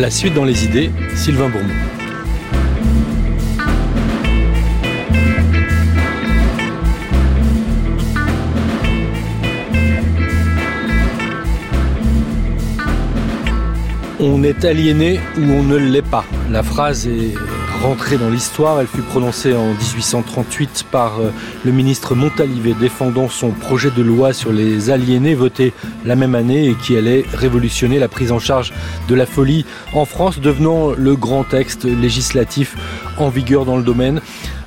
La 0.00 0.08
suite 0.08 0.32
dans 0.32 0.46
les 0.46 0.64
idées, 0.64 0.90
Sylvain 1.14 1.50
Bourbon. 1.50 1.68
On 14.18 14.42
est 14.42 14.64
aliéné 14.64 15.20
ou 15.36 15.42
on 15.42 15.62
ne 15.64 15.76
l'est 15.76 16.00
pas. 16.00 16.24
La 16.50 16.62
phrase 16.62 17.06
est 17.06 17.34
rentrée 17.80 18.18
dans 18.18 18.28
l'histoire. 18.28 18.80
Elle 18.80 18.86
fut 18.86 19.02
prononcée 19.02 19.54
en 19.54 19.68
1838 19.68 20.86
par 20.90 21.20
euh, 21.20 21.30
le 21.64 21.72
ministre 21.72 22.14
Montalivet 22.14 22.74
défendant 22.74 23.28
son 23.28 23.50
projet 23.50 23.90
de 23.90 24.02
loi 24.02 24.32
sur 24.32 24.52
les 24.52 24.90
aliénés 24.90 25.34
voté 25.34 25.72
la 26.04 26.16
même 26.16 26.34
année 26.34 26.68
et 26.68 26.74
qui 26.74 26.96
allait 26.96 27.24
révolutionner 27.32 27.98
la 27.98 28.08
prise 28.08 28.32
en 28.32 28.38
charge 28.38 28.72
de 29.08 29.14
la 29.14 29.26
folie 29.26 29.64
en 29.92 30.04
France, 30.04 30.40
devenant 30.40 30.90
le 30.90 31.16
grand 31.16 31.44
texte 31.44 31.84
législatif 31.84 32.76
en 33.18 33.28
vigueur 33.28 33.64
dans 33.64 33.76
le 33.76 33.82
domaine. 33.82 34.20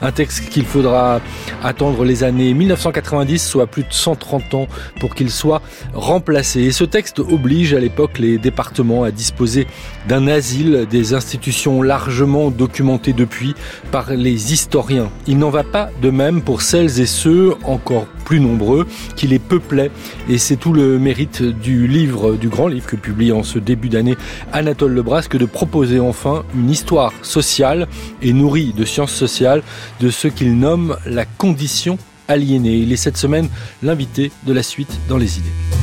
Un 0.04 0.12
texte 0.12 0.50
qu'il 0.50 0.66
faudra 0.66 1.22
attendre 1.64 2.04
les 2.04 2.26
années 2.26 2.54
1990, 2.54 3.40
soit 3.40 3.68
plus 3.68 3.84
de 3.84 3.92
130 3.92 4.54
ans, 4.54 4.68
pour 5.00 5.16
qu'il 5.16 5.32
soit 5.32 5.62
remplacé. 5.94 6.60
Et 6.60 6.72
ce 6.74 6.84
texte 6.84 7.20
oblige 7.20 7.74
à 7.74 7.80
l'époque 7.80 8.20
les 8.20 8.38
départements 8.38 9.04
à 9.04 9.12
disposer 9.12 9.66
d'un 10.10 10.28
asile, 10.28 10.88
des 10.90 11.14
institutions 11.14 11.82
largement 11.82 12.52
documentées 12.52 13.14
depuis 13.14 13.56
par 13.92 14.12
les 14.12 14.52
historiens. 14.52 15.10
Il 15.26 15.38
n'en 15.38 15.50
va 15.50 15.64
pas 15.64 15.90
de 16.02 16.10
même 16.10 16.42
pour 16.42 16.62
celles 16.62 17.00
et 17.00 17.06
ceux, 17.06 17.54
encore 17.64 18.08
plus 18.24 18.40
nombreux, 18.40 18.88
qui 19.16 19.28
les 19.28 19.40
peuplaient. 19.40 19.92
Et 20.30 20.38
c'est 20.38 20.56
tout 20.56 20.74
le 20.74 21.00
mérite 21.00 21.42
du 21.42 21.88
livre, 21.88 22.36
du 22.36 22.50
grand 22.50 22.68
livre 22.68 22.88
que 22.88 22.96
publie 22.96 23.32
en 23.32 23.44
ce 23.44 23.60
début 23.60 23.90
d'année 23.90 24.16
Anatole 24.52 24.94
Lebrasque, 24.94 25.38
de 25.38 25.46
proposer 25.46 26.00
enfin 26.00 26.44
une 26.56 26.70
histoire 26.70 27.14
sociale 27.22 27.88
et 28.22 28.34
nourrie 28.34 28.74
de 28.74 28.86
sciences 28.86 29.14
sociales 29.14 29.64
de 30.00 30.10
ce 30.10 30.28
qu'il 30.28 30.58
nomme 30.58 30.98
la 31.06 31.26
condition 31.26 31.98
aliénée. 32.28 32.78
Il 32.78 32.92
est 32.92 32.98
cette 32.98 33.18
semaine 33.18 33.50
l'invité 33.82 34.32
de 34.46 34.54
la 34.54 34.64
suite 34.64 35.00
dans 35.10 35.18
les 35.18 35.40
idées. 35.40 35.83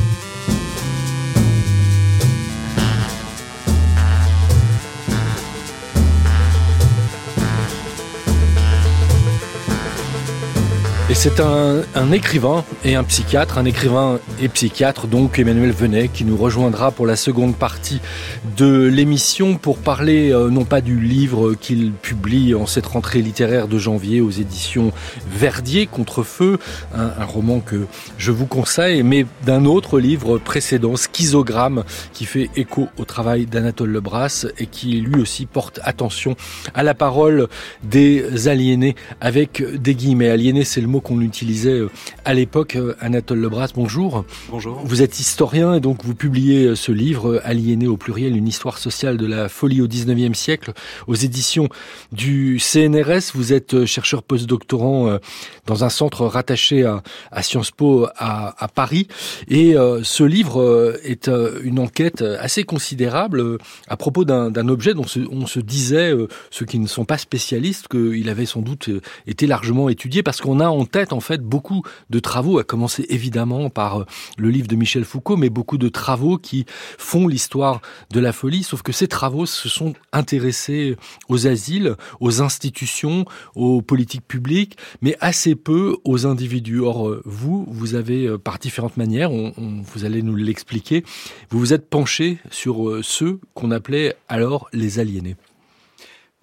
C'est 11.23 11.39
un, 11.39 12.11
écrivain 12.11 12.65
et 12.83 12.95
un 12.95 13.03
psychiatre, 13.03 13.59
un 13.59 13.65
écrivain 13.65 14.19
et 14.41 14.49
psychiatre, 14.49 15.05
donc 15.05 15.37
Emmanuel 15.37 15.71
Venet, 15.71 16.07
qui 16.07 16.25
nous 16.25 16.35
rejoindra 16.35 16.89
pour 16.89 17.05
la 17.05 17.15
seconde 17.15 17.55
partie 17.55 18.01
de 18.57 18.87
l'émission 18.87 19.55
pour 19.55 19.77
parler 19.77 20.31
euh, 20.31 20.49
non 20.49 20.65
pas 20.65 20.81
du 20.81 20.99
livre 20.99 21.53
qu'il 21.53 21.91
publie 21.91 22.55
en 22.55 22.65
cette 22.65 22.87
rentrée 22.87 23.21
littéraire 23.21 23.67
de 23.67 23.77
janvier 23.77 24.19
aux 24.19 24.31
éditions 24.31 24.91
Verdier, 25.31 25.85
Contre-feu, 25.85 26.57
un, 26.95 27.23
roman 27.23 27.59
que 27.59 27.85
je 28.17 28.31
vous 28.31 28.47
conseille, 28.47 29.03
mais 29.03 29.27
d'un 29.45 29.65
autre 29.65 29.99
livre 29.99 30.39
précédent, 30.39 30.95
Schizogramme, 30.95 31.83
qui 32.13 32.25
fait 32.25 32.49
écho 32.55 32.89
au 32.97 33.05
travail 33.05 33.45
d'Anatole 33.45 33.91
Lebras 33.91 34.47
et 34.57 34.65
qui 34.65 34.93
lui 35.01 35.21
aussi 35.21 35.45
porte 35.45 35.79
attention 35.83 36.35
à 36.73 36.81
la 36.81 36.95
parole 36.95 37.47
des 37.83 38.47
aliénés 38.47 38.95
avec 39.19 39.63
des 39.79 39.93
guillemets. 39.93 40.31
Aliénés, 40.31 40.63
c'est 40.63 40.81
le 40.81 40.87
mot 40.87 40.99
utilisait 41.19 41.79
euh, 41.79 41.89
à 42.23 42.33
l'époque. 42.33 42.77
Euh, 42.77 42.95
Anatole 43.01 43.39
Lebras, 43.39 43.71
bonjour. 43.75 44.23
Bonjour. 44.49 44.79
Vous 44.85 45.01
êtes 45.01 45.19
historien 45.19 45.73
et 45.73 45.79
donc 45.81 46.05
vous 46.05 46.15
publiez 46.15 46.67
euh, 46.67 46.75
ce 46.75 46.91
livre, 46.91 47.41
Aliéné 47.43 47.87
au 47.87 47.97
pluriel, 47.97 48.37
une 48.37 48.47
histoire 48.47 48.77
sociale 48.77 49.17
de 49.17 49.25
la 49.25 49.49
folie 49.49 49.81
au 49.81 49.87
19e 49.87 50.33
siècle, 50.33 50.71
aux 51.07 51.15
éditions 51.15 51.67
du 52.13 52.59
CNRS. 52.59 53.31
Vous 53.33 53.51
êtes 53.51 53.85
chercheur 53.85 54.23
postdoctorant 54.23 55.17
dans 55.65 55.83
un 55.83 55.89
centre 55.89 56.25
rattaché 56.25 56.85
à, 57.31 57.41
Sciences 57.41 57.71
Po 57.71 58.07
à, 58.15 58.67
Paris. 58.73 59.07
Et 59.47 59.75
ce 60.03 60.23
livre 60.23 60.99
est 61.03 61.29
une 61.63 61.79
enquête 61.79 62.21
assez 62.21 62.63
considérable 62.63 63.57
à 63.87 63.97
propos 63.97 64.23
d'un 64.25 64.67
objet 64.67 64.93
dont 64.93 65.05
on 65.31 65.47
se 65.47 65.59
disait, 65.59 66.13
ceux 66.51 66.65
qui 66.65 66.79
ne 66.79 66.87
sont 66.87 67.05
pas 67.05 67.17
spécialistes, 67.17 67.87
qu'il 67.87 68.29
avait 68.29 68.45
sans 68.45 68.61
doute 68.61 68.89
été 69.27 69.47
largement 69.47 69.89
étudié 69.89 70.23
parce 70.23 70.41
qu'on 70.41 70.59
a 70.59 70.67
en 70.67 70.85
tête 70.91 71.13
en 71.13 71.19
fait 71.19 71.41
beaucoup 71.41 71.83
de 72.09 72.19
travaux, 72.19 72.59
à 72.59 72.63
commencer 72.63 73.05
évidemment 73.09 73.69
par 73.69 74.01
euh, 74.01 74.05
le 74.37 74.49
livre 74.49 74.67
de 74.67 74.75
Michel 74.75 75.05
Foucault, 75.05 75.37
mais 75.37 75.49
beaucoup 75.49 75.77
de 75.77 75.89
travaux 75.89 76.37
qui 76.37 76.65
font 76.97 77.27
l'histoire 77.27 77.81
de 78.11 78.19
la 78.19 78.33
folie, 78.33 78.63
sauf 78.63 78.81
que 78.81 78.91
ces 78.91 79.07
travaux 79.07 79.45
se 79.45 79.69
sont 79.69 79.93
intéressés 80.13 80.97
aux 81.29 81.47
asiles, 81.47 81.95
aux 82.19 82.41
institutions, 82.41 83.25
aux 83.55 83.81
politiques 83.81 84.27
publiques, 84.27 84.77
mais 85.01 85.17
assez 85.19 85.55
peu 85.55 85.97
aux 86.03 86.27
individus. 86.27 86.79
Or, 86.81 87.09
euh, 87.09 87.21
vous, 87.25 87.65
vous 87.69 87.95
avez, 87.95 88.27
euh, 88.27 88.37
par 88.37 88.59
différentes 88.59 88.97
manières, 88.97 89.31
vous 89.31 90.05
allez 90.05 90.21
nous 90.21 90.35
l'expliquer, 90.35 91.03
vous 91.49 91.59
vous 91.59 91.73
êtes 91.73 91.89
penché 91.89 92.37
sur 92.49 92.99
ceux 93.01 93.39
qu'on 93.53 93.71
appelait 93.71 94.15
alors 94.27 94.69
les 94.73 94.99
aliénés. 94.99 95.35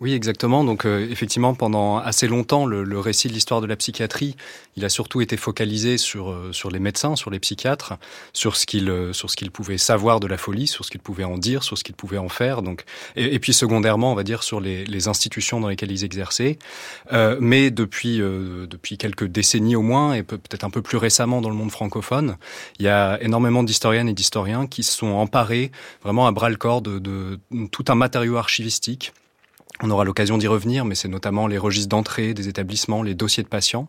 Oui, 0.01 0.13
exactement. 0.15 0.63
Donc, 0.63 0.87
euh, 0.87 1.09
effectivement, 1.11 1.55
pendant 1.55 1.99
assez 1.99 2.29
longtemps, 2.29 2.67
le, 2.67 2.85
le 2.85 3.01
récit 3.01 3.27
de 3.27 3.33
l'histoire 3.33 3.61
de 3.61 3.67
la 3.67 3.75
psychiatrie, 3.75 4.37
il 4.77 4.85
a 4.85 4.89
surtout 4.89 5.21
été 5.21 5.37
focalisé 5.37 5.99
sur 5.99 6.31
euh, 6.31 6.53
sur 6.53 6.71
les 6.71 6.79
médecins, 6.79 7.17
sur 7.17 7.31
les 7.31 7.41
psychiatres, 7.41 7.95
sur 8.33 8.55
ce 8.55 8.65
qu'ils 8.65 8.91
euh, 8.91 9.13
sur 9.13 9.29
ce 9.29 9.35
qu'ils 9.35 9.51
pouvaient 9.51 9.77
savoir 9.77 10.21
de 10.21 10.29
la 10.29 10.37
folie, 10.39 10.69
sur 10.69 10.85
ce 10.85 10.93
qu'ils 10.93 11.01
pouvaient 11.01 11.25
en 11.25 11.37
dire, 11.37 11.65
sur 11.65 11.77
ce 11.77 11.83
qu'ils 11.83 11.97
pouvaient 11.97 12.19
en 12.19 12.29
faire. 12.29 12.63
Donc, 12.63 12.85
et, 13.17 13.41
puis 13.41 13.53
secondairement, 13.53 14.13
on 14.13 14.15
va 14.15 14.23
dire 14.23 14.45
sur 14.45 14.61
les, 14.61 14.85
les 14.85 15.09
institutions 15.09 15.59
dans 15.59 15.67
lesquelles 15.67 15.91
ils 15.91 16.05
exerçaient. 16.05 16.59
mais 17.41 17.73
depuis 17.73 18.19
depuis 18.19 18.99
quelques 18.99 19.27
décennies 19.27 19.75
au 19.75 19.83
moins, 19.83 20.15
et 20.15 20.23
peut-être 20.23 20.63
un 20.65 20.71
peu 20.71 20.83
plus 20.83 20.99
récemment 20.99 21.41
dans 21.41 21.51
le 21.51 21.57
monde 21.57 21.73
francophone, 21.73 22.37
il 22.79 22.85
y 22.85 22.89
a 22.89 23.21
énormément 23.21 23.65
d'historiennes 23.65 24.09
et 24.09 24.15
d'historiens 24.15 24.69
qui 24.69 24.85
se 24.85 24.93
sont 24.97 25.09
emparés 25.09 25.73
vraiment 26.05 26.29
à 26.29 26.33
bras 26.33 26.51
le 26.51 26.57
corps 26.57 26.83
de, 26.83 27.01
de 27.01 27.41
tout 27.73 27.85
un 27.89 27.97
matériau 27.97 28.37
archivistique 28.37 29.13
on 29.83 29.91
aura 29.91 30.05
l'occasion 30.05 30.39
d'y 30.39 30.47
revenir, 30.47 30.85
mais 30.85 30.95
c'est 30.95 31.09
notamment 31.09 31.47
les 31.47 31.59
registres 31.59 31.89
d'entrée 31.89 32.35
des 32.35 32.49
établissements, 32.49 33.03
les 33.03 33.15
dossiers 33.15 33.43
de 33.43 33.49
patients, 33.49 33.87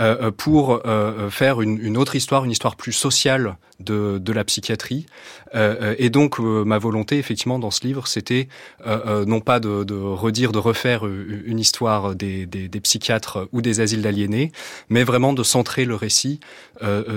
euh, 0.00 0.16
euh, 0.20 0.30
pour 0.30 0.86
euh, 0.86 1.28
faire 1.28 1.60
une, 1.60 1.76
une, 1.78 1.96
autre 1.96 2.14
histoire, 2.14 2.44
une 2.44 2.52
histoire 2.52 2.76
plus 2.76 2.92
sociale 2.92 3.56
de, 3.80 4.18
de 4.18 4.32
la 4.32 4.44
psychiatrie. 4.44 5.06
et 5.54 6.10
donc, 6.10 6.40
ma 6.40 6.78
volonté, 6.78 7.16
effectivement, 7.16 7.60
dans 7.60 7.70
ce 7.70 7.86
livre, 7.86 8.08
c'était 8.08 8.48
non 8.84 9.40
pas 9.40 9.60
de, 9.60 9.84
de, 9.84 9.94
redire, 9.94 10.50
de 10.50 10.58
refaire 10.58 11.06
une 11.06 11.60
histoire 11.60 12.16
des, 12.16 12.44
des, 12.44 12.68
des 12.68 12.80
psychiatres 12.80 13.48
ou 13.52 13.62
des 13.62 13.80
asiles 13.80 14.02
d'aliénés, 14.02 14.50
mais 14.88 15.04
vraiment 15.04 15.32
de 15.32 15.44
centrer 15.44 15.84
le 15.84 15.94
récit 15.94 16.40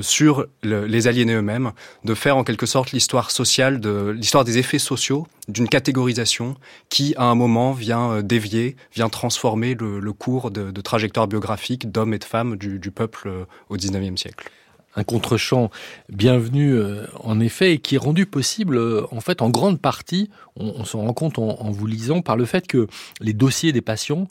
sur 0.01 0.45
les 0.61 1.07
aliénés 1.07 1.33
eux-mêmes, 1.33 1.71
de 2.05 2.13
faire 2.13 2.37
en 2.37 2.43
quelque 2.43 2.67
sorte 2.67 2.91
l'histoire 2.91 3.31
sociale, 3.31 3.79
de 3.79 4.11
l'histoire 4.15 4.45
des 4.45 4.59
effets 4.59 4.79
sociaux 4.79 5.25
d'une 5.47 5.67
catégorisation 5.67 6.55
qui, 6.89 7.15
à 7.17 7.23
un 7.23 7.35
moment, 7.35 7.71
vient 7.71 8.21
dévier, 8.21 8.75
vient 8.93 9.09
transformer 9.09 9.73
le, 9.73 9.99
le 9.99 10.13
cours 10.13 10.51
de, 10.51 10.69
de 10.69 10.81
trajectoire 10.81 11.27
biographique 11.27 11.91
d'hommes 11.91 12.13
et 12.13 12.19
de 12.19 12.23
femmes 12.23 12.55
du 12.55 12.70
du, 12.79 12.91
peuple 12.91 13.27
euh, 13.27 13.45
au 13.69 13.75
XIXe 13.75 14.19
siècle 14.19 14.49
un 14.95 15.03
contre-champ 15.03 15.69
bienvenu 16.09 16.73
euh, 16.73 17.05
en 17.21 17.39
effet 17.39 17.73
et 17.73 17.77
qui 17.77 17.95
est 17.95 17.97
rendu 17.97 18.25
possible 18.25 18.77
euh, 18.77 19.05
en 19.11 19.21
fait 19.21 19.41
en 19.41 19.49
grande 19.49 19.79
partie, 19.79 20.29
on, 20.57 20.83
s'en 20.83 21.05
rend 21.05 21.13
compte 21.13 21.39
en, 21.39 21.71
vous 21.71 21.87
lisant, 21.87 22.21
par 22.21 22.35
le 22.35 22.43
fait 22.43 22.67
que 22.67 22.87
les 23.21 23.31
dossiers 23.31 23.71
des 23.71 23.81
patients, 23.81 24.27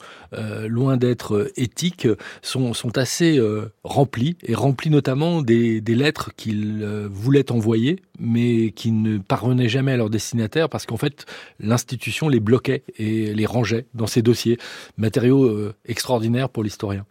loin 0.67 0.95
d'être 0.95 1.51
éthiques, 1.55 2.07
sont, 2.43 2.73
assez 2.95 3.41
remplis 3.83 4.37
et 4.43 4.53
remplis 4.53 4.91
notamment 4.91 5.41
des, 5.41 5.81
des 5.81 5.95
lettres 5.95 6.31
qu'ils 6.37 6.85
voulaient 7.11 7.51
envoyer 7.51 7.99
mais 8.19 8.69
qui 8.71 8.91
ne 8.91 9.17
parvenaient 9.17 9.67
jamais 9.67 9.93
à 9.93 9.97
leur 9.97 10.11
destinataire 10.11 10.69
parce 10.69 10.85
qu'en 10.85 10.97
fait 10.97 11.25
l'institution 11.59 12.29
les 12.29 12.39
bloquait 12.39 12.83
et 12.97 13.33
les 13.33 13.45
rangeait 13.47 13.87
dans 13.95 14.07
ces 14.07 14.21
dossiers. 14.21 14.59
Matériau 14.97 15.71
extraordinaire 15.85 16.49
pour 16.49 16.63
l'historien. 16.63 17.05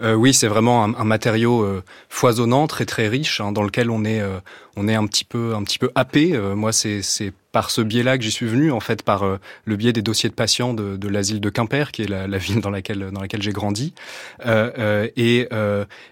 Euh, 0.00 0.14
oui, 0.14 0.32
c'est 0.32 0.46
vraiment 0.46 0.84
un, 0.84 1.04
matériau 1.04 1.62
euh, 1.62 1.82
foisonnant, 2.08 2.66
très 2.66 2.84
très 2.84 3.08
riche, 3.08 3.40
hein, 3.40 3.52
dans 3.52 3.62
lequel 3.62 3.90
on 3.90 4.04
est 4.04 4.20
euh, 4.20 4.38
on 4.76 4.86
est 4.86 4.94
un 4.94 5.06
petit 5.06 5.24
peu 5.24 5.54
un 5.56 5.64
petit 5.64 5.78
peu 5.78 5.90
happé. 5.96 6.38
moi, 6.54 6.72
c'est 6.72 7.02
par 7.50 7.70
ce 7.70 7.80
biais-là 7.80 8.16
que 8.16 8.22
j'y 8.22 8.30
suis 8.30 8.46
venu, 8.46 8.70
en 8.70 8.78
fait, 8.78 9.02
par 9.02 9.24
le 9.64 9.76
biais 9.76 9.92
des 9.92 10.02
dossiers 10.02 10.28
de 10.28 10.34
patients 10.34 10.72
de, 10.72 10.96
de 10.96 11.08
l'asile 11.08 11.40
de 11.40 11.50
Quimper, 11.50 11.90
qui 11.90 12.02
est 12.02 12.08
la, 12.08 12.28
la, 12.28 12.38
ville 12.38 12.60
dans 12.60 12.70
laquelle 12.70 13.10
dans 13.10 13.20
laquelle 13.20 13.42
j'ai 13.42 13.50
grandi. 13.52 13.92
et 14.46 15.48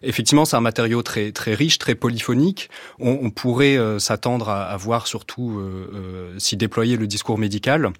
effectivement, 0.02 0.44
c'est 0.44 0.56
un 0.56 0.60
matériau 0.60 1.02
très 1.02 1.30
très 1.30 1.54
riche, 1.54 1.78
très 1.78 1.94
polyphonique. 1.94 2.70
On, 2.98 3.18
on 3.22 3.30
pourrait 3.30 3.78
s'attendre 4.00 4.48
à, 4.48 4.64
à, 4.64 4.76
voir 4.76 5.06
surtout 5.06 5.62
s'y 6.38 6.56
déployer 6.56 6.96
le 6.96 7.06
discours 7.06 7.38
médical. 7.38 7.92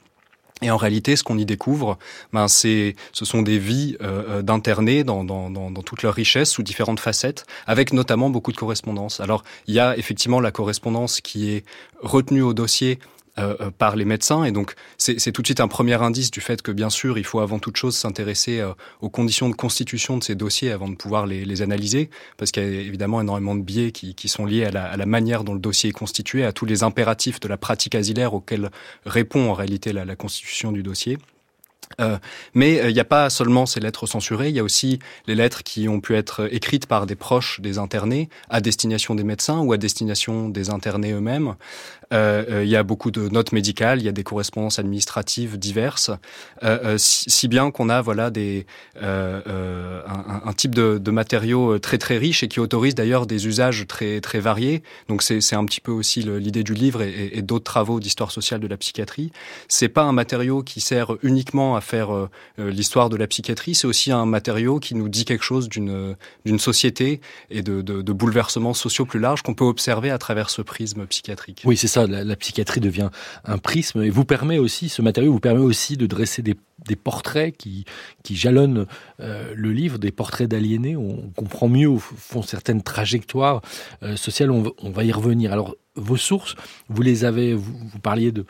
Et 0.63 0.71
en 0.71 0.79
réalité, 0.79 1.17
ce 1.17 1.23
qu'on 1.23 1.37
y 1.37 1.45
découvre, 1.45 1.99
ben 2.33 2.49
c'est, 2.49 2.97
ce 3.13 3.27
sont 3.27 3.43
des 3.43 3.59
vies 3.59 3.97
euh, 4.01 4.39
euh, 4.39 4.43
d'internés 4.43 5.05
dans, 5.05 5.23
dans, 5.23 5.51
dans, 5.51 5.71
dans, 5.71 5.83
toute 5.83 6.03
leur 6.03 6.15
richesse, 6.15 6.51
sous 6.51 6.63
différentes 6.63 6.99
facettes, 6.99 7.45
avec 7.67 7.93
notamment 7.93 8.31
beaucoup 8.31 8.53
de 8.53 8.57
correspondances. 8.57 9.21
Alors, 9.21 9.45
il 9.67 9.75
y 9.75 9.81
a 9.81 9.97
effectivement 9.99 10.41
la 10.41 10.51
correspondance 10.53 11.21
qui 11.21 11.51
est 11.51 11.65
retenue 12.01 12.41
au 12.41 12.55
dossier 12.55 12.99
par 13.79 13.97
les 13.97 14.05
médecins. 14.05 14.45
Et 14.45 14.53
donc, 14.53 14.75
c'est 14.97 15.33
tout 15.33 15.43
de 15.43 15.47
suite 15.47 15.61
un 15.61 15.69
premier 15.69 16.01
indice 16.03 16.31
du 16.31 16.41
fait 16.41 16.63
que, 16.63 16.73
bien 16.73 16.91
sûr, 16.91 17.19
il 17.19 17.25
faut 17.25 17.41
avant 17.41 17.59
toute 17.59 17.77
chose 17.77 17.97
s'intéresser 17.97 18.65
aux 19.01 19.11
conditions 19.11 19.49
de 19.49 19.55
constitution 19.55 20.17
de 20.17 20.25
ces 20.25 20.35
dossiers 20.35 20.73
avant 20.73 20.89
de 20.89 20.97
pouvoir 20.97 21.27
les, 21.27 21.63
analyser, 21.63 22.11
parce 22.37 22.51
qu'il 22.51 22.63
y 22.63 22.67
a 22.67 22.81
évidemment 22.81 23.21
énormément 23.21 23.55
de 23.55 23.63
biais 23.63 23.93
qui, 23.93 24.29
sont 24.29 24.47
liés 24.47 24.65
à 24.65 24.71
la, 24.71 25.07
manière 25.07 25.45
dont 25.45 25.55
le 25.55 25.61
dossier 25.61 25.91
est 25.91 25.93
constitué, 25.93 26.45
à 26.45 26.53
tous 26.53 26.67
les 26.67 26.83
impératifs 26.83 27.41
de 27.41 27.49
la 27.49 27.57
pratique 27.57 27.95
asilaire 27.95 28.35
auxquels 28.35 28.71
répond 29.05 29.51
en 29.51 29.55
réalité 29.55 29.93
la 29.93 30.17
constitution 30.17 30.73
du 30.73 30.83
dossier. 30.83 31.19
Euh, 32.01 32.19
mais 32.55 32.81
euh, 32.81 32.91
il 32.91 32.95
n'y 32.95 33.01
a 33.01 33.05
pas 33.05 33.31
seulement 33.31 33.65
ces 33.65 33.81
lettres 33.81 34.07
censurées, 34.07 34.49
il 34.49 34.57
y 34.57 34.59
a 34.59 34.65
aussi 34.65 34.99
les 35.27 35.35
lettres 35.35 35.63
qui 35.63 35.89
ont 35.89 36.01
pu 36.01 36.15
être 36.15 36.53
écrites 36.53 36.87
par 36.87 37.07
des 37.07 37.15
proches 37.15 37.61
des 37.61 37.79
internés 37.79 38.29
à 38.51 38.61
destination 38.61 39.15
des 39.15 39.25
médecins 39.25 39.61
ou 39.61 39.73
à 39.73 39.77
destination 39.77 40.49
des 40.49 40.71
internés 40.71 41.13
eux-mêmes. 41.13 41.55
Euh, 42.13 42.63
il 42.63 42.69
y 42.69 42.77
a 42.77 42.83
beaucoup 42.83 43.11
de 43.11 43.29
notes 43.29 43.53
médicales, 43.53 44.01
il 44.01 44.05
y 44.05 44.09
a 44.09 44.13
des 44.13 44.23
correspondances 44.23 44.79
administratives 44.79 45.59
diverses, 45.59 46.11
si, 46.97 47.49
bien 47.49 47.71
qu'on 47.71 47.89
a 47.89 48.01
voilà 48.01 48.31
des 48.31 48.67
un, 49.01 50.53
type 50.57 50.75
de, 50.75 50.99
de, 50.99 51.11
matériaux 51.11 51.79
très 51.79 51.99
très 51.99 52.19
riche 52.19 52.43
et 52.43 52.49
qui 52.49 52.61
autorise 52.61 52.95
d'ailleurs 52.95 53.27
des 53.27 53.47
usages 53.47 53.87
très 53.87 54.21
très 54.21 54.41
variés. 54.41 54.83
Donc 55.09 55.23
c'est 55.23 55.55
un 55.55 55.65
petit 55.65 55.81
peu 55.81 55.93
aussi 55.93 56.23
l'idée 56.23 56.63
du 56.63 56.75
livre 56.75 57.03
et, 57.03 57.43
d'autres 57.43 57.65
travaux 57.65 58.01
d'histoire 58.01 58.31
sociale 58.31 58.61
de 58.61 58.67
la 58.67 58.77
psychiatrie. 58.77 59.31
C'est 59.69 59.89
pas 59.89 60.03
un 60.03 60.13
matériau 60.13 60.63
qui 60.63 60.81
sert 60.81 61.13
uniquement 61.23 61.77
à 61.77 61.81
faire 61.81 62.15
euh, 62.15 62.29
euh, 62.59 62.71
l'histoire 62.71 63.09
de 63.09 63.17
la 63.17 63.27
psychiatrie, 63.27 63.75
c'est 63.75 63.87
aussi 63.87 64.13
un 64.13 64.27
matériau 64.27 64.79
qui 64.81 64.95
nous 64.95 65.09
dit 65.09 65.25
quelque 65.25 65.45
chose 65.45 65.69
d'une 65.69 66.17
d'une 66.45 66.59
société 66.59 67.21
et 67.51 67.63
de, 67.63 67.83
de, 67.83 68.03
de, 68.03 68.13
bouleversements 68.13 68.75
sociaux 68.75 69.05
plus 69.05 69.21
larges 69.21 69.43
qu'on 69.43 69.55
peut 69.55 69.65
observer 69.65 70.11
à 70.11 70.19
travers 70.19 70.51
ce 70.51 70.63
prisme 70.63 71.07
psychiatrique. 71.07 71.63
Oui, 71.65 71.77
c'est 71.77 71.89
ça. 71.89 71.96
La, 71.97 72.37
psychiatrie 72.37 72.81
devient 72.81 73.11
un 73.45 73.59
prisme 73.59 74.03
et 74.03 74.11
vous 74.11 74.25
permet 74.25 74.59
aussi, 74.59 74.89
ce 74.89 75.03
matériau 75.03 75.33
vous 75.33 75.41
permet 75.41 75.61
aussi 75.61 75.97
de 75.97 76.07
dresser 76.07 76.43
des, 76.43 76.57
portraits 76.97 77.57
qui, 77.57 77.85
jalonnent 78.31 78.87
euh, 79.21 79.53
le 79.55 79.73
livre, 79.73 79.99
des 79.99 80.13
portraits 80.13 80.49
d'aliénés. 80.49 80.97
On 80.97 81.31
comprend 81.35 81.69
mieux 81.69 81.89
au 81.89 81.99
fond 81.99 82.43
certaines 82.43 82.83
trajectoires 82.83 83.63
sociales. 84.17 84.51
On, 84.51 84.73
on, 84.83 84.91
va 84.91 85.05
y 85.05 85.13
revenir. 85.13 85.53
Alors, 85.53 85.77
vos 85.97 86.17
sources, 86.17 86.55
vous 86.89 87.03
les 87.03 87.25
avez, 87.25 87.55
vous, 87.55 87.99
parliez 88.03 88.33
de, 88.33 88.45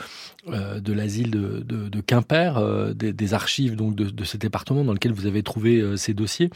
euh, 0.49 0.81
de 0.81 0.93
l'asile 0.93 1.31
de, 1.31 1.61
de, 1.61 2.01
Quimper, 2.01 2.59
euh, 2.59 2.93
des, 2.93 3.35
archives 3.35 3.77
donc 3.77 3.95
de, 3.95 4.25
ce 4.25 4.37
département 4.37 4.85
dans 4.85 4.93
lequel 4.93 5.13
vous 5.13 5.27
avez 5.27 5.43
trouvé 5.43 5.81
euh, 5.81 5.97
ces 5.97 6.15
dossiers. 6.15 6.51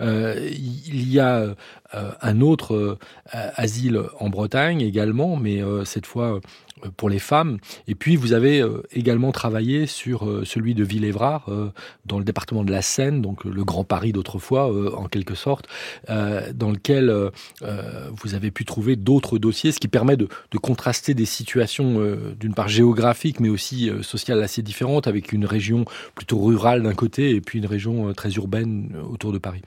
il 0.00 1.12
y 1.12 1.20
a 1.20 1.54
un 1.92 2.40
autre 2.40 2.98
asile 3.32 4.00
en 4.18 4.28
Bretagne 4.28 4.80
également, 4.80 5.36
mais 5.36 5.62
cette 5.84 6.06
fois 6.06 6.40
pour 6.96 7.08
les 7.08 7.18
femmes. 7.18 7.58
Et 7.88 7.94
puis 7.94 8.16
vous 8.16 8.32
avez 8.32 8.60
euh, 8.60 8.82
également 8.92 9.32
travaillé 9.32 9.86
sur 9.86 10.28
euh, 10.28 10.44
celui 10.44 10.74
de 10.74 10.84
Villévrard 10.84 11.46
dans 12.04 12.18
le 12.18 12.24
département 12.24 12.64
de 12.64 12.70
la 12.70 12.82
Seine, 12.82 13.22
donc 13.22 13.44
le 13.44 13.64
Grand 13.64 13.84
Paris 13.84 14.12
d'autrefois 14.12 14.70
en 14.96 15.06
quelque 15.06 15.34
sorte, 15.34 15.66
dans 16.08 16.70
lequel 16.70 17.30
vous 17.62 18.34
avez 18.34 18.50
pu 18.50 18.64
trouver 18.64 18.96
d'autres 18.96 19.38
dossiers, 19.38 19.72
ce 19.72 19.80
qui 19.80 19.88
permet 19.88 20.16
de, 20.16 20.28
de 20.50 20.58
contraster 20.58 21.14
des 21.14 21.24
situations 21.24 22.00
d'une 22.38 22.54
part 22.54 22.68
géographiques 22.68 23.40
mais 23.40 23.48
aussi 23.48 23.90
sociales 24.02 24.42
assez 24.42 24.62
différentes 24.62 25.06
avec 25.06 25.32
une 25.32 25.46
région 25.46 25.84
plutôt 26.14 26.42
rurale 26.42 26.82
d'un 26.82 26.94
côté 26.94 27.30
et 27.30 27.40
puis 27.40 27.58
une 27.58 27.66
région 27.66 28.12
très 28.14 28.32
urbaine 28.32 28.94
autour 29.10 29.32
de 29.32 29.38
Paris. 29.38 29.62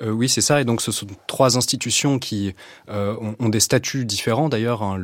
Euh, 0.00 0.10
oui, 0.10 0.28
c'est 0.28 0.40
ça. 0.40 0.60
Et 0.60 0.64
donc, 0.64 0.80
ce 0.80 0.92
sont 0.92 1.06
trois 1.26 1.56
institutions 1.56 2.18
qui 2.18 2.54
euh, 2.88 3.16
ont, 3.38 3.48
des 3.48 3.60
statuts 3.60 4.04
différents. 4.04 4.48
D'ailleurs, 4.48 4.82
hein, 4.82 5.02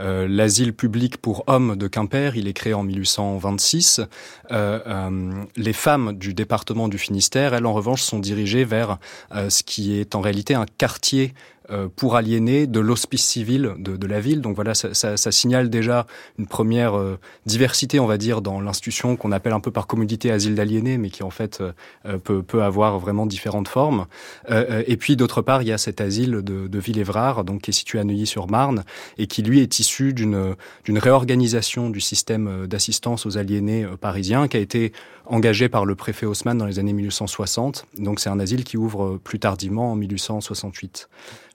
euh, 0.00 0.28
l'asile 0.28 0.74
public 0.74 1.16
pour 1.16 1.44
hommes 1.46 1.76
de 1.76 1.88
Quimper, 1.88 2.36
il 2.36 2.48
est 2.48 2.52
créé 2.52 2.74
en 2.74 2.82
1826. 2.82 4.02
les 4.50 5.72
femmes 5.72 6.12
du 6.12 6.34
département 6.34 6.88
du 6.88 6.98
Finistère, 6.98 7.54
elles, 7.54 7.66
en 7.66 7.72
revanche, 7.72 8.02
sont 8.02 8.18
dirigées 8.18 8.64
vers 8.64 8.98
ce 9.32 9.62
qui 9.62 9.98
est 9.98 10.14
en 10.14 10.20
réalité 10.20 10.54
un 10.54 10.66
quartier 10.78 11.34
euh, 11.36 11.55
pour 11.96 12.16
aliéner 12.16 12.66
de 12.66 12.80
l'hospice 12.80 13.24
civil 13.24 13.74
de, 13.78 13.96
de, 13.96 14.06
la 14.06 14.20
ville. 14.20 14.40
Donc 14.40 14.54
voilà, 14.54 14.74
ça, 14.74 14.94
ça, 14.94 15.16
ça 15.16 15.32
signale 15.32 15.70
déjà 15.70 16.06
une 16.38 16.46
première 16.46 16.96
euh, 16.96 17.18
diversité, 17.44 18.00
on 18.00 18.06
va 18.06 18.18
dire, 18.18 18.42
dans 18.42 18.60
l'institution 18.60 19.16
qu'on 19.16 19.32
appelle 19.32 19.52
un 19.52 19.60
peu 19.60 19.70
par 19.70 19.86
commodité 19.86 20.30
asile 20.30 20.54
d'aliénés, 20.54 20.98
mais 20.98 21.10
qui 21.10 21.22
en 21.22 21.30
fait 21.30 21.60
euh, 21.60 22.18
peut, 22.18 22.42
peut, 22.42 22.62
avoir 22.62 22.98
vraiment 22.98 23.26
différentes 23.26 23.68
formes. 23.68 24.06
et 24.48 24.96
puis 24.96 25.16
d'autre 25.16 25.42
part, 25.42 25.62
il 25.62 25.68
y 25.68 25.72
a 25.72 25.78
cet 25.78 26.00
asile 26.00 26.42
de, 26.42 26.66
de 26.66 26.78
Villévrard, 26.78 27.44
donc 27.44 27.62
qui 27.62 27.70
est 27.70 27.74
situé 27.74 27.98
à 27.98 28.04
Neuilly-sur-Marne, 28.04 28.84
et 29.18 29.26
qui 29.26 29.42
lui 29.42 29.60
est 29.60 29.78
issu 29.78 30.12
d'une 30.12 30.54
d'une 30.84 30.98
réorganisation 30.98 31.90
du 31.90 32.00
système 32.00 32.66
d'assistance 32.66 33.26
aux 33.26 33.38
aliénés 33.38 33.86
parisiens, 34.00 34.48
qui 34.48 34.56
a 34.56 34.60
été 34.60 34.92
engagé 35.26 35.68
par 35.68 35.84
le 35.84 35.94
préfet 35.94 36.26
Haussmann 36.26 36.58
dans 36.58 36.66
les 36.66 36.78
années 36.78 36.92
1860. 36.92 37.86
Donc 37.98 38.20
c'est 38.20 38.30
un 38.30 38.40
asile 38.40 38.64
qui 38.64 38.76
ouvre 38.76 39.18
plus 39.22 39.38
tardivement 39.38 39.92
en 39.92 39.96
1868. 39.96 41.08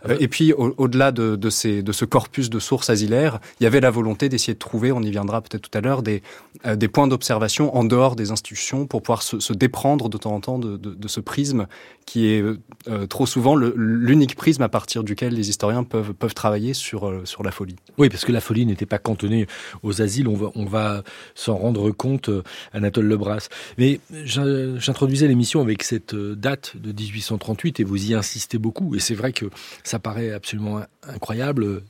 Euh, 0.09 0.17
et 0.19 0.27
puis, 0.27 0.53
au-delà 0.53 1.11
de, 1.11 1.35
de, 1.35 1.49
ces, 1.49 1.83
de 1.83 1.91
ce 1.91 2.05
corpus 2.05 2.49
de 2.49 2.59
sources 2.59 2.89
asilaires, 2.89 3.39
il 3.59 3.63
y 3.63 3.67
avait 3.67 3.81
la 3.81 3.91
volonté 3.91 4.29
d'essayer 4.29 4.53
de 4.53 4.59
trouver, 4.59 4.91
on 4.91 5.01
y 5.01 5.11
viendra 5.11 5.41
peut-être 5.41 5.69
tout 5.69 5.77
à 5.77 5.81
l'heure, 5.81 6.01
des, 6.01 6.21
euh, 6.65 6.75
des 6.75 6.87
points 6.87 7.07
d'observation 7.07 7.75
en 7.75 7.83
dehors 7.83 8.15
des 8.15 8.31
institutions 8.31 8.85
pour 8.85 9.01
pouvoir 9.01 9.21
se, 9.21 9.39
se 9.39 9.53
déprendre 9.53 10.09
de 10.09 10.17
temps 10.17 10.33
en 10.33 10.41
temps 10.41 10.59
de, 10.59 10.77
de, 10.77 10.93
de 10.93 11.07
ce 11.07 11.19
prisme 11.19 11.67
qui 12.05 12.27
est 12.27 12.43
euh, 12.87 13.07
trop 13.07 13.25
souvent 13.25 13.55
l'unique 13.55 14.35
prisme 14.35 14.63
à 14.63 14.69
partir 14.69 15.03
duquel 15.03 15.33
les 15.33 15.49
historiens 15.49 15.83
peuvent, 15.83 16.13
peuvent 16.13 16.33
travailler 16.33 16.73
sur, 16.73 17.21
sur 17.25 17.43
la 17.43 17.51
folie. 17.51 17.75
Oui, 17.97 18.09
parce 18.09 18.25
que 18.25 18.31
la 18.31 18.41
folie 18.41 18.65
n'était 18.65 18.87
pas 18.87 18.97
cantonnée 18.97 19.47
aux 19.83 20.01
asiles, 20.01 20.27
on 20.27 20.33
va, 20.33 20.51
on 20.55 20.65
va 20.65 21.03
s'en 21.35 21.55
rendre 21.55 21.91
compte, 21.91 22.29
Anatole 22.73 23.05
Lebras. 23.05 23.49
Mais 23.77 23.99
j'introduisais 24.25 25.27
l'émission 25.27 25.61
avec 25.61 25.83
cette 25.83 26.15
date 26.15 26.77
de 26.77 26.91
1838 26.91 27.79
et 27.79 27.83
vous 27.83 28.11
y 28.11 28.13
insistez 28.13 28.57
beaucoup, 28.57 28.95
et 28.95 28.99
c'est 28.99 29.15
vrai 29.15 29.33
que 29.33 29.45
ça 29.83 29.99
paraît 29.99 30.31
absolument 30.31 30.81
incroyable 31.07 31.83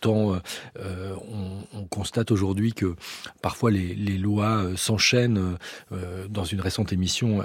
tant 0.00 0.34
euh, 0.34 0.38
euh, 0.80 1.14
on, 1.74 1.84
constate 1.86 2.30
aujourd'hui 2.30 2.72
que 2.72 2.94
parfois 3.42 3.70
les, 3.70 3.94
lois 4.18 4.64
euh, 4.64 4.76
s'enchaînent. 4.76 5.56
dans 6.28 6.44
une 6.44 6.60
récente 6.60 6.92
émission, 6.92 7.44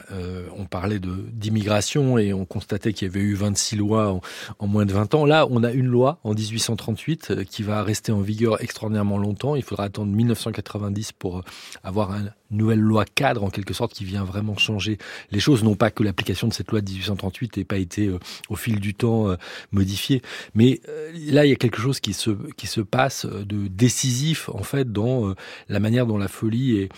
on 0.58 0.66
parlait 0.66 1.00
d'immigration 1.00 2.18
et 2.18 2.34
on 2.34 2.46
constatait 2.46 2.92
qu'il 2.92 3.08
y 3.08 3.12
avait 3.12 3.22
eu 3.22 3.34
26 3.34 3.76
lois 3.76 4.20
en, 4.60 4.68
moins 4.68 4.86
de 4.86 4.94
20 4.94 5.14
ans. 5.16 5.26
Là, 5.26 5.48
on 5.50 5.64
a 5.64 5.72
une 5.72 5.86
loi 5.86 6.20
en 6.24 6.34
1838 6.34 7.46
qui 7.46 7.64
va 7.64 7.84
rester 7.84 8.12
en 8.12 8.22
vigueur 8.22 8.62
extraordinairement 8.62 9.18
longtemps. 9.18 9.56
Il 9.56 9.64
faudra 9.64 9.86
attendre 9.86 10.12
1990 10.12 11.12
pour 11.14 11.44
avoir 11.84 12.12
un, 12.12 12.26
nouvelle 12.50 12.80
loi 12.80 13.06
cadre 13.06 13.44
en 13.44 13.50
quelque 13.50 13.74
sorte 13.74 13.94
qui 13.94 14.04
vient 14.04 14.26
vraiment 14.26 14.58
changer 14.58 14.98
les 15.32 15.40
choses. 15.40 15.64
Non 15.64 15.76
pas 15.76 15.92
que 15.92 16.04
l'application 16.04 16.48
de 16.48 16.54
cette 16.54 16.72
loi 16.72 16.82
de 16.82 16.90
1838 16.90 17.58
n'ait 17.58 17.64
pas 17.64 17.78
été 17.78 18.12
au 18.50 18.56
fil 18.56 18.80
du 18.80 18.94
temps 18.94 19.36
modifiée, 19.72 20.22
mais 20.54 20.82
là 21.14 21.46
il 21.46 21.50
y 21.50 21.54
a 21.54 21.56
quelque 21.56 21.80
chose 21.80 22.00
qui 22.02 22.14
se 22.14 22.31
qui 22.58 22.68
se 22.68 22.82
passe 22.82 23.26
de 23.26 23.68
décisif 23.68 24.50
en 24.50 24.64
fait 24.64 24.92
dans 24.92 25.34
la 25.70 25.80
manière 25.80 26.06
dont 26.06 26.18
la 26.18 26.28
folie 26.28 26.78
est 26.78 26.90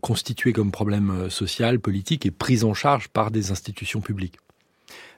constituée 0.00 0.52
comme 0.52 0.70
problème 0.70 1.28
social, 1.30 1.80
politique 1.80 2.26
et 2.26 2.30
prise 2.30 2.64
en 2.64 2.74
charge 2.74 3.08
par 3.08 3.30
des 3.30 3.50
institutions 3.50 4.00
publiques. 4.00 4.38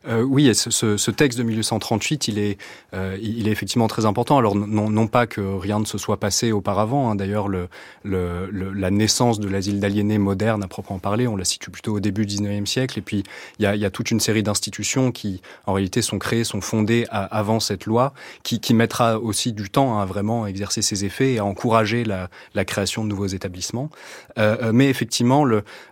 Euh, 0.07 0.23
oui, 0.23 0.55
ce, 0.55 1.11
texte 1.11 1.39
de 1.39 1.43
1838, 1.43 2.29
il 2.29 2.39
est, 2.39 2.59
euh, 2.95 3.19
il 3.21 3.49
est 3.49 3.51
effectivement 3.51 3.89
très 3.89 4.07
important. 4.07 4.39
Alors 4.39 4.55
non, 4.55 4.91
non, 4.91 5.07
pas 5.07 5.27
que 5.27 5.41
rien 5.41 5.81
ne 5.81 5.85
se 5.85 5.99
soit 5.99 6.19
passé 6.19 6.53
auparavant. 6.53 7.11
Hein. 7.11 7.17
D'ailleurs, 7.17 7.49
le, 7.49 7.69
le, 8.05 8.49
la 8.51 8.91
naissance 8.91 9.41
de 9.41 9.49
l'asile 9.49 9.81
d'aliénés 9.81 10.19
moderne, 10.19 10.63
à 10.63 10.69
proprement 10.69 10.99
parler, 10.99 11.27
on 11.27 11.37
la 11.37 11.45
situe 11.45 11.71
plutôt 11.71 11.95
au 11.95 12.01
début 12.01 12.27
du 12.27 12.37
19e 12.37 12.67
siècle. 12.67 12.99
Et 12.99 13.03
puis, 13.03 13.25
il 13.59 13.63
y 13.65 13.85
a, 13.85 13.91
toute 13.91 14.11
une 14.11 14.21
série 14.21 14.43
d'institutions 14.43 15.13
qui, 15.13 15.41
en 15.67 15.73
réalité, 15.73 16.03
sont 16.03 16.19
créées, 16.19 16.45
sont 16.45 16.61
fondées 16.61 17.07
avant 17.11 17.59
cette 17.59 17.87
loi, 17.87 18.13
qui, 18.43 18.59
mettra 18.79 19.19
aussi 19.19 19.53
du 19.53 19.71
temps 19.71 19.99
à 19.99 20.05
vraiment 20.05 20.47
exercer 20.47 20.83
ses 20.83 21.05
effets 21.05 21.33
et 21.33 21.39
à 21.39 21.45
encourager 21.45 22.05
la, 22.05 22.29
création 22.65 23.03
de 23.03 23.09
nouveaux 23.09 23.27
établissements. 23.27 23.91
Euh, 24.39 24.73
mais 24.73 24.89
effectivement, 24.89 25.45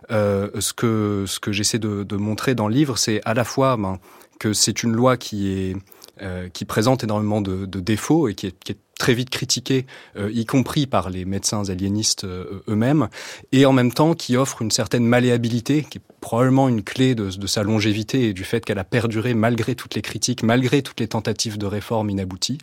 ce 0.09 0.73
que, 0.73 1.25
j'essaie 1.47 1.79
de, 1.79 2.03
de, 2.03 2.15
montrer 2.15 2.55
dans 2.55 2.67
le 2.67 2.73
livre, 2.73 2.97
c'est 2.97 3.19
à 3.25 3.33
la 3.33 3.43
fois 3.43 3.77
ben, 3.77 3.96
que 4.39 4.53
c'est 4.53 4.83
une 4.83 4.93
loi 4.93 5.17
qui 5.17 5.49
est 5.49 5.75
euh, 6.21 6.49
qui 6.49 6.65
présente 6.65 7.03
énormément 7.03 7.41
de, 7.41 7.67
de 7.67 7.79
défauts 7.79 8.27
et 8.27 8.33
qui 8.33 8.47
est, 8.47 8.59
qui 8.59 8.71
est, 8.71 8.77
très 8.97 9.13
vite 9.13 9.29
critiquée, 9.29 9.85
euh, 10.17 10.31
y 10.33 10.47
compris 10.47 10.87
par 10.87 11.11
les 11.11 11.23
médecins 11.23 11.69
aliénistes 11.69 12.23
euh, 12.23 12.63
eux-mêmes, 12.67 13.09
et 13.51 13.67
en 13.67 13.71
même 13.71 13.91
temps 13.91 14.15
qui 14.15 14.35
offre 14.35 14.63
une 14.63 14.71
certaine 14.71 15.05
malléabilité, 15.05 15.85
qui 15.87 15.99
est 15.99 16.01
probablement 16.19 16.67
une 16.67 16.81
clé 16.81 17.13
de, 17.13 17.29
de 17.29 17.45
sa 17.45 17.61
longévité 17.61 18.29
et 18.29 18.33
du 18.33 18.43
fait 18.43 18.65
qu'elle 18.65 18.79
a 18.79 18.83
perduré 18.83 19.35
malgré 19.35 19.75
toutes 19.75 19.93
les 19.93 20.01
critiques, 20.01 20.41
malgré 20.41 20.81
toutes 20.81 20.99
les 20.99 21.07
tentatives 21.07 21.59
de 21.59 21.67
réforme 21.67 22.09
inabouties. 22.09 22.57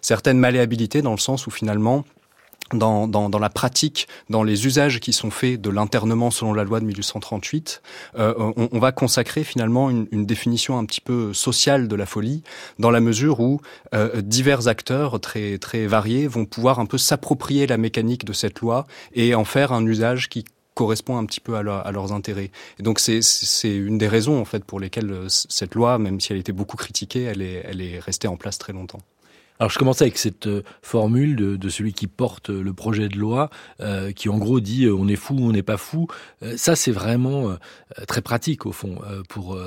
Certaines 0.00 0.38
malléabilités 0.38 1.02
dans 1.02 1.10
le 1.10 1.18
sens 1.18 1.48
où 1.48 1.50
finalement 1.50 2.04
dans, 2.72 3.08
dans, 3.08 3.28
dans, 3.28 3.38
la 3.38 3.50
pratique, 3.50 4.08
dans 4.28 4.42
les 4.42 4.66
usages 4.66 5.00
qui 5.00 5.12
sont 5.12 5.30
faits 5.30 5.60
de 5.60 5.70
l'internement 5.70 6.30
selon 6.30 6.52
la 6.52 6.64
loi 6.64 6.80
de 6.80 6.84
1838, 6.86 7.82
euh, 8.18 8.34
on, 8.38 8.68
on, 8.72 8.78
va 8.78 8.92
consacrer 8.92 9.44
finalement 9.44 9.90
une, 9.90 10.06
une, 10.12 10.26
définition 10.26 10.78
un 10.78 10.84
petit 10.84 11.00
peu 11.00 11.32
sociale 11.34 11.88
de 11.88 11.96
la 11.96 12.06
folie, 12.06 12.42
dans 12.78 12.90
la 12.90 13.00
mesure 13.00 13.40
où 13.40 13.60
euh, 13.94 14.20
divers 14.22 14.68
acteurs 14.68 15.20
très, 15.20 15.58
très 15.58 15.86
variés 15.86 16.26
vont 16.26 16.44
pouvoir 16.44 16.78
un 16.78 16.86
peu 16.86 16.98
s'approprier 16.98 17.66
la 17.66 17.76
mécanique 17.76 18.24
de 18.24 18.32
cette 18.32 18.60
loi 18.60 18.86
et 19.14 19.34
en 19.34 19.44
faire 19.44 19.72
un 19.72 19.84
usage 19.84 20.28
qui 20.28 20.44
correspond 20.74 21.18
un 21.18 21.26
petit 21.26 21.40
peu 21.40 21.56
à, 21.56 21.58
à 21.58 21.92
leurs 21.92 22.12
intérêts. 22.12 22.50
Et 22.78 22.82
donc 22.82 23.00
c'est 23.00 23.20
une 23.64 23.98
des 23.98 24.08
raisons 24.08 24.40
en 24.40 24.44
fait 24.44 24.64
pour 24.64 24.80
lesquelles 24.80 25.10
euh, 25.10 25.26
cette 25.28 25.74
loi, 25.74 25.98
même 25.98 26.20
si 26.20 26.32
elle 26.32 26.38
était 26.38 26.52
beaucoup 26.52 26.76
critiquée, 26.76 27.22
elle 27.22 27.42
est, 27.42 27.62
elle 27.66 27.80
est 27.80 27.98
restée 27.98 28.28
en 28.28 28.36
place 28.36 28.58
très 28.58 28.72
longtemps. 28.72 29.00
Alors 29.60 29.70
je 29.70 29.78
commence 29.78 30.00
avec 30.00 30.16
cette 30.16 30.46
euh, 30.46 30.62
formule 30.80 31.36
de, 31.36 31.68
celui 31.68 31.92
qui 31.92 32.06
porte 32.06 32.48
le 32.48 32.72
projet 32.72 33.10
de 33.10 33.18
loi, 33.18 33.50
euh, 33.80 34.10
qui 34.10 34.30
en 34.30 34.38
gros 34.38 34.58
dit 34.58 34.86
euh, 34.86 34.94
on 34.94 35.06
est 35.06 35.16
fou, 35.16 35.36
on 35.38 35.52
n'est 35.52 35.62
pas 35.62 35.76
fou. 35.76 36.08
Euh, 36.42 36.56
ça 36.56 36.74
c'est 36.76 36.92
vraiment 36.92 37.50
euh, 37.50 37.56
très 38.08 38.22
pratique 38.22 38.64
au 38.64 38.72
fond 38.72 38.98
pour 39.28 39.58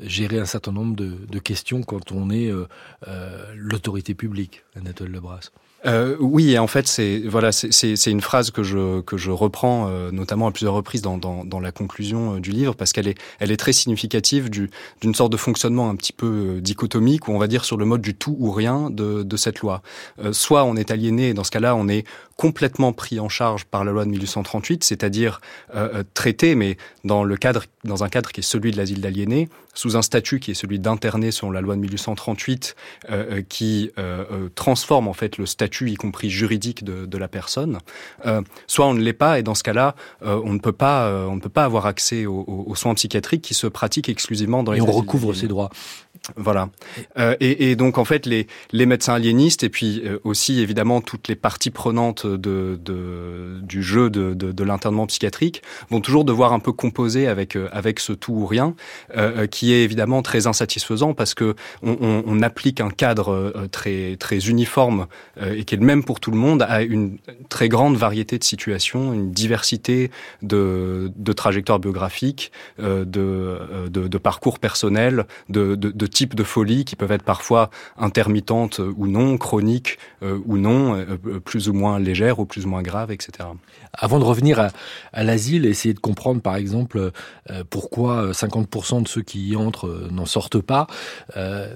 gérer 0.00 0.38
un 0.38 0.44
certain 0.44 0.72
nombre 0.72 0.94
de, 0.94 1.14
de 1.26 1.38
questions 1.38 1.82
quand 1.82 2.12
on 2.12 2.28
est 2.30 2.52
l'autorité 3.54 4.14
publique, 4.14 4.64
Anatole 4.76 5.10
Lebras. 5.10 5.50
Euh, 5.86 6.16
oui, 6.18 6.52
et 6.52 6.58
en 6.58 6.66
fait, 6.66 6.88
c'est 6.88 7.20
voilà, 7.20 7.52
c'est 7.52 8.10
une 8.10 8.20
phrase 8.20 8.50
que 8.50 8.64
je 8.64 9.00
que 9.02 9.16
je 9.16 9.30
reprends 9.30 9.88
euh, 9.88 10.10
notamment 10.10 10.48
à 10.48 10.50
plusieurs 10.50 10.74
reprises 10.74 11.02
dans, 11.02 11.18
dans, 11.18 11.44
dans 11.44 11.60
la 11.60 11.70
conclusion 11.70 12.34
euh, 12.34 12.40
du 12.40 12.50
livre 12.50 12.74
parce 12.74 12.92
qu'elle 12.92 13.06
est 13.06 13.16
elle 13.38 13.52
est 13.52 13.56
très 13.56 13.72
significative 13.72 14.50
du 14.50 14.70
d'une 15.00 15.14
sorte 15.14 15.30
de 15.30 15.36
fonctionnement 15.36 15.88
un 15.88 15.94
petit 15.94 16.12
peu 16.12 16.56
euh, 16.56 16.60
dichotomique 16.60 17.28
où 17.28 17.32
on 17.32 17.38
va 17.38 17.46
dire 17.46 17.64
sur 17.64 17.76
le 17.76 17.84
mode 17.84 18.02
du 18.02 18.14
tout 18.16 18.36
ou 18.40 18.50
rien 18.50 18.90
de, 18.90 19.22
de 19.22 19.36
cette 19.36 19.60
loi. 19.60 19.82
Euh, 20.18 20.32
soit 20.32 20.64
on 20.64 20.74
est 20.74 20.90
aliéné, 20.90 21.28
et 21.28 21.34
dans 21.34 21.44
ce 21.44 21.52
cas-là, 21.52 21.76
on 21.76 21.88
est 21.88 22.04
complètement 22.36 22.92
pris 22.92 23.18
en 23.20 23.28
charge 23.28 23.64
par 23.64 23.84
la 23.84 23.92
loi 23.92 24.04
de 24.04 24.10
1838, 24.10 24.84
c'est-à-dire 24.84 25.40
euh, 25.74 26.04
traité, 26.14 26.54
mais 26.54 26.76
dans 27.04 27.24
le 27.24 27.36
cadre 27.36 27.64
dans 27.84 28.04
un 28.04 28.08
cadre 28.08 28.30
qui 28.30 28.40
est 28.40 28.44
celui 28.44 28.70
de 28.70 28.76
l'asile 28.76 29.00
d'aliéné, 29.00 29.48
sous 29.74 29.96
un 29.96 30.02
statut 30.02 30.40
qui 30.40 30.52
est 30.52 30.54
celui 30.54 30.78
d'interné 30.78 31.30
selon 31.30 31.50
la 31.50 31.60
loi 31.60 31.74
de 31.74 31.80
1838, 31.80 32.76
euh, 33.10 33.42
qui 33.48 33.90
transforme 34.54 35.08
en 35.08 35.12
fait 35.12 35.36
le 35.38 35.46
statut 35.46 35.67
statut, 35.68 35.90
y 35.90 35.96
compris 35.96 36.30
juridique, 36.30 36.82
de, 36.82 37.06
de 37.06 37.18
la 37.18 37.28
personne. 37.28 37.78
Euh, 38.26 38.42
soit 38.66 38.86
on 38.86 38.94
ne 38.94 39.00
l'est 39.00 39.12
pas, 39.12 39.38
et 39.38 39.42
dans 39.42 39.54
ce 39.54 39.62
cas-là, 39.62 39.94
euh, 40.22 40.40
on 40.44 40.54
ne 40.54 40.58
peut 40.58 40.72
pas, 40.72 41.06
euh, 41.06 41.26
on 41.26 41.36
ne 41.36 41.40
peut 41.40 41.48
pas 41.48 41.64
avoir 41.64 41.86
accès 41.86 42.26
aux, 42.26 42.44
aux, 42.46 42.74
soins 42.74 42.94
psychiatriques 42.94 43.42
qui 43.42 43.54
se 43.54 43.66
pratiquent 43.66 44.08
exclusivement 44.08 44.62
dans 44.62 44.72
les. 44.72 44.78
Et 44.78 44.82
on 44.82 44.90
recouvre 44.90 45.34
ses 45.34 45.48
droits. 45.48 45.70
Voilà. 46.36 46.68
Et, 47.40 47.70
et, 47.70 47.76
donc 47.76 47.96
en 47.96 48.04
fait 48.04 48.26
les, 48.26 48.48
les 48.72 48.86
médecins 48.86 49.14
aliénistes 49.14 49.62
et 49.62 49.68
puis 49.68 50.02
aussi 50.24 50.60
évidemment 50.60 51.00
toutes 51.00 51.28
les 51.28 51.36
parties 51.36 51.70
prenantes 51.70 52.26
de, 52.26 52.78
de 52.82 53.60
du 53.62 53.82
jeu 53.84 54.10
de, 54.10 54.34
de, 54.34 54.50
de 54.50 54.64
l'internement 54.64 55.06
psychiatrique 55.06 55.62
vont 55.90 56.00
toujours 56.00 56.24
devoir 56.24 56.52
un 56.52 56.58
peu 56.58 56.72
composer 56.72 57.28
avec 57.28 57.56
avec 57.70 58.00
ce 58.00 58.12
tout 58.12 58.32
ou 58.32 58.46
rien 58.46 58.74
qui 59.52 59.72
est 59.72 59.84
évidemment 59.84 60.20
très 60.22 60.48
insatisfaisant 60.48 61.14
parce 61.14 61.34
que 61.34 61.54
on, 61.82 61.96
on, 62.00 62.24
on 62.26 62.42
applique 62.42 62.80
un 62.80 62.90
cadre 62.90 63.68
très 63.70 64.16
très 64.16 64.48
uniforme 64.48 65.06
et 65.58 65.64
qui 65.64 65.74
est 65.74 65.78
le 65.78 65.84
même 65.84 66.04
pour 66.04 66.20
tout 66.20 66.30
le 66.30 66.36
monde 66.36 66.62
à 66.62 66.82
une 66.82 67.18
très 67.48 67.68
grande 67.68 67.96
variété 67.96 68.38
de 68.38 68.44
situations, 68.44 69.12
une 69.12 69.32
diversité 69.32 70.10
de, 70.42 71.10
trajectoires 71.36 71.78
biographiques, 71.78 72.52
de, 72.78 73.04
de, 73.04 74.08
de 74.08 74.18
parcours 74.18 74.58
personnels, 74.58 75.26
de, 75.48 76.06
types 76.06 76.34
de 76.34 76.44
folie 76.44 76.84
qui 76.84 76.96
peuvent 76.96 77.12
être 77.12 77.22
parfois 77.22 77.70
intermittentes 77.98 78.80
ou 78.96 79.06
non, 79.06 79.36
chroniques 79.36 79.98
euh, 80.22 80.38
ou 80.46 80.56
non, 80.56 80.94
euh, 80.94 81.40
plus 81.40 81.68
ou 81.68 81.72
moins 81.72 81.98
légères 81.98 82.38
ou 82.38 82.46
plus 82.46 82.66
ou 82.66 82.68
moins 82.68 82.82
graves, 82.82 83.10
etc. 83.10 83.48
Avant 83.92 84.18
de 84.18 84.24
revenir 84.24 84.70
à, 85.12 85.24
l'asile, 85.24 85.66
essayer 85.66 85.94
de 85.94 85.98
comprendre 85.98 86.40
par 86.40 86.56
exemple 86.56 87.10
euh, 87.50 87.64
pourquoi 87.68 88.32
50% 88.32 89.02
de 89.02 89.08
ceux 89.08 89.22
qui 89.22 89.48
y 89.48 89.56
entrent 89.56 89.88
euh, 89.88 90.08
n'en 90.10 90.26
sortent 90.26 90.60
pas. 90.60 90.86
Euh, 91.36 91.74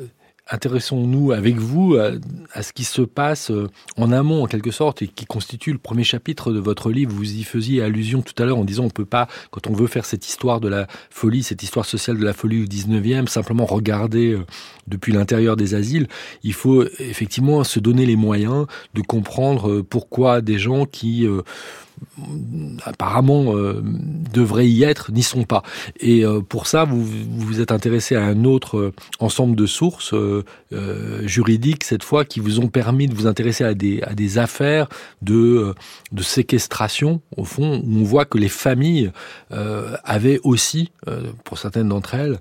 intéressons-nous 0.50 1.32
avec 1.32 1.56
vous 1.56 1.96
à, 1.96 2.62
ce 2.62 2.72
qui 2.72 2.84
se 2.84 3.02
passe 3.02 3.50
euh, 3.50 3.68
en 3.96 4.12
amont 4.12 4.42
en 4.42 4.46
quelque 4.46 4.70
sorte 4.70 5.02
et 5.02 5.08
qui 5.08 5.25
constitue 5.25 5.72
le 5.72 5.78
premier 5.78 6.04
chapitre 6.04 6.52
de 6.52 6.58
votre 6.58 6.90
livre. 6.90 7.12
Vous 7.12 7.37
y 7.37 7.44
faisiez 7.44 7.82
allusion 7.82 8.22
tout 8.22 8.40
à 8.42 8.46
l'heure 8.46 8.58
en 8.58 8.64
disant 8.64 8.84
on 8.84 8.90
peut 8.90 9.04
pas, 9.04 9.28
quand 9.50 9.66
on 9.68 9.72
veut 9.72 9.87
faire 9.87 10.04
cette 10.04 10.26
histoire 10.28 10.61
de 10.61 10.68
la 10.68 10.87
folie, 11.11 11.42
cette 11.42 11.62
histoire 11.62 11.87
sociale 11.87 12.18
de 12.18 12.25
la 12.25 12.32
folie 12.32 12.62
au 12.62 12.66
19e, 12.66 13.28
simplement 13.28 13.64
regarder 13.64 14.32
euh, 14.32 14.44
depuis 14.88 15.12
l'intérieur 15.12 15.56
des 15.56 15.75
asiles. 15.75 16.08
Il 16.42 16.54
faut 16.54 16.84
effectivement 16.99 17.64
se 17.64 17.80
donner 17.80 18.04
les 18.04 18.16
moyens 18.16 18.66
de 18.94 19.02
comprendre 19.02 19.70
euh, 19.70 19.82
pourquoi 19.82 20.40
des 20.40 20.58
gens 20.58 20.87
qui 20.87 21.26
apparemment 22.85 23.56
euh, 23.56 23.82
devraient 24.32 24.68
y 24.68 24.82
être 24.85 25.12
n'y 25.12 25.23
sont 25.23 25.44
pas. 25.44 25.62
Et 26.00 26.25
euh, 26.25 26.40
pour 26.40 26.66
ça 26.66 26.85
vous 26.85 27.04
vous 27.04 27.61
êtes 27.61 27.73
intéressé 27.73 28.16
à 28.16 28.25
un 28.25 28.44
autre 28.44 28.78
euh, 28.78 28.92
ensemble 29.21 29.56
de 29.56 29.66
sources 29.66 30.14
euh, 30.14 30.44
euh, 30.73 31.26
juridiques 31.26 31.85
cette 31.85 32.02
fois 32.02 32.25
qui 32.25 32.40
vous 32.40 32.61
ont 32.61 32.68
permis 32.68 33.06
de 33.06 33.14
vous 33.14 33.26
intéresser 33.26 33.64
à 33.64 33.75
des 33.75 34.02
à 34.02 34.14
des 34.14 34.38
affaires 34.38 34.88
de 35.21 35.75
de 36.12 36.23
séquestration 36.23 37.21
au 37.37 37.44
fond 37.44 37.82
où 37.85 37.99
on 37.99 38.02
voit 38.02 38.25
que 38.25 38.38
les 38.38 38.49
familles 38.49 39.11
avaient 40.04 40.40
aussi 40.44 40.92
pour 41.44 41.59
certaines 41.59 41.88
d'entre 41.88 42.14
elles 42.14 42.38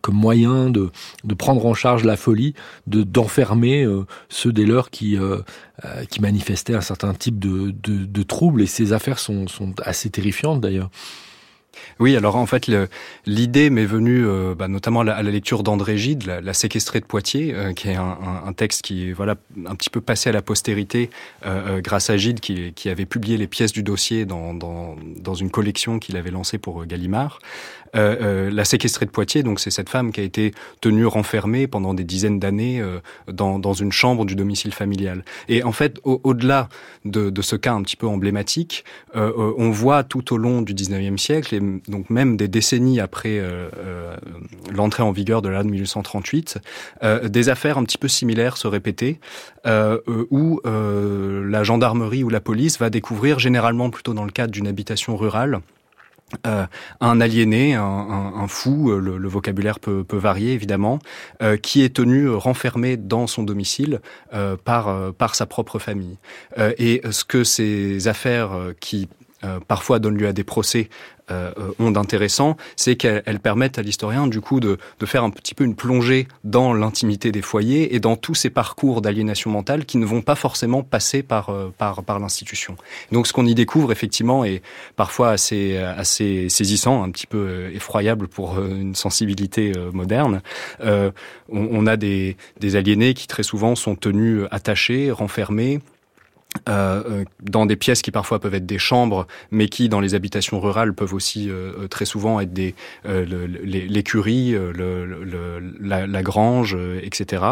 comme 0.00 0.14
moyen 0.14 0.70
de 0.70 0.90
de 1.24 1.34
prendre 1.34 1.64
en 1.66 1.74
charge 1.74 2.04
la 2.04 2.16
folie 2.16 2.54
de 2.86 3.02
d'enfermer 3.02 3.86
ceux 4.28 4.52
des 4.52 4.66
leurs 4.66 4.90
qui 4.90 5.16
euh, 5.84 6.04
qui 6.04 6.20
manifestaient 6.20 6.74
un 6.74 6.80
certain 6.82 7.14
type 7.14 7.38
de, 7.38 7.70
de, 7.70 8.04
de 8.04 8.22
troubles 8.22 8.62
et 8.62 8.66
ces 8.66 8.92
affaires 8.92 9.18
sont, 9.18 9.48
sont 9.48 9.74
assez 9.84 10.10
terrifiantes 10.10 10.60
d'ailleurs. 10.60 10.90
Oui, 11.98 12.16
alors 12.16 12.36
en 12.36 12.46
fait, 12.46 12.70
l'idée 13.26 13.70
m'est 13.70 13.86
venue 13.86 14.26
euh, 14.26 14.54
bah, 14.54 14.68
notamment 14.68 15.00
à 15.00 15.04
la, 15.04 15.22
lecture 15.22 15.62
d'André 15.62 15.96
Gide, 15.96 16.26
la, 16.26 16.40
la 16.40 16.54
séquestrée 16.54 17.00
de 17.00 17.04
Poitiers, 17.04 17.54
euh, 17.54 17.72
qui 17.72 17.88
est 17.88 17.96
un, 17.96 18.02
un, 18.02 18.48
un 18.48 18.52
texte 18.52 18.82
qui 18.82 19.08
est 19.08 19.12
voilà, 19.12 19.36
un 19.66 19.74
petit 19.74 19.90
peu 19.90 20.00
passé 20.00 20.30
à 20.30 20.32
la 20.32 20.42
postérité 20.42 21.10
euh, 21.46 21.80
grâce 21.80 22.10
à 22.10 22.16
Gide, 22.16 22.40
qui, 22.40 22.72
qui 22.72 22.88
avait 22.88 23.06
publié 23.06 23.36
les 23.36 23.46
pièces 23.46 23.72
du 23.72 23.82
dossier 23.82 24.24
dans, 24.24 24.54
dans, 24.54 24.96
dans 25.16 25.34
une 25.34 25.50
collection 25.50 25.98
qu'il 25.98 26.16
avait 26.16 26.30
lancée 26.30 26.58
pour 26.58 26.84
Gallimard. 26.86 27.38
Euh, 27.94 28.16
euh, 28.22 28.50
la 28.50 28.64
séquestrée 28.64 29.04
de 29.04 29.10
Poitiers, 29.10 29.42
donc 29.42 29.60
c'est 29.60 29.70
cette 29.70 29.90
femme 29.90 30.12
qui 30.12 30.20
a 30.20 30.22
été 30.22 30.52
tenue 30.80 31.04
renfermée 31.04 31.66
pendant 31.66 31.92
des 31.92 32.04
dizaines 32.04 32.38
d'années 32.38 32.80
euh, 32.80 33.00
dans, 33.28 33.72
une 33.74 33.92
chambre 33.92 34.24
du 34.24 34.34
domicile 34.34 34.72
familial. 34.72 35.24
Et 35.48 35.62
en 35.62 35.72
fait, 35.72 36.00
au-delà 36.04 36.68
au 37.04 37.08
de, 37.08 37.30
de 37.30 37.42
ce 37.42 37.56
cas 37.56 37.72
un 37.72 37.82
petit 37.82 37.96
peu 37.96 38.06
emblématique, 38.06 38.84
euh, 39.14 39.52
on 39.58 39.70
voit 39.70 40.04
tout 40.04 40.32
au 40.32 40.38
long 40.38 40.62
du 40.62 40.74
19e 40.74 41.18
siècle, 41.18 41.54
et 41.54 41.60
donc 41.90 42.08
même 42.08 42.36
des 42.36 42.48
décennies 42.48 43.00
après 43.00 43.40
l'entrée 44.72 45.02
en 45.02 45.12
vigueur 45.12 45.42
de 45.42 45.48
la 45.48 45.62
de 45.62 45.68
1838, 45.68 46.58
euh, 47.02 47.28
des 47.28 47.48
affaires 47.48 47.78
un 47.78 47.84
petit 47.84 47.98
peu 47.98 48.08
similaires 48.08 48.56
se 48.56 48.66
répéter, 48.66 49.20
où 50.30 50.60
la 50.64 51.62
gendarmerie 51.62 52.24
ou 52.24 52.28
la 52.30 52.40
police 52.40 52.78
va 52.78 52.90
découvrir, 52.90 53.38
généralement 53.38 53.90
plutôt 53.90 54.14
dans 54.14 54.24
le 54.24 54.32
cadre 54.32 54.52
d'une 54.52 54.66
habitation 54.66 55.16
rurale, 55.16 55.60
euh, 56.46 56.66
un 57.00 57.20
aliéné, 57.20 57.74
un, 57.74 58.46
fou, 58.48 58.90
euh, 58.90 58.98
le, 58.98 59.28
vocabulaire 59.28 59.78
peut, 59.78 60.04
peut, 60.04 60.16
varier 60.16 60.52
évidemment, 60.52 60.98
euh, 61.42 61.56
qui 61.56 61.82
est 61.82 61.94
tenu 61.96 62.28
renfermé 62.30 62.96
dans 62.96 63.26
son 63.26 63.42
domicile 63.42 64.00
euh, 64.34 64.56
par, 64.62 65.12
par 65.14 65.34
sa 65.34 65.46
propre 65.46 65.78
famille. 65.78 66.18
Et 66.78 67.02
ce 67.10 67.24
que 67.24 67.44
ces 67.44 68.08
affaires 68.08 68.50
qui 68.80 69.08
parfois 69.66 69.98
donnent 69.98 70.16
lieu 70.16 70.28
à 70.28 70.32
des 70.32 70.44
procès 70.44 70.88
euh, 71.30 71.52
ont 71.78 71.90
d'intéressant, 71.90 72.56
c'est 72.76 72.96
qu'elles 72.96 73.40
permettent 73.40 73.78
à 73.78 73.82
l'historien 73.82 74.26
du 74.26 74.40
coup 74.40 74.60
de, 74.60 74.78
de 74.98 75.06
faire 75.06 75.24
un 75.24 75.30
petit 75.30 75.54
peu 75.54 75.64
une 75.64 75.74
plongée 75.74 76.28
dans 76.44 76.74
l'intimité 76.74 77.32
des 77.32 77.42
foyers 77.42 77.94
et 77.94 78.00
dans 78.00 78.16
tous 78.16 78.34
ces 78.34 78.50
parcours 78.50 79.02
d'aliénation 79.02 79.50
mentale 79.50 79.84
qui 79.84 79.98
ne 79.98 80.06
vont 80.06 80.22
pas 80.22 80.34
forcément 80.34 80.82
passer 80.82 81.22
par, 81.22 81.50
euh, 81.50 81.72
par, 81.76 82.02
par 82.02 82.18
l'institution. 82.18 82.76
Donc 83.12 83.26
ce 83.26 83.32
qu'on 83.32 83.46
y 83.46 83.54
découvre 83.54 83.92
effectivement 83.92 84.44
est 84.44 84.62
parfois 84.96 85.30
assez, 85.30 85.76
assez 85.76 86.48
saisissant, 86.48 87.02
un 87.02 87.10
petit 87.10 87.26
peu 87.26 87.38
euh, 87.38 87.70
effroyable 87.74 88.28
pour 88.28 88.58
une 88.58 88.94
sensibilité 88.94 89.72
moderne. 89.92 90.42
Euh, 90.80 91.10
on, 91.48 91.68
on 91.70 91.86
a 91.86 91.96
des, 91.96 92.36
des 92.60 92.76
aliénés 92.76 93.14
qui 93.14 93.26
très 93.26 93.42
souvent 93.42 93.74
sont 93.74 93.94
tenus 93.94 94.46
attachés, 94.50 95.10
renfermés, 95.10 95.80
euh, 96.68 97.02
euh, 97.06 97.24
dans 97.42 97.66
des 97.66 97.76
pièces 97.76 98.02
qui 98.02 98.10
parfois 98.10 98.38
peuvent 98.38 98.54
être 98.54 98.66
des 98.66 98.78
chambres, 98.78 99.26
mais 99.50 99.68
qui 99.68 99.88
dans 99.88 100.00
les 100.00 100.14
habitations 100.14 100.60
rurales 100.60 100.94
peuvent 100.94 101.14
aussi 101.14 101.48
euh, 101.50 101.88
très 101.88 102.04
souvent 102.04 102.40
être 102.40 102.52
des 102.52 102.74
l'écurie, 103.04 104.54
la, 105.80 106.22
grange, 106.22 106.76
etc. 107.02 107.44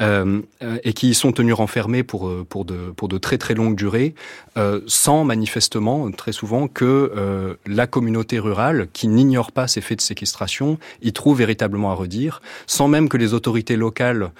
Euh, 0.00 0.40
et 0.82 0.92
qui 0.92 1.12
sont 1.14 1.32
tenus 1.32 1.54
renfermés 1.54 2.02
pour 2.02 2.30
pour 2.48 2.64
de 2.64 2.92
pour 2.96 3.08
de 3.08 3.18
très 3.18 3.38
très 3.38 3.54
longues 3.54 3.76
durées, 3.76 4.14
euh, 4.56 4.80
sans 4.86 5.24
manifestement 5.24 6.10
très 6.10 6.32
souvent 6.32 6.68
que 6.68 7.12
euh, 7.14 7.54
la 7.66 7.86
communauté 7.86 8.38
rurale, 8.38 8.88
qui 8.92 9.08
n'ignore 9.08 9.52
pas 9.52 9.68
ces 9.68 9.80
faits 9.80 9.98
de 9.98 10.02
séquestration, 10.02 10.78
y 11.02 11.12
trouve 11.12 11.38
véritablement 11.38 11.90
à 11.90 11.94
redire, 11.94 12.40
sans 12.66 12.88
même 12.88 13.08
que 13.08 13.16
les 13.16 13.34
autorités 13.34 13.76
locales 13.76 14.30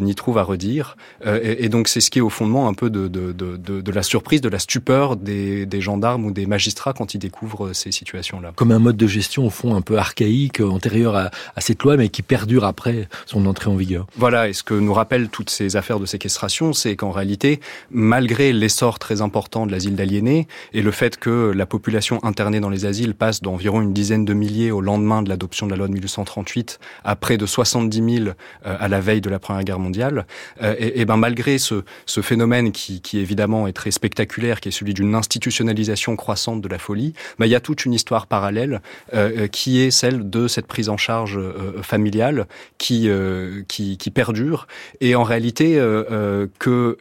n'y 0.00 0.14
trouvent 0.14 0.38
à 0.38 0.42
redire. 0.42 0.96
et, 1.26 1.64
et 1.64 1.68
donc 1.68 1.88
c'est 1.88 2.00
ce 2.00 2.10
qui 2.10 2.18
est 2.18 2.22
au 2.22 2.30
fondement 2.30 2.68
un 2.68 2.74
peu 2.74 2.90
de, 2.90 3.08
de, 3.08 3.32
de 3.32 3.56
de, 3.56 3.92
la 3.92 4.02
surprise, 4.02 4.40
de 4.40 4.48
la 4.48 4.58
stupeur 4.58 5.16
des, 5.16 5.66
gendarmes 5.80 6.24
ou 6.26 6.30
des 6.30 6.46
magistrats 6.46 6.92
quand 6.92 7.14
ils 7.14 7.18
découvrent 7.18 7.72
ces 7.72 7.92
situations-là. 7.92 8.52
Comme 8.56 8.72
un 8.72 8.78
mode 8.78 8.96
de 8.96 9.06
gestion 9.06 9.46
au 9.46 9.50
fond 9.50 9.74
un 9.74 9.80
peu 9.80 9.98
archaïque, 9.98 10.60
antérieur 10.60 11.16
à, 11.16 11.30
à 11.56 11.60
cette 11.60 11.82
loi, 11.82 11.96
mais 11.96 12.08
qui 12.08 12.22
perdure 12.22 12.64
après 12.64 13.08
son 13.26 13.46
entrée 13.46 13.70
en 13.70 13.76
vigueur. 13.76 14.06
Voilà, 14.16 14.48
et 14.48 14.52
ce 14.52 14.62
que 14.62 14.74
nous 14.74 14.92
rappellent 15.10 15.28
toutes 15.28 15.50
ces 15.50 15.74
affaires 15.74 15.98
de 15.98 16.06
séquestration, 16.06 16.72
c'est 16.72 16.94
qu'en 16.94 17.10
réalité, 17.10 17.58
malgré 17.90 18.52
l'essor 18.52 19.00
très 19.00 19.22
important 19.22 19.66
de 19.66 19.72
l'asile 19.72 19.96
d'aliénés 19.96 20.46
et 20.72 20.82
le 20.82 20.92
fait 20.92 21.16
que 21.16 21.50
la 21.50 21.66
population 21.66 22.24
internée 22.24 22.60
dans 22.60 22.70
les 22.70 22.86
asiles 22.86 23.16
passe 23.16 23.42
d'environ 23.42 23.82
une 23.82 23.92
dizaine 23.92 24.24
de 24.24 24.34
milliers 24.34 24.70
au 24.70 24.80
lendemain 24.80 25.22
de 25.22 25.28
l'adoption 25.28 25.66
de 25.66 25.72
la 25.72 25.78
loi 25.78 25.88
de 25.88 25.94
1838 25.94 26.78
à 27.02 27.16
près 27.16 27.38
de 27.38 27.44
70 27.44 28.18
000 28.18 28.28
euh, 28.28 28.32
à 28.62 28.86
la 28.86 29.00
veille 29.00 29.20
de 29.20 29.28
la 29.28 29.40
Première 29.40 29.64
Guerre 29.64 29.80
mondiale, 29.80 30.26
euh, 30.62 30.76
et, 30.78 31.04
ben 31.04 31.16
malgré 31.16 31.58
ce, 31.58 31.82
ce 32.06 32.20
phénomène 32.20 32.70
qui, 32.70 33.00
qui, 33.00 33.18
évidemment 33.18 33.66
est 33.66 33.72
très 33.72 33.90
spectaculaire, 33.90 34.60
qui 34.60 34.68
est 34.68 34.72
celui 34.72 34.94
d'une 34.94 35.16
institutionnalisation 35.16 36.14
croissante 36.14 36.60
de 36.60 36.68
la 36.68 36.78
folie, 36.78 37.14
ben, 37.40 37.46
il 37.46 37.50
y 37.50 37.56
a 37.56 37.60
toute 37.60 37.84
une 37.84 37.94
histoire 37.94 38.28
parallèle 38.28 38.80
euh, 39.12 39.48
qui 39.48 39.80
est 39.80 39.90
celle 39.90 40.30
de 40.30 40.46
cette 40.46 40.68
prise 40.68 40.88
en 40.88 40.96
charge 40.96 41.40
familiale 41.82 42.46
qui, 42.78 43.08
qui, 43.66 43.96
qui, 43.96 44.10
perdure, 44.10 44.68
et 45.00 45.14
en 45.14 45.22
réalité 45.22 45.74
que 46.58 46.96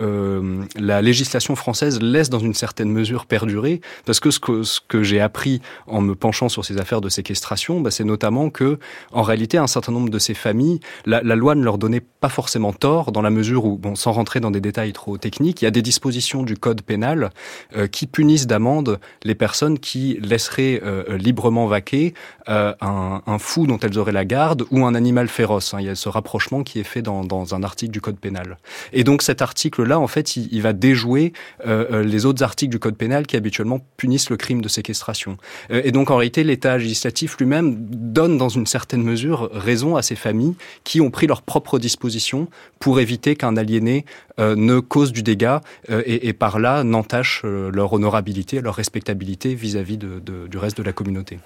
la 0.75 1.01
législation 1.01 1.55
française 1.55 2.01
laisse 2.01 2.29
dans 2.29 2.39
une 2.39 2.53
certaine 2.53 2.91
mesure 2.91 3.25
perdurer, 3.25 3.81
parce 4.05 4.19
que 4.19 4.31
ce 4.31 4.39
que, 4.39 4.63
ce 4.63 4.79
que 4.85 5.03
j'ai 5.03 5.19
appris 5.19 5.61
en 5.87 6.01
me 6.01 6.15
penchant 6.15 6.49
sur 6.49 6.65
ces 6.65 6.77
affaires 6.77 7.01
de 7.01 7.09
séquestration, 7.09 7.81
ben, 7.81 7.91
c'est 7.91 8.03
notamment 8.03 8.49
que, 8.49 8.79
en 9.11 9.21
réalité, 9.21 9.57
un 9.57 9.67
certain 9.67 9.91
nombre 9.91 10.09
de 10.09 10.19
ces 10.19 10.33
familles, 10.33 10.79
la, 11.05 11.21
la 11.21 11.35
loi 11.35 11.55
ne 11.55 11.63
leur 11.63 11.77
donnait 11.77 12.01
pas 12.19 12.29
forcément 12.29 12.73
tort, 12.73 13.11
dans 13.11 13.21
la 13.21 13.29
mesure 13.29 13.65
où, 13.65 13.77
bon, 13.77 13.95
sans 13.95 14.11
rentrer 14.11 14.39
dans 14.39 14.51
des 14.51 14.61
détails 14.61 14.93
trop 14.93 15.17
techniques, 15.17 15.61
il 15.61 15.65
y 15.65 15.67
a 15.67 15.71
des 15.71 15.81
dispositions 15.81 16.43
du 16.43 16.57
code 16.57 16.81
pénal 16.81 17.31
euh, 17.75 17.87
qui 17.87 18.07
punissent 18.07 18.47
d'amende 18.47 18.99
les 19.23 19.35
personnes 19.35 19.79
qui 19.79 20.19
laisseraient 20.21 20.81
euh, 20.83 21.17
librement 21.17 21.67
vaquer 21.67 22.13
euh, 22.49 22.73
un, 22.81 23.21
un, 23.25 23.39
fou 23.39 23.67
dont 23.67 23.77
elles 23.79 23.97
auraient 23.97 24.11
la 24.11 24.25
garde 24.25 24.65
ou 24.71 24.85
un 24.85 24.95
animal 24.95 25.27
féroce. 25.27 25.73
Hein. 25.73 25.77
Il 25.79 25.85
y 25.85 25.89
a 25.89 25.95
ce 25.95 26.09
rapprochement 26.09 26.63
qui 26.63 26.79
est 26.79 26.83
fait 26.83 27.01
dans, 27.01 27.23
dans, 27.23 27.55
un 27.55 27.63
article 27.63 27.88
du 27.89 28.01
code 28.01 28.19
pénal. 28.19 28.57
Et 28.93 29.03
donc 29.03 29.21
cet 29.21 29.41
article-là, 29.41 29.99
en 29.99 30.07
fait, 30.07 30.35
il, 30.35 30.61
va 30.61 30.73
déjouer 30.73 31.33
les 31.65 32.25
autres 32.25 32.43
articles 32.43 32.71
du 32.71 32.79
code 32.79 32.95
pénal 32.95 33.25
qui 33.25 33.35
habituellement 33.35 33.79
punissent 33.97 34.29
le 34.29 34.37
crime 34.37 34.61
de 34.61 34.67
séquestration. 34.67 35.37
et 35.69 35.91
donc 35.91 36.11
en 36.11 36.17
réalité, 36.17 36.43
l'État 36.43 36.77
législatif 36.77 37.37
lui-même 37.37 37.75
donne 37.89 38.37
dans 38.37 38.49
une 38.49 38.65
certaine 38.65 39.03
mesure 39.03 39.49
raison 39.51 39.95
à 39.95 40.01
ces 40.01 40.15
familles 40.15 40.55
qui 40.83 41.01
ont 41.01 41.11
pris 41.11 41.27
leurs 41.27 41.41
propres 41.41 41.79
dispositions 41.79 42.47
pour 42.79 42.99
éviter 42.99 43.35
qu'un 43.35 43.57
aliéné 43.57 44.05
euh, 44.39 44.55
ne 44.55 44.79
cause 44.79 45.11
du 45.11 45.23
dégât 45.23 45.61
euh, 45.89 46.01
et, 46.05 46.33
par 46.33 46.59
là 46.59 46.83
n'entache 46.83 47.41
euh, 47.45 47.69
leur 47.71 47.93
honorabilité, 47.93 48.61
leur 48.61 48.75
respectabilité 48.75 49.53
vis-à-vis 49.55 49.97
du 49.97 50.57
reste 50.57 50.77
de 50.77 50.83
la 50.83 50.93
communauté. 50.93 51.39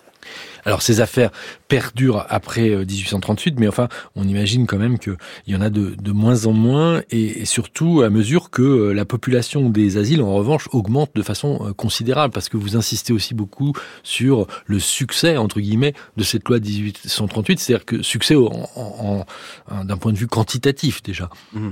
Alors 0.65 0.82
ces 0.82 1.01
affaires 1.01 1.32
perdurent 1.68 2.25
après 2.30 2.70
1838, 2.70 3.60
mais 3.60 3.68
enfin 3.68 3.88
on 4.15 4.27
imagine 4.27 4.68
quand 4.68 4.77
même 4.77 4.98
qu'il 5.00 5.18
y 5.48 5.56
en 5.56 5.62
a 5.62 5.70
de, 5.70 6.12
moins 6.12 6.46
en 6.46 6.53
moins, 6.53 7.01
et, 7.10 7.46
surtout 7.46 8.01
à 8.01 8.10
mesure 8.10 8.50
que 8.50 8.92
la 8.92 9.06
population 9.06 9.70
des 9.70 9.98
asiles, 9.98 10.22
en 10.22 10.34
revanche, 10.34 10.68
augmente 10.72 11.12
de 11.15 11.22
façon 11.22 11.74
considérable, 11.75 12.34
parce 12.34 12.50
que 12.50 12.58
vous 12.58 12.75
insistez 12.75 13.13
aussi 13.13 13.34
beaucoup 13.34 13.74
sur 14.03 14.48
le 14.65 14.80
succès, 14.80 15.38
entre 15.38 15.60
guillemets, 15.60 15.94
de 16.18 16.24
cette 16.24 16.48
loi 16.48 16.60
de 16.60 16.65
1838, 16.65 17.60
c'est-à-dire 17.60 17.86
que 17.86 18.01
succès 18.01 18.36
d'un 18.36 19.98
point 19.98 20.13
de 20.13 20.18
vue 20.18 20.27
quantitatif 20.27 21.03
déjà. 21.03 21.30
Mmh. 21.53 21.72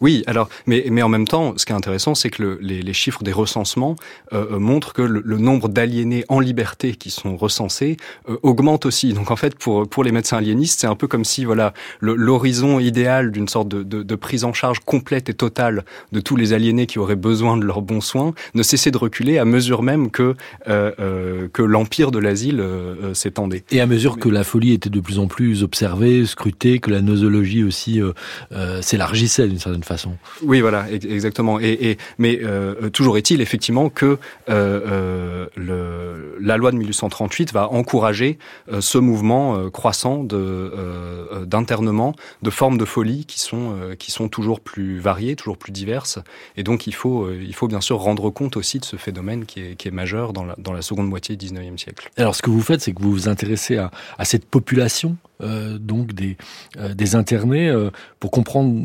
Oui, 0.00 0.22
alors, 0.26 0.48
mais, 0.66 1.02
en 1.02 1.08
même 1.08 1.26
temps, 1.26 1.54
ce 1.56 1.66
qui 1.66 1.72
est 1.72 1.76
intéressant, 1.76 2.14
c'est 2.14 2.30
que 2.30 2.42
le, 2.42 2.58
les, 2.60 2.92
chiffres 2.92 3.22
des 3.22 3.32
recensements 3.32 3.96
euh, 4.32 4.46
euh 4.52 4.58
montrent 4.58 4.92
que 4.92 5.02
le, 5.02 5.38
nombre 5.38 5.68
d'aliénés 5.68 6.24
en 6.28 6.40
liberté 6.40 6.94
qui 6.94 7.10
sont 7.10 7.36
recensés 7.36 7.96
euh, 8.28 8.36
augmente 8.42 8.86
aussi. 8.86 9.12
Donc 9.12 9.30
en 9.30 9.36
fait, 9.36 9.54
pour, 9.56 10.04
les 10.04 10.12
médecins 10.12 10.38
aliénistes, 10.38 10.80
c'est 10.80 10.86
un 10.86 10.94
peu 10.94 11.06
comme 11.06 11.24
si 11.24 11.44
voilà 11.44 11.72
l'horizon 12.00 12.78
idéal 12.78 13.32
d'une 13.32 13.48
sorte 13.48 13.68
de, 13.68 14.14
prise 14.14 14.44
en 14.44 14.52
charge 14.52 14.80
complète 14.80 15.28
et 15.28 15.34
totale 15.34 15.84
de 16.12 16.20
tous 16.20 16.36
les 16.36 16.52
aliénés 16.52 16.86
qui 16.86 16.98
auraient 16.98 17.16
besoin 17.16 17.56
de 17.56 17.64
leurs 17.64 17.82
bons 17.82 18.00
soins 18.00 18.34
ne 18.54 18.62
cessait 18.62 18.90
de 18.90 18.98
reculer 18.98 19.38
à 19.38 19.44
mesure 19.44 19.82
même 19.82 20.10
que 20.10 20.34
l'empire 21.58 22.10
de 22.10 22.18
l'asile 22.18 22.64
s'étendait. 23.12 23.64
Et 23.70 23.80
à 23.80 23.86
mesure 23.86 24.18
que 24.18 24.28
la 24.28 24.44
folie 24.44 24.72
était 24.72 24.90
de 24.90 25.00
plus 25.00 25.18
en 25.18 25.26
plus 25.26 25.62
observée, 25.62 26.26
scrutée, 26.26 26.78
que 26.78 26.90
la 26.90 27.00
nosologie 27.00 27.64
aussi 27.64 28.00
s'élargissait 28.80 29.48
d'une 29.58 29.64
certaine 29.64 29.84
façon. 29.84 30.16
Oui, 30.42 30.60
voilà, 30.60 30.90
exactement. 30.90 31.58
Et, 31.60 31.90
et 31.90 31.98
mais 32.18 32.38
euh, 32.42 32.90
toujours 32.90 33.18
est-il 33.18 33.40
effectivement 33.40 33.90
que 33.90 34.06
euh, 34.06 34.16
euh, 34.48 35.46
le, 35.56 36.36
la 36.40 36.56
loi 36.56 36.70
de 36.70 36.76
1838 36.76 37.52
va 37.52 37.68
encourager 37.70 38.38
euh, 38.72 38.80
ce 38.80 38.98
mouvement 38.98 39.56
euh, 39.56 39.70
croissant 39.70 40.22
de 40.22 40.36
euh, 40.36 41.44
d'internement, 41.44 42.14
de 42.42 42.50
formes 42.50 42.78
de 42.78 42.84
folie 42.84 43.24
qui 43.26 43.40
sont 43.40 43.74
qui 43.98 44.10
sont 44.10 44.28
toujours 44.28 44.60
plus 44.60 44.98
variées, 44.98 45.34
toujours 45.36 45.58
plus 45.58 45.72
diverses. 45.72 46.18
Et 46.56 46.62
donc 46.62 46.86
il 46.86 46.94
faut 46.94 47.30
il 47.30 47.54
faut 47.54 47.68
bien 47.68 47.80
sûr 47.80 47.98
rendre 47.98 48.30
compte 48.30 48.56
aussi 48.56 48.78
de 48.78 48.84
ce 48.84 48.96
phénomène 48.96 49.44
qui 49.44 49.60
est, 49.60 49.76
qui 49.76 49.88
est 49.88 49.92
majeur 49.92 50.32
dans 50.32 50.44
la, 50.44 50.54
dans 50.58 50.72
la 50.72 50.82
seconde 50.82 51.08
moitié 51.08 51.36
du 51.36 51.46
19e 51.46 51.78
siècle. 51.78 52.10
Alors 52.16 52.34
ce 52.34 52.42
que 52.42 52.50
vous 52.50 52.60
faites, 52.60 52.80
c'est 52.80 52.92
que 52.92 53.02
vous 53.02 53.10
vous 53.10 53.28
intéressez 53.28 53.76
à, 53.76 53.90
à 54.18 54.24
cette 54.24 54.46
population 54.46 55.16
euh, 55.26 55.27
donc 55.40 56.12
des, 56.12 56.36
euh, 56.78 56.94
des 56.94 57.14
internés 57.14 57.68
euh, 57.68 57.90
pour 58.20 58.30
comprendre 58.30 58.84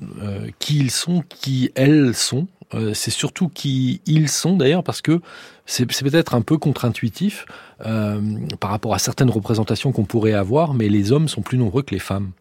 qui 0.59 0.79
ils 0.79 0.91
sont, 0.91 1.23
qui 1.29 1.71
elles 1.75 2.13
sont. 2.13 2.47
c'est 2.93 3.11
surtout 3.11 3.49
qui 3.49 4.01
ils 4.05 4.29
sont 4.29 4.57
d'ailleurs 4.57 4.83
parce 4.83 5.01
que 5.01 5.21
c'est 5.65 5.85
peut-être 5.85 6.35
un 6.35 6.41
peu 6.41 6.57
contre-intuitif 6.57 7.45
par 7.79 8.71
rapport 8.71 8.93
à 8.93 8.99
certaines 8.99 9.29
représentations 9.29 9.91
qu'on 9.91 10.05
pourrait 10.05 10.33
avoir, 10.33 10.73
mais 10.73 10.89
les 10.89 11.11
hommes 11.11 11.27
sont 11.27 11.41
plus 11.41 11.57
nombreux 11.57 11.83
que 11.83 11.93
les 11.93 11.99
femmes. 11.99 12.31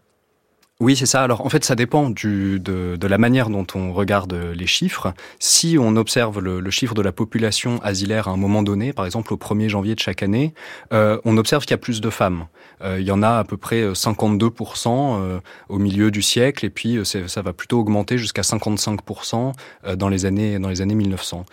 Oui, 0.83 0.97
c'est 0.97 1.07
ça. 1.07 1.23
Alors 1.23 1.47
en 1.47 1.49
fait, 1.49 1.65
ça 1.65 1.77
dépend 1.77 2.11
du, 2.11 2.59
de, 2.59 2.97
de, 2.97 3.07
la 3.07 3.17
manière 3.17 3.51
dont 3.51 3.65
on 3.77 3.93
regarde 3.93 4.35
les 4.53 4.67
chiffres. 4.67 5.15
Si 5.39 5.77
on 5.79 5.95
observe 5.95 6.41
le, 6.41 6.59
le, 6.59 6.71
chiffre 6.73 6.95
de 6.95 7.03
la 7.03 7.13
population 7.13 7.81
asilaire 7.85 8.27
à 8.27 8.33
un 8.33 8.37
moment 8.37 8.65
donné, 8.65 8.93
par 8.93 9.05
exemple 9.07 9.33
au 9.33 9.37
1er 9.37 9.69
janvier 9.69 9.95
de 9.95 10.01
chaque 10.01 10.25
année, 10.25 10.55
euh, 10.93 11.21
on 11.25 11.37
observe 11.37 11.63
qu'il 11.63 11.71
y 11.71 11.75
a 11.75 11.79
plus 11.79 12.01
de 12.01 12.11
femmes. 12.11 12.47
Euh, 12.83 12.99
il 12.99 13.07
y 13.07 13.13
en 13.13 13.23
a 13.23 13.39
à 13.39 13.45
peu 13.45 13.57
près 13.57 13.93
52% 13.93 14.89
euh, 14.89 15.39
au 15.69 15.79
milieu 15.79 16.11
du 16.11 16.23
siècle, 16.23 16.67
et 16.67 16.71
puis 16.71 16.97
euh, 16.97 17.05
ça 17.05 17.43
va 17.43 17.53
plutôt 17.53 17.79
augmenter 17.79 18.19
jusqu'à 18.19 18.43
55% 18.43 19.53
euh, 19.87 19.97
dans 19.97 20.09
les 20.09 20.27
années 20.27 20.59
dans 20.59 20.69
les 20.69 20.81
années 20.81 20.95
1900. 20.95 21.45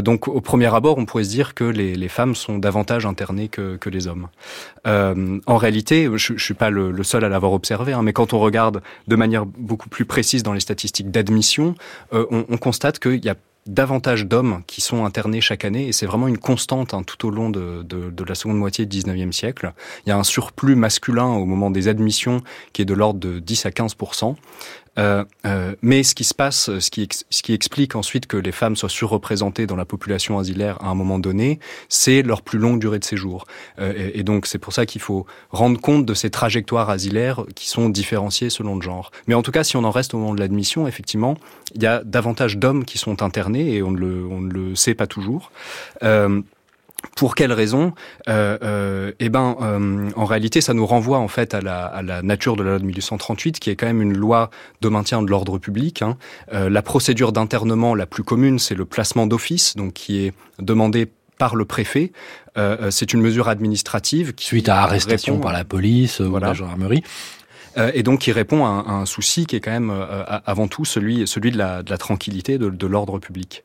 donc 0.00 0.28
au 0.28 0.40
premier 0.40 0.74
abord, 0.74 0.98
on 0.98 1.04
pourrait 1.04 1.24
se 1.24 1.30
dire 1.30 1.54
que 1.54 1.64
les, 1.64 1.94
les 1.94 2.08
femmes 2.08 2.34
sont 2.34 2.58
davantage 2.58 3.06
internées 3.06 3.48
que, 3.48 3.76
que 3.76 3.90
les 3.90 4.06
hommes. 4.06 4.28
en 4.84 5.56
réalité, 5.56 6.08
je, 6.14 6.34
je 6.36 6.44
suis 6.44 6.54
pas 6.54 6.70
le, 6.70 6.90
le 6.90 7.02
seul 7.02 7.24
à 7.24 7.28
l'avoir 7.28 7.52
observé, 7.52 7.92
hein, 7.92 8.02
mais 8.02 8.12
quand 8.12 8.32
on 8.32 8.38
regarde 8.40 8.71
de 9.08 9.16
manière 9.16 9.46
beaucoup 9.46 9.88
plus 9.88 10.04
précise 10.04 10.42
dans 10.42 10.52
les 10.52 10.60
statistiques 10.60 11.10
d'admission, 11.10 11.74
euh, 12.12 12.26
on, 12.30 12.44
on 12.48 12.56
constate 12.56 12.98
qu'il 12.98 13.24
y 13.24 13.28
a 13.28 13.36
davantage 13.66 14.26
d'hommes 14.26 14.62
qui 14.66 14.80
sont 14.80 15.04
internés 15.04 15.40
chaque 15.40 15.64
année 15.64 15.86
et 15.86 15.92
c'est 15.92 16.06
vraiment 16.06 16.26
une 16.26 16.38
constante 16.38 16.94
hein, 16.94 17.02
tout 17.04 17.26
au 17.26 17.30
long 17.30 17.48
de, 17.50 17.84
la 18.26 18.34
seconde 18.34 18.58
moitié 18.58 18.86
du 18.86 18.98
19e 18.98 19.32
siècle. 19.32 19.72
Il 20.04 20.08
y 20.08 20.12
a 20.12 20.18
un 20.18 20.24
surplus 20.24 20.74
masculin 20.74 21.26
au 21.26 21.44
moment 21.44 21.70
des 21.70 21.88
admissions 21.88 22.42
qui 22.72 22.82
est 22.82 22.84
de 22.84 22.94
l'ordre 22.94 23.20
de 23.20 23.38
10 23.38 23.66
à 23.66 23.70
15 23.70 23.96
euh, 24.98 25.24
euh, 25.46 25.74
mais 25.82 26.02
ce 26.02 26.14
qui 26.14 26.24
se 26.24 26.34
passe, 26.34 26.70
ce 26.78 26.90
qui, 26.90 27.52
explique 27.52 27.96
ensuite 27.96 28.26
que 28.26 28.36
les 28.36 28.52
femmes 28.52 28.76
soient 28.76 28.88
surreprésentées 28.88 29.66
dans 29.66 29.76
la 29.76 29.84
population 29.84 30.38
asilaire 30.38 30.76
à 30.82 30.88
un 30.88 30.94
moment 30.94 31.18
donné, 31.18 31.60
c'est 31.88 32.22
leur 32.22 32.42
plus 32.42 32.58
longue 32.58 32.78
durée 32.78 32.98
de 32.98 33.04
séjour. 33.04 33.46
Euh, 33.78 33.92
et, 33.96 34.20
et, 34.20 34.22
donc 34.22 34.46
c'est 34.46 34.58
pour 34.58 34.72
ça 34.72 34.86
qu'il 34.86 35.00
faut 35.00 35.26
rendre 35.50 35.80
compte 35.80 36.04
de 36.04 36.14
ces 36.14 36.30
trajectoires 36.30 36.90
asilaires 36.90 37.44
qui 37.54 37.68
sont 37.68 37.88
différenciées 37.88 38.50
selon 38.50 38.76
le 38.76 38.82
genre. 38.82 39.10
Mais 39.26 39.34
en 39.34 39.42
tout 39.42 39.52
cas, 39.52 39.64
si 39.64 39.76
on 39.76 39.84
en 39.84 39.90
reste 39.90 40.14
au 40.14 40.18
moment 40.18 40.34
de 40.34 40.40
l'admission, 40.40 40.86
effectivement, 40.86 41.36
il 41.74 41.82
y 41.82 41.86
a 41.86 42.02
davantage 42.04 42.58
d'hommes 42.58 42.84
qui 42.84 42.98
sont 42.98 43.22
internés 43.22 43.74
et 43.74 43.82
on 43.82 43.90
ne 43.90 43.98
le, 43.98 44.26
on 44.26 44.40
ne 44.40 44.52
le 44.52 44.74
sait 44.74 44.94
pas 44.94 45.06
toujours. 45.06 45.50
Euh, 46.02 46.42
pour 47.16 47.34
quelles 47.34 47.52
raisons 47.52 47.92
euh, 48.28 48.58
euh, 48.62 49.12
Eh 49.18 49.28
ben, 49.28 49.56
euh, 49.60 50.10
en 50.16 50.24
réalité, 50.24 50.60
ça 50.60 50.74
nous 50.74 50.86
renvoie 50.86 51.18
en 51.18 51.28
fait 51.28 51.54
à 51.54 51.60
la, 51.60 51.84
à 51.84 52.02
la, 52.02 52.22
nature 52.22 52.56
de 52.56 52.62
la 52.62 52.70
loi 52.70 52.78
de 52.78 52.84
1838, 52.84 53.60
qui 53.60 53.70
est 53.70 53.76
quand 53.76 53.86
même 53.86 54.02
une 54.02 54.16
loi 54.16 54.50
de 54.80 54.88
maintien 54.88 55.22
de 55.22 55.28
l'ordre 55.28 55.58
public. 55.58 56.02
Hein. 56.02 56.16
Euh, 56.52 56.70
la 56.70 56.82
procédure 56.82 57.32
d'internement 57.32 57.94
la 57.94 58.06
plus 58.06 58.22
commune, 58.22 58.58
c'est 58.58 58.74
le 58.74 58.84
placement 58.84 59.26
d'office, 59.26 59.76
donc 59.76 59.92
qui 59.94 60.24
est 60.24 60.32
demandé 60.58 61.08
par 61.38 61.56
le 61.56 61.64
préfet. 61.64 62.12
Euh, 62.56 62.90
c'est 62.90 63.12
une 63.12 63.20
mesure 63.20 63.48
administrative 63.48 64.34
qui 64.34 64.44
suite 64.44 64.68
à 64.68 64.82
arrestation 64.82 65.38
par 65.38 65.52
la 65.52 65.64
police 65.64 66.20
voilà. 66.20 66.48
ou 66.48 66.50
la 66.50 66.54
gendarmerie. 66.54 67.02
Euh, 67.78 67.90
et 67.94 68.02
donc 68.02 68.20
qui 68.20 68.32
répond 68.32 68.64
à 68.64 68.68
un, 68.68 69.06
souci 69.06 69.46
qui 69.46 69.56
est 69.56 69.60
quand 69.60 69.70
même 69.70 69.90
euh, 69.90 70.24
avant 70.46 70.68
tout 70.68 70.84
celui, 70.84 71.26
celui 71.26 71.50
de 71.50 71.58
la, 71.58 71.82
de 71.82 71.90
la 71.90 71.98
tranquillité, 71.98 72.58
de, 72.58 72.70
de 72.70 72.86
l'ordre 72.86 73.18
public. 73.18 73.64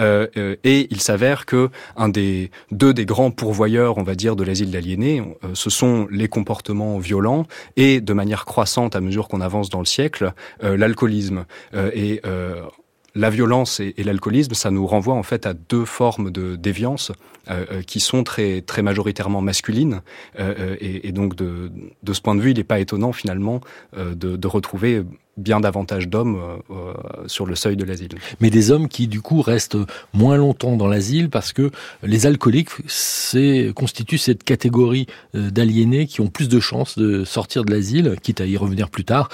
Euh, 0.00 0.26
et 0.64 0.88
il 0.90 1.00
s'avère 1.00 1.46
que 1.46 1.70
un 1.96 2.08
des 2.08 2.50
deux 2.70 2.92
des 2.92 3.06
grands 3.06 3.30
pourvoyeurs, 3.30 3.98
on 3.98 4.02
va 4.02 4.14
dire, 4.14 4.36
de 4.36 4.44
l'asile 4.44 4.70
d'aliénés, 4.70 5.22
ce 5.54 5.70
sont 5.70 6.06
les 6.10 6.28
comportements 6.28 6.98
violents 6.98 7.46
et 7.76 8.00
de 8.00 8.12
manière 8.12 8.44
croissante 8.44 8.94
à 8.94 9.00
mesure 9.00 9.28
qu'on 9.28 9.40
avance 9.40 9.70
dans 9.70 9.80
le 9.80 9.86
siècle, 9.86 10.32
l'alcoolisme. 10.62 11.44
et 11.74 12.20
la 13.16 13.30
violence 13.30 13.80
et, 13.80 13.94
l'alcoolisme, 14.04 14.54
ça 14.54 14.70
nous 14.70 14.86
renvoie 14.86 15.14
en 15.14 15.22
fait 15.22 15.46
à 15.46 15.54
deux 15.54 15.84
formes 15.84 16.30
de 16.30 16.56
déviance 16.56 17.12
qui 17.86 18.00
sont 18.00 18.24
très 18.24 18.60
très 18.60 18.82
majoritairement 18.82 19.40
masculines 19.40 20.02
et, 20.80 21.12
donc 21.12 21.36
de, 21.36 21.70
de 22.02 22.12
ce 22.12 22.20
point 22.20 22.34
de 22.34 22.40
vue, 22.40 22.50
il 22.50 22.56
n'est 22.56 22.64
pas 22.64 22.80
étonnant 22.80 23.12
finalement 23.12 23.60
de, 23.96 24.36
de 24.36 24.46
retrouver 24.48 25.04
bien 25.36 25.60
davantage 25.60 26.08
d'hommes 26.08 26.36
euh, 26.36 26.56
euh, 26.70 26.94
sur 27.26 27.46
le 27.46 27.54
seuil 27.54 27.76
de 27.76 27.84
l'asile. 27.84 28.10
Mais 28.40 28.50
des 28.50 28.70
hommes 28.70 28.88
qui 28.88 29.06
du 29.06 29.20
coup 29.20 29.42
restent 29.42 29.76
moins 30.14 30.36
longtemps 30.36 30.76
dans 30.76 30.88
l'asile 30.88 31.28
parce 31.28 31.52
que 31.52 31.70
les 32.02 32.26
alcooliques 32.26 32.70
constituent 33.74 34.18
cette 34.18 34.44
catégorie 34.44 35.06
euh, 35.34 35.50
d'aliénés 35.50 36.06
qui 36.06 36.20
ont 36.20 36.28
plus 36.28 36.48
de 36.48 36.60
chances 36.60 36.96
de 36.98 37.24
sortir 37.24 37.64
de 37.64 37.72
l'asile, 37.72 38.16
quitte 38.22 38.40
à 38.40 38.46
y 38.46 38.56
revenir 38.56 38.88
plus 38.90 39.04
tard, 39.04 39.28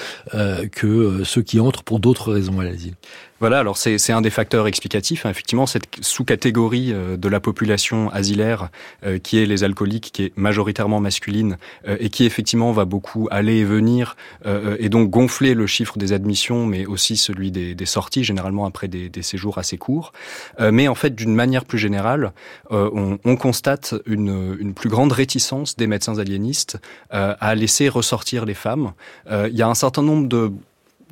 que 0.72 1.22
ceux 1.24 1.42
qui 1.42 1.60
entrent 1.60 1.82
pour 1.82 2.00
d'autres 2.00 2.32
raisons 2.32 2.60
à 2.60 2.64
l'asile. 2.64 2.94
Voilà, 3.42 3.58
alors 3.58 3.76
c'est 3.76 4.12
un 4.12 4.20
des 4.20 4.30
facteurs 4.30 4.68
explicatifs. 4.68 5.26
Hein. 5.26 5.30
Effectivement, 5.30 5.66
cette 5.66 5.88
sous-catégorie 6.00 6.94
de 6.94 7.28
la 7.28 7.40
population 7.40 8.08
asilaire, 8.10 8.68
qui 9.24 9.38
est 9.38 9.46
les 9.46 9.64
alcooliques, 9.64 10.12
qui 10.12 10.26
est 10.26 10.32
majoritairement 10.36 11.00
masculine, 11.00 11.56
et 11.98 12.08
qui 12.08 12.24
effectivement 12.24 12.70
va 12.70 12.84
beaucoup 12.84 13.26
aller 13.32 13.56
et 13.56 13.64
venir, 13.64 14.16
et 14.78 14.88
donc 14.88 15.10
gonfler 15.10 15.54
le 15.54 15.66
chiffre 15.66 15.98
des 15.98 16.12
admissions, 16.12 16.66
mais 16.66 16.86
aussi 16.86 17.16
celui 17.16 17.50
des, 17.50 17.86
sorties, 17.86 18.22
généralement 18.22 18.64
après 18.64 18.86
des, 18.86 19.22
séjours 19.22 19.58
assez 19.58 19.76
courts. 19.76 20.12
Euh, 20.60 20.70
mais 20.72 20.86
en 20.86 20.94
fait, 20.94 21.14
d'une 21.14 21.34
manière 21.34 21.64
plus 21.64 21.78
générale, 21.78 22.32
euh, 22.70 23.18
on, 23.24 23.36
constate 23.36 23.94
une, 24.06 24.72
plus 24.74 24.88
grande 24.88 25.10
réticence 25.10 25.76
des 25.76 25.88
médecins 25.88 26.18
aliénistes 26.18 26.78
euh, 27.12 27.34
à 27.40 27.54
laisser 27.54 27.88
ressortir 27.88 28.44
les 28.44 28.54
femmes. 28.54 28.92
Il 29.30 29.56
y 29.56 29.62
a 29.62 29.68
un 29.68 29.74
certain 29.74 30.02
nombre 30.02 30.28
de 30.28 30.52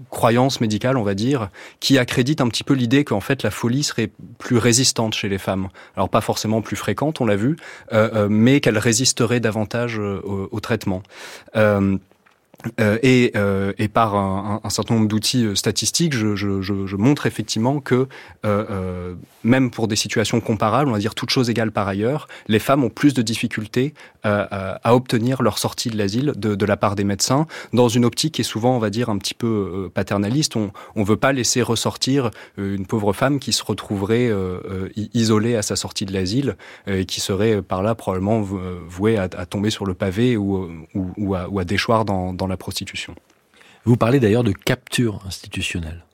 croyances 0.08 0.60
médicales, 0.60 0.96
on 0.96 1.02
va 1.02 1.14
dire, 1.14 1.50
qui 1.80 1.98
accréditent 1.98 2.40
un 2.40 2.48
petit 2.48 2.64
peu 2.64 2.74
l'idée 2.74 3.04
qu'en 3.04 3.20
fait 3.20 3.42
la 3.42 3.50
folie 3.50 3.82
serait 3.82 4.10
plus 4.38 4.56
résistante 4.56 5.14
chez 5.14 5.28
les 5.28 5.38
femmes. 5.38 5.68
Alors 5.96 6.08
pas 6.08 6.20
forcément 6.20 6.62
plus 6.62 6.76
fréquente, 6.76 7.20
on 7.20 7.26
l'a 7.26 7.36
vu, 7.36 7.56
mais 8.28 8.60
qu'elle 8.60 8.78
résisterait 8.78 9.40
davantage 9.40 9.98
au, 9.98 10.60
traitement. 10.60 11.02
Euh, 11.56 11.98
et, 12.78 13.32
euh, 13.36 13.72
et, 13.78 13.88
par 13.88 14.14
un, 14.14 14.60
un, 14.62 14.70
certain 14.70 14.94
nombre 14.94 15.08
d'outils 15.08 15.44
euh, 15.44 15.54
statistiques, 15.54 16.14
je, 16.14 16.36
je, 16.36 16.60
je, 16.60 16.96
montre 16.96 17.26
effectivement 17.26 17.80
que 17.80 18.06
euh, 18.44 19.14
même 19.44 19.70
pour 19.70 19.88
des 19.88 19.96
situations 19.96 20.40
comparables, 20.40 20.90
on 20.90 20.92
va 20.92 20.98
dire 20.98 21.14
toutes 21.14 21.30
choses 21.30 21.48
égales 21.48 21.72
par 21.72 21.88
ailleurs, 21.88 22.28
les 22.48 22.58
femmes 22.58 22.84
ont 22.84 22.90
plus 22.90 23.14
de 23.14 23.22
difficultés 23.22 23.94
à 24.22 24.94
obtenir 24.94 25.42
leur 25.42 25.56
sortie 25.56 25.88
de 25.88 25.96
l'asile 25.96 26.34
de, 26.36 26.54
de, 26.54 26.66
la 26.66 26.76
part 26.76 26.94
des 26.94 27.04
médecins, 27.04 27.46
dans 27.72 27.88
une 27.88 28.04
optique 28.04 28.34
qui 28.34 28.42
est 28.42 28.44
souvent, 28.44 28.76
on 28.76 28.78
va 28.78 28.90
dire, 28.90 29.08
un 29.08 29.16
petit 29.16 29.32
peu 29.32 29.90
paternaliste. 29.94 30.56
On 30.56 30.70
ne 30.94 31.04
veut 31.04 31.16
pas 31.16 31.32
laisser 31.32 31.62
ressortir 31.62 32.30
une 32.58 32.84
pauvre 32.84 33.14
femme 33.14 33.38
qui 33.38 33.54
se 33.54 33.64
retrouverait 33.64 34.30
isolée 35.14 35.56
à 35.56 35.62
sa 35.62 35.74
sortie 35.74 36.04
de 36.04 36.12
l'asile 36.12 36.56
et 36.86 37.06
qui 37.06 37.22
serait 37.22 37.62
par 37.62 37.82
là 37.82 37.94
probablement 37.94 38.42
vouée 38.42 39.16
à, 39.16 39.22
à 39.22 39.46
tomber 39.46 39.70
sur 39.70 39.86
le 39.86 39.94
pavé 39.94 40.36
ou, 40.36 40.68
ou, 40.94 41.12
ou, 41.16 41.34
à, 41.34 41.48
ou 41.48 41.58
à 41.58 41.64
déchoir 41.64 42.04
dans, 42.04 42.34
dans 42.34 42.46
Vous 43.84 43.96
parlez 43.96 44.20
d'ailleurs 44.20 44.44
de 44.44 44.52
capture 44.52 45.20
institutionnelle. 45.26 46.04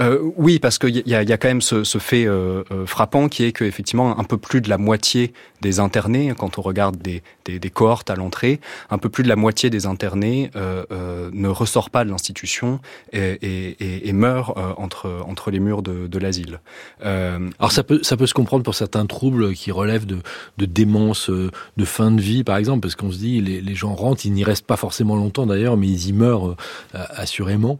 Euh, 0.00 0.18
oui, 0.36 0.58
parce 0.58 0.78
qu'il 0.78 0.96
y, 0.96 1.10
y, 1.10 1.14
a 1.14 1.36
quand 1.36 1.48
même 1.48 1.60
ce, 1.60 1.84
fait 1.98 2.24
euh, 2.24 2.64
euh, 2.70 2.86
frappant 2.86 3.28
qui 3.28 3.44
est 3.44 3.52
qu'effectivement 3.52 4.18
un 4.18 4.24
peu 4.24 4.38
plus 4.38 4.60
de 4.60 4.68
la 4.70 4.78
moitié 4.78 5.32
des 5.60 5.78
internés, 5.78 6.32
quand 6.38 6.58
on 6.58 6.62
regarde 6.62 6.96
des, 6.96 7.22
cohortes 7.70 8.08
à 8.08 8.14
l'entrée, 8.14 8.60
un 8.88 8.96
peu 8.96 9.10
plus 9.10 9.24
de 9.24 9.28
la 9.28 9.36
moitié 9.36 9.68
des 9.68 9.84
internés 9.84 10.50
ne 10.54 11.48
ressort 11.48 11.90
pas 11.90 12.04
de 12.04 12.10
l'institution 12.10 12.80
et, 13.12 14.12
meurt 14.14 14.56
entre, 14.78 15.22
entre 15.26 15.50
les 15.50 15.60
murs 15.60 15.82
de, 15.82 16.18
l'asile. 16.18 16.60
Alors 17.02 17.72
ça 17.72 17.82
peut, 17.82 18.00
ça 18.02 18.16
peut 18.16 18.26
se 18.26 18.32
comprendre 18.32 18.62
pour 18.62 18.74
certains 18.74 19.04
troubles 19.04 19.52
qui 19.52 19.70
relèvent 19.70 20.06
de, 20.06 20.20
de 20.56 20.64
démence 20.64 21.28
de 21.28 21.84
fin 21.84 22.10
de 22.10 22.22
vie, 22.22 22.42
par 22.42 22.56
exemple, 22.56 22.80
parce 22.80 22.94
qu'on 22.94 23.12
se 23.12 23.18
dit 23.18 23.42
les, 23.42 23.60
les 23.60 23.74
gens 23.74 23.94
rentrent, 23.94 24.24
ils 24.24 24.32
n'y 24.32 24.44
restent 24.44 24.66
pas 24.66 24.76
forcément 24.78 25.16
longtemps 25.16 25.44
d'ailleurs, 25.44 25.76
mais 25.76 25.88
ils 25.88 26.08
y 26.08 26.12
meurent 26.14 26.56
assurément. 26.94 27.78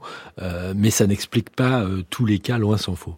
mais 0.76 0.90
ça 0.90 1.06
n'explique 1.06 1.48
pas 1.48 1.86
tous 2.10 2.26
les 2.26 2.38
cas, 2.38 2.58
loin 2.58 2.76
s'en 2.76 2.94
faut. 2.94 3.16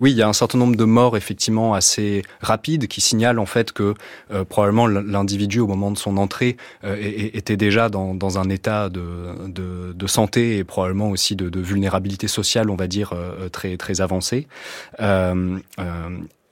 Oui, 0.00 0.10
il 0.10 0.16
y 0.16 0.22
a 0.22 0.28
un 0.28 0.32
certain 0.32 0.58
nombre 0.58 0.76
de 0.76 0.84
morts 0.84 1.16
effectivement 1.16 1.72
assez 1.74 2.22
rapides 2.40 2.88
qui 2.88 3.00
signalent 3.00 3.38
en 3.38 3.46
fait 3.46 3.72
que 3.72 3.94
euh, 4.32 4.44
probablement 4.44 4.86
l'individu 4.86 5.60
au 5.60 5.66
moment 5.66 5.90
de 5.90 5.98
son 5.98 6.16
entrée 6.16 6.56
euh, 6.84 6.96
était 7.00 7.56
déjà 7.56 7.88
dans, 7.88 8.38
un 8.38 8.48
état 8.50 8.88
de, 8.90 10.06
santé 10.06 10.58
et 10.58 10.64
probablement 10.64 11.10
aussi 11.10 11.36
de, 11.36 11.60
vulnérabilité 11.60 12.28
sociale, 12.28 12.70
on 12.70 12.76
va 12.76 12.86
dire, 12.86 13.12
euh, 13.14 13.48
très 13.48 13.76
très 13.76 14.00
avancé. 14.00 14.46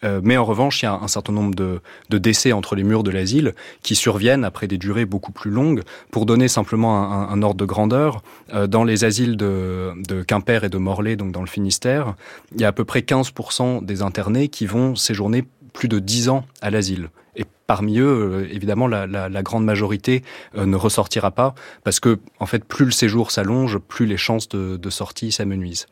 Euh, 0.04 0.20
mais 0.22 0.36
en 0.36 0.44
revanche, 0.44 0.82
il 0.82 0.86
y 0.86 0.88
a 0.88 0.94
un 0.94 1.08
certain 1.08 1.32
nombre 1.32 1.54
de, 1.54 1.80
de 2.10 2.18
décès 2.18 2.52
entre 2.52 2.74
les 2.74 2.84
murs 2.84 3.02
de 3.02 3.10
l'asile 3.10 3.54
qui 3.82 3.94
surviennent 3.94 4.44
après 4.44 4.66
des 4.66 4.78
durées 4.78 5.04
beaucoup 5.04 5.32
plus 5.32 5.50
longues. 5.50 5.82
Pour 6.10 6.26
donner 6.26 6.48
simplement 6.48 7.12
un, 7.12 7.28
un 7.28 7.42
ordre 7.42 7.56
de 7.56 7.64
grandeur, 7.64 8.22
euh, 8.54 8.66
dans 8.66 8.84
les 8.84 9.04
asiles 9.04 9.36
de, 9.36 9.92
de, 10.08 10.22
Quimper 10.22 10.64
et 10.64 10.68
de 10.68 10.78
Morlaix, 10.78 11.16
donc 11.16 11.32
dans 11.32 11.40
le 11.40 11.46
Finistère, 11.46 12.14
il 12.54 12.60
y 12.60 12.64
a 12.64 12.68
à 12.68 12.72
peu 12.72 12.84
près 12.84 13.00
15% 13.00 13.84
des 13.84 14.02
internés 14.02 14.48
qui 14.48 14.66
vont 14.66 14.94
séjourner 14.94 15.44
plus 15.72 15.88
de 15.88 15.98
10 15.98 16.28
ans 16.28 16.44
à 16.60 16.70
l'asile. 16.70 17.08
Et 17.34 17.44
parmi 17.66 17.98
eux, 17.98 18.42
euh, 18.44 18.48
évidemment, 18.52 18.86
la, 18.86 19.42
grande 19.42 19.64
majorité 19.64 20.22
euh, 20.56 20.66
ne 20.66 20.76
ressortira 20.76 21.30
pas 21.30 21.54
parce 21.82 21.98
que, 21.98 22.18
en 22.40 22.46
fait, 22.46 22.64
plus 22.64 22.84
le 22.84 22.90
séjour 22.90 23.30
s'allonge, 23.30 23.78
plus 23.78 24.04
les 24.06 24.18
chances 24.18 24.48
de, 24.48 24.90
sortie 24.90 25.32
s'amenuisent. 25.32 25.86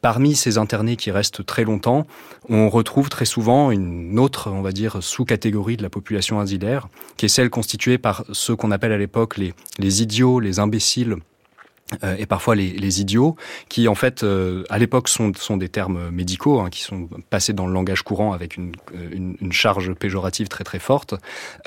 Parmi 0.00 0.34
ces 0.34 0.56
internés 0.56 0.96
qui 0.96 1.10
restent 1.10 1.44
très 1.44 1.64
longtemps, 1.64 2.06
on 2.48 2.70
retrouve 2.70 3.10
très 3.10 3.26
souvent 3.26 3.70
une 3.70 4.18
autre, 4.18 4.50
on 4.50 4.62
va 4.62 4.72
dire, 4.72 5.02
sous-catégorie 5.02 5.76
de 5.76 5.82
la 5.82 5.90
population 5.90 6.40
asilaire, 6.40 6.88
qui 7.18 7.26
est 7.26 7.28
celle 7.28 7.50
constituée 7.50 7.98
par 7.98 8.24
ceux 8.32 8.56
qu'on 8.56 8.70
appelle 8.70 8.92
à 8.92 8.98
l'époque 8.98 9.36
les 9.36 10.02
idiots, 10.02 10.40
les 10.40 10.58
imbéciles, 10.58 11.16
euh, 12.02 12.16
et 12.18 12.26
parfois 12.26 12.56
les, 12.56 12.70
les, 12.70 13.00
idiots, 13.00 13.36
qui 13.68 13.86
en 13.86 13.94
fait 13.94 14.24
euh, 14.24 14.64
à 14.70 14.78
l'époque 14.78 15.08
sont, 15.08 15.32
sont 15.36 15.56
des 15.56 15.68
termes 15.68 16.10
médicaux, 16.10 16.58
hein, 16.58 16.68
qui 16.68 16.82
sont 16.82 17.08
passés 17.30 17.52
dans 17.52 17.68
le 17.68 17.72
langage 17.72 18.02
courant 18.02 18.32
avec 18.32 18.56
une, 18.56 18.72
euh, 18.92 19.08
une, 19.12 19.36
une 19.40 19.52
charge 19.52 19.94
péjorative 19.94 20.48
très 20.48 20.64
très 20.64 20.80
forte, 20.80 21.14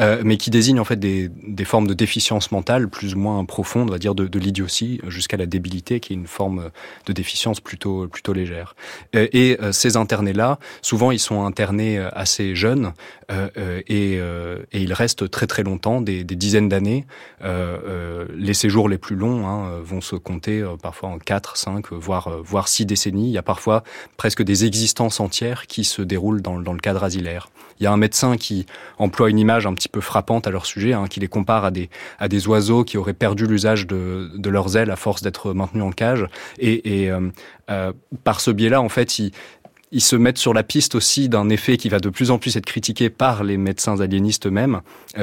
euh, 0.02 0.22
mais 0.26 0.36
qui 0.36 0.50
désignent 0.50 0.82
en 0.82 0.84
fait 0.84 0.98
des, 0.98 1.30
des, 1.30 1.64
formes 1.64 1.88
de 1.88 1.94
déficience 1.94 2.52
mentale 2.52 2.90
plus 2.90 3.16
ou 3.16 3.20
moins 3.20 3.46
profondes, 3.46 3.88
on 3.88 3.94
va 3.94 3.98
dire 3.98 4.14
de, 4.14 4.28
de 4.28 4.40
l'idiotie 4.40 5.00
jusqu'à 5.08 5.38
la 5.38 5.46
débilité, 5.46 6.02
qui 6.02 6.12
est 6.12 6.18
une 6.18 6.28
forme 6.28 6.70
de 7.06 7.14
déficience 7.14 7.62
plutôt 7.62 8.10
plutôt 8.10 8.34
légère. 8.34 8.76
et 9.14 9.58
ces 9.72 9.96
internés-là, 9.96 10.60
souvent 10.82 11.12
ils 11.12 11.20
sont 11.20 11.46
internés 11.46 11.98
assez 11.98 12.56
jeunes 12.56 12.94
et, 13.30 14.16
et, 14.16 14.82
ils 14.82 14.94
restent 14.94 15.30
très 15.30 15.48
très 15.48 15.64
longtemps, 15.64 16.02
des, 16.02 16.24
des 16.24 16.36
dizaines 16.36 16.68
d'années. 16.68 17.06
les 17.42 18.54
séjours 18.54 18.90
les 18.90 18.98
plus 18.98 19.16
longs 19.16 19.48
hein, 19.48 19.80
vont 19.84 20.02
se 20.10 20.16
compter 20.16 20.60
euh, 20.62 20.76
parfois 20.82 21.10
en 21.10 21.20
4, 21.20 21.58
5, 21.58 21.92
voire, 21.94 22.28
euh, 22.28 22.42
voire 22.44 22.68
6 22.68 22.86
décennies. 22.86 23.28
Il 23.28 23.32
y 23.32 23.38
a 23.38 23.44
parfois 23.44 23.84
presque 24.18 24.42
des 24.44 24.66
existences 24.66 25.20
entières 25.20 25.68
qui 25.68 25.84
se 25.84 26.02
déroulent 26.02 26.42
dans, 26.42 26.58
le 26.58 26.80
cadre 26.80 27.04
asilaire. 27.04 27.50
Il 27.80 27.84
y 27.84 27.88
a 27.88 27.92
un 27.92 27.98
médecin 27.98 28.36
qui 28.38 28.66
emploie 28.98 29.30
une 29.30 29.40
image 29.40 29.66
un 29.66 29.74
petit 29.74 29.88
peu 29.88 30.02
frappante 30.02 30.48
à 30.48 30.52
leur 30.52 30.66
sujet, 30.66 30.94
hein, 30.94 31.08
qui 31.08 31.20
les 31.20 31.28
compare 31.28 31.66
à 31.66 31.72
des, 31.72 31.90
à 32.20 32.28
des 32.28 32.48
oiseaux 32.48 32.84
qui 32.84 32.98
auraient 32.98 33.14
perdu 33.14 33.46
l'usage 33.46 33.88
de, 33.88 34.50
leurs 34.50 34.76
ailes 34.76 34.92
à 34.92 34.96
force 34.96 35.22
d'être 35.22 35.54
maintenus 35.54 35.84
en 35.84 35.92
cage. 35.92 36.26
Et, 36.58 37.10
euh, 37.10 37.30
euh, 37.70 37.94
par 38.24 38.42
ce 38.42 38.52
biais-là, 38.52 38.82
en 38.82 38.90
fait, 38.90 39.20
ils 39.20 40.02
se 40.02 40.16
mettent 40.16 40.38
sur 40.38 40.54
la 40.54 40.64
piste 40.64 40.96
aussi 40.96 41.30
d'un 41.30 41.50
effet 41.50 41.78
qui 41.78 41.88
va 41.88 42.00
de 42.00 42.10
plus 42.10 42.32
en 42.32 42.38
plus 42.38 42.58
être 42.58 42.66
critiqué 42.66 43.10
par 43.10 43.44
les 43.44 43.58
médecins 43.58 44.02
aliénistes 44.02 44.48
eux-mêmes, 44.48 44.82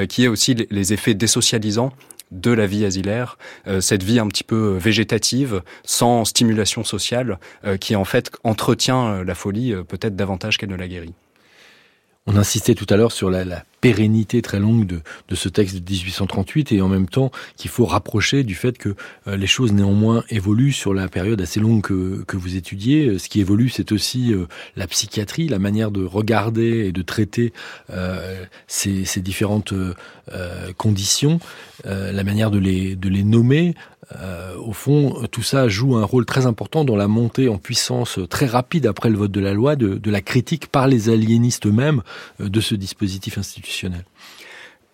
qui 0.09 0.23
est 0.23 0.27
aussi 0.27 0.55
les 0.69 0.93
effets 0.93 1.13
désocialisants 1.13 1.91
de 2.31 2.51
la 2.51 2.67
vie 2.67 2.85
asilaire, 2.85 3.37
euh, 3.67 3.81
cette 3.81 4.03
vie 4.03 4.19
un 4.19 4.27
petit 4.27 4.43
peu 4.43 4.75
euh, 4.75 4.77
végétative, 4.77 5.61
sans 5.83 6.25
stimulation 6.25 6.83
sociale, 6.83 7.39
euh, 7.65 7.77
qui 7.77 7.95
en 7.95 8.05
fait 8.05 8.31
entretient 8.43 9.23
la 9.23 9.35
folie 9.35 9.73
peut-être 9.87 10.15
davantage 10.15 10.57
qu'elle 10.57 10.69
ne 10.69 10.75
la 10.75 10.87
guérit. 10.87 11.13
On 12.29 12.35
insistait 12.35 12.75
tout 12.75 12.85
à 12.89 12.97
l'heure 12.97 13.13
sur 13.13 13.29
la, 13.29 13.63
pérennité 13.79 14.41
très 14.41 14.59
longue 14.59 14.85
de, 14.85 15.35
ce 15.35 15.49
texte 15.49 15.75
de 15.75 15.79
1838 15.79 16.71
et 16.71 16.81
en 16.81 16.87
même 16.87 17.07
temps 17.07 17.31
qu'il 17.57 17.69
faut 17.69 17.85
rapprocher 17.85 18.43
du 18.43 18.55
fait 18.55 18.77
que 18.77 18.95
euh, 19.27 19.37
les 19.37 19.47
choses 19.47 19.71
néanmoins 19.71 20.23
évoluent 20.29 20.73
sur 20.73 20.95
la 20.95 21.07
période 21.07 21.39
assez 21.39 21.59
longue 21.59 21.81
que, 21.81 22.37
vous 22.37 22.55
étudiez. 22.55 23.19
Ce 23.19 23.29
qui 23.29 23.39
évolue, 23.39 23.69
c'est 23.69 23.91
aussi 23.91 24.33
euh, 24.33 24.47
la 24.75 24.87
psychiatrie, 24.87 25.47
la 25.47 25.59
manière 25.59 25.91
de 25.91 26.03
regarder 26.03 26.87
et 26.87 26.91
de 26.91 27.01
traiter 27.01 27.53
euh, 27.91 28.43
ces, 28.65 29.05
différentes 29.21 29.73
euh, 29.73 29.93
conditions, 30.75 31.39
la 31.85 32.23
manière 32.23 32.51
de 32.51 32.59
les 32.59 33.23
nommer, 33.23 33.75
euh, 34.15 34.55
au 34.57 34.73
fond, 34.73 35.23
tout 35.31 35.43
ça 35.43 35.67
joue 35.67 35.95
un 35.95 36.05
rôle 36.05 36.25
très 36.25 36.45
important 36.45 36.85
dans 36.85 36.95
la 36.95 37.07
montée 37.07 37.49
en 37.49 37.57
puissance 37.57 38.19
très 38.29 38.45
rapide 38.45 38.85
après 38.85 39.09
le 39.09 39.17
vote 39.17 39.31
de 39.31 39.41
la 39.41 39.53
loi 39.53 39.75
de, 39.75 39.95
de 39.95 40.11
la 40.11 40.21
critique 40.21 40.67
par 40.67 40.87
les 40.87 41.09
aliénistes 41.09 41.67
eux-mêmes 41.67 42.01
euh, 42.39 42.49
de 42.49 42.61
ce 42.61 42.75
dispositif 42.75 43.37
institutionnel. 43.37 44.05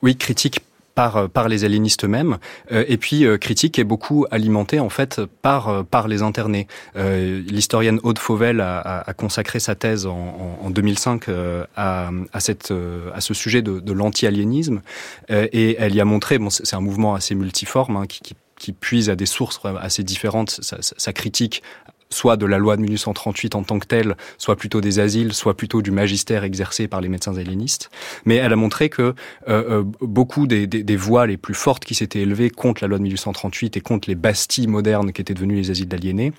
Oui, 0.01 0.15
critique 0.15 0.61
par 0.95 1.27
par 1.27 1.49
les 1.49 1.63
aliénistes 1.63 2.05
eux-mêmes 2.05 2.37
et 2.69 2.97
puis 2.97 3.25
critique 3.41 3.79
est 3.79 3.83
beaucoup 3.83 4.27
alimentée 4.29 4.79
en 4.79 4.89
fait 4.89 5.21
par 5.41 5.83
par 5.85 6.07
les 6.07 6.21
internés. 6.21 6.67
L'historienne 6.95 7.99
Aude 8.03 8.19
Fauvel 8.19 8.61
a, 8.61 8.99
a, 8.99 9.13
consacré 9.15 9.59
sa 9.59 9.73
thèse 9.73 10.05
en, 10.05 10.59
en 10.61 10.69
2005 10.69 11.29
à, 11.75 12.11
à 12.31 12.39
cette 12.39 12.71
à 13.15 13.21
ce 13.21 13.33
sujet 13.33 13.63
de, 13.63 13.79
de 13.79 13.91
l'anti-aliénisme 13.91 14.83
et 15.29 15.77
elle 15.79 15.95
y 15.95 15.99
a 15.99 16.05
montré 16.05 16.37
bon 16.37 16.51
c'est 16.51 16.75
un 16.75 16.81
mouvement 16.81 17.15
assez 17.15 17.33
multiforme 17.33 17.97
hein, 17.97 18.05
qui, 18.05 18.19
qui 18.19 18.35
qui 18.63 18.71
puise 18.71 19.09
à 19.09 19.17
des 19.17 19.25
sources 19.25 19.59
assez 19.81 20.03
différentes 20.03 20.61
sa, 20.61 21.11
critique 21.11 21.63
soit 22.09 22.37
de 22.37 22.45
la 22.45 22.59
loi 22.59 22.77
de 22.77 22.81
1838 22.81 23.55
en 23.55 23.63
tant 23.63 23.77
que 23.77 23.87
telle, 23.87 24.15
soit 24.37 24.55
plutôt 24.55 24.79
des 24.79 24.99
asiles, 24.99 25.33
soit 25.33 25.57
plutôt 25.57 25.81
du 25.81 25.91
magistère 25.91 26.45
exercé 26.45 26.87
par 26.87 27.01
les 27.01 27.09
médecins 27.09 27.33
hellénistes. 27.33 27.89
Mais 28.23 28.35
elle 28.35 28.53
a 28.53 28.55
montré 28.55 28.87
que 28.87 29.01
euh, 29.01 29.13
euh 29.47 29.83
beaucoup 29.99 30.47
des, 30.47 30.95
voix 30.95 31.27
les 31.27 31.35
plus 31.35 31.55
fortes 31.55 31.83
qui 31.83 31.95
s'étaient 31.95 32.21
élevées 32.21 32.51
contre 32.51 32.83
la 32.83 32.87
loi 32.87 32.99
de 32.99 33.03
1838 33.03 33.75
et 33.75 33.81
contre 33.81 34.07
les 34.07 34.15
bastilles 34.15 34.67
modernes 34.67 35.11
qui 35.11 35.21
étaient 35.21 35.33
devenues 35.33 35.55
les 35.55 35.71
asiles 35.71 35.89
d'aliénés 35.89 36.31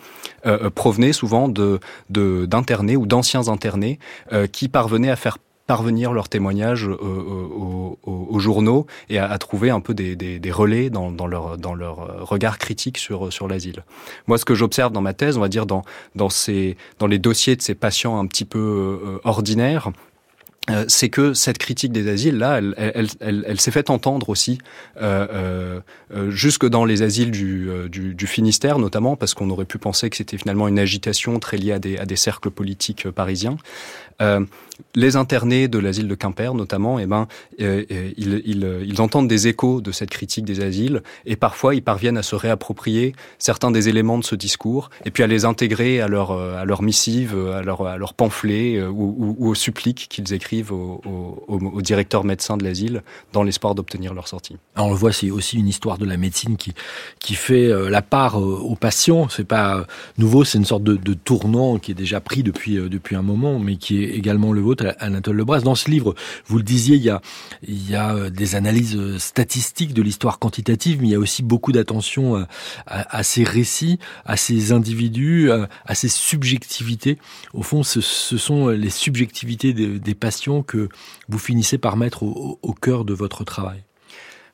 euh, 0.47 0.71
provenaient 0.71 1.13
souvent 1.13 1.53
d'internés 2.09 2.97
ou 2.97 3.05
d'anciens 3.05 3.49
internés 3.49 3.99
qui 4.53 4.69
parvenaient 4.69 5.11
à 5.11 5.17
faire 5.17 5.37
parvenir 5.67 6.13
leurs 6.13 6.29
témoignages 6.29 6.89
euh, 6.89 6.95
aux, 6.95 7.99
aux, 8.03 8.29
aux, 8.31 8.39
journaux 8.39 8.87
et 9.09 9.19
à, 9.19 9.37
trouver 9.39 9.71
un 9.71 9.81
peu 9.81 9.95
des, 9.95 10.51
relais 10.51 10.91
dans, 10.91 11.11
leur, 11.27 11.57
dans 11.59 11.75
leur 11.75 12.29
regard 12.29 12.59
critique 12.59 12.99
sur, 12.99 13.33
sur 13.33 13.49
l'asile. 13.49 13.85
Moi, 14.27 14.39
ce 14.39 14.45
que 14.45 14.55
j'observe 14.55 14.93
dans 14.93 15.01
ma 15.01 15.15
thèse, 15.15 15.37
on 15.37 15.41
va 15.41 15.49
dire 15.49 15.67
dans, 15.67 15.83
dans, 16.15 16.29
ces, 16.29 16.77
dans 16.99 17.07
les 17.07 17.19
dossiers 17.19 17.57
de 17.57 17.63
ces 17.63 17.75
patients 17.75 18.19
un 18.19 18.27
petit 18.27 18.45
peu 18.45 18.59
euh, 18.59 19.21
ordinaires, 19.25 19.91
euh, 20.71 20.85
c'est 20.89 21.11
que 21.11 21.35
cette 21.35 21.59
critique 21.59 21.93
des 21.93 22.09
asiles 22.09 22.39
là, 22.39 22.57
elle, 22.59 22.75
elle, 22.79 23.07
elle, 23.21 23.45
elle 23.47 23.61
s'est 23.61 23.71
fait 23.71 23.91
entendre 23.91 24.31
aussi 24.31 24.59
euh, 25.01 25.81
euh, 26.15 26.31
jusque 26.31 26.67
dans 26.67 26.85
les 26.85 27.03
asiles 27.03 27.31
du, 27.31 27.69
euh, 27.69 27.89
du, 27.89 28.15
du 28.15 28.27
Finistère 28.27 28.79
notamment, 28.79 29.17
parce 29.17 29.35
qu'on 29.35 29.51
aurait 29.51 29.65
pu 29.65 29.79
penser 29.79 30.09
que 30.09 30.17
c'était 30.17 30.39
finalement 30.39 30.69
une 30.69 30.79
agitation 30.79 31.39
très 31.39 31.57
liée 31.57 31.73
à 31.73 31.79
des, 31.79 31.99
à 31.99 32.07
des 32.07 32.17
cercles 32.17 32.51
politiques 32.51 33.11
parisiens. 33.11 33.57
Euh, 34.23 34.45
les 34.95 35.17
internés 35.17 35.67
de 35.69 35.79
l'asile 35.79 36.09
de 36.09 36.15
Quimper, 36.15 36.55
notamment, 36.55 36.99
eh 36.99 37.07
ben, 37.07 37.27
euh, 37.61 37.85
ils, 38.17 38.43
ils, 38.45 38.85
ils, 38.87 39.01
entendent 39.01 39.29
des 39.29 39.49
échos 39.49 39.81
de 39.81 39.93
cette 39.93 40.11
critique 40.11 40.45
des 40.45 40.61
asiles 40.61 41.03
et 41.27 41.37
parfois 41.37 41.75
ils 41.75 41.83
parviennent 41.83 42.17
à 42.17 42.23
se 42.23 42.35
réapproprier 42.35 43.15
certains 43.39 43.71
des 43.71 43.89
éléments 43.89 44.19
de 44.19 44.25
ce 44.25 44.35
discours 44.35 44.91
et 45.05 45.11
puis 45.11 45.23
à 45.23 45.27
les 45.27 45.45
intégrer 45.45 46.01
à 46.01 46.09
leur, 46.09 46.33
à 46.33 46.65
leur 46.65 46.83
missive, 46.83 47.37
à 47.37 47.63
leur, 47.63 47.87
à 47.87 47.99
leur 47.99 48.15
pamphlet 48.15 48.83
ou, 48.83 49.15
ou, 49.17 49.37
ou 49.39 49.49
aux 49.49 49.55
suppliques 49.55 50.07
qu'ils 50.09 50.33
écrivent 50.33 50.54
au, 50.63 51.01
au, 51.05 51.59
au, 51.59 51.83
directeur 51.83 52.25
médecin 52.25 52.57
de 52.57 52.65
l'asile 52.65 53.03
dans 53.33 53.43
l'espoir 53.43 53.75
d'obtenir 53.75 54.15
leur 54.15 54.29
sortie. 54.29 54.57
On 54.77 54.91
le 54.91 54.97
voit, 54.97 55.13
c'est 55.13 55.31
aussi 55.31 55.59
une 55.59 55.69
histoire 55.69 55.99
de 55.99 56.05
la 56.05 56.17
médecine 56.17 56.57
qui, 56.57 56.73
qui 57.19 57.35
fait 57.35 57.69
euh, 57.69 57.91
la 57.91 58.03
part 58.03 58.39
euh, 58.39 58.59
aux 58.59 58.77
patients. 58.77 59.29
C'est 59.29 59.45
pas 59.45 59.79
euh, 59.79 59.85
nouveau, 60.19 60.45
c'est 60.45 60.59
une 60.59 60.65
sorte 60.65 60.85
de, 60.85 61.15
tournant 61.15 61.79
qui 61.79 61.93
est 61.93 61.95
déjà 61.95 62.21
pris 62.21 62.43
depuis, 62.43 62.77
depuis 62.77 63.17
un 63.17 63.23
moment, 63.23 63.59
mais 63.59 63.77
qui 63.77 64.03
est 64.03 64.11
également 64.11 64.53
le 64.53 64.61
vôtre, 64.61 64.95
Anatole 64.99 65.37
Lebras. 65.37 65.61
Dans 65.61 65.75
ce 65.75 65.91
livre, 65.91 66.15
vous 66.47 66.59
le 66.59 66.63
disiez, 66.63 66.97
il 66.97 67.03
y 67.03 67.11
a, 67.11 67.21
il 67.67 67.91
y 67.91 67.95
a 67.95 68.31
des 68.31 68.57
analyses 68.57 69.17
statistiques 69.19 69.95
de 69.95 70.03
l'histoire 70.03 70.39
quantitative, 70.39 71.01
mais 71.01 71.09
il 71.09 71.11
y 71.13 71.15
a 71.15 71.19
aussi 71.19 71.43
beaucoup 71.43 71.73
d'attention 71.73 72.47
à, 72.87 73.23
ces 73.23 73.45
récits, 73.45 73.99
à 74.25 74.37
ces 74.37 74.73
individus, 74.73 75.51
à, 75.51 75.95
ces 75.95 76.09
subjectivités. 76.09 77.19
Au 77.53 77.63
fond, 77.63 77.83
ce, 77.83 78.01
sont 78.01 78.69
les 78.69 78.91
subjectivités 78.91 79.73
des 79.73 80.15
patients 80.15 80.44
que 80.63 80.89
vous 81.29 81.39
finissez 81.39 81.79
par 81.79 81.97
mettre 81.97 82.23
au, 82.23 82.75
cœur 82.81 83.05
de 83.05 83.15
votre 83.15 83.45
travail. 83.45 83.83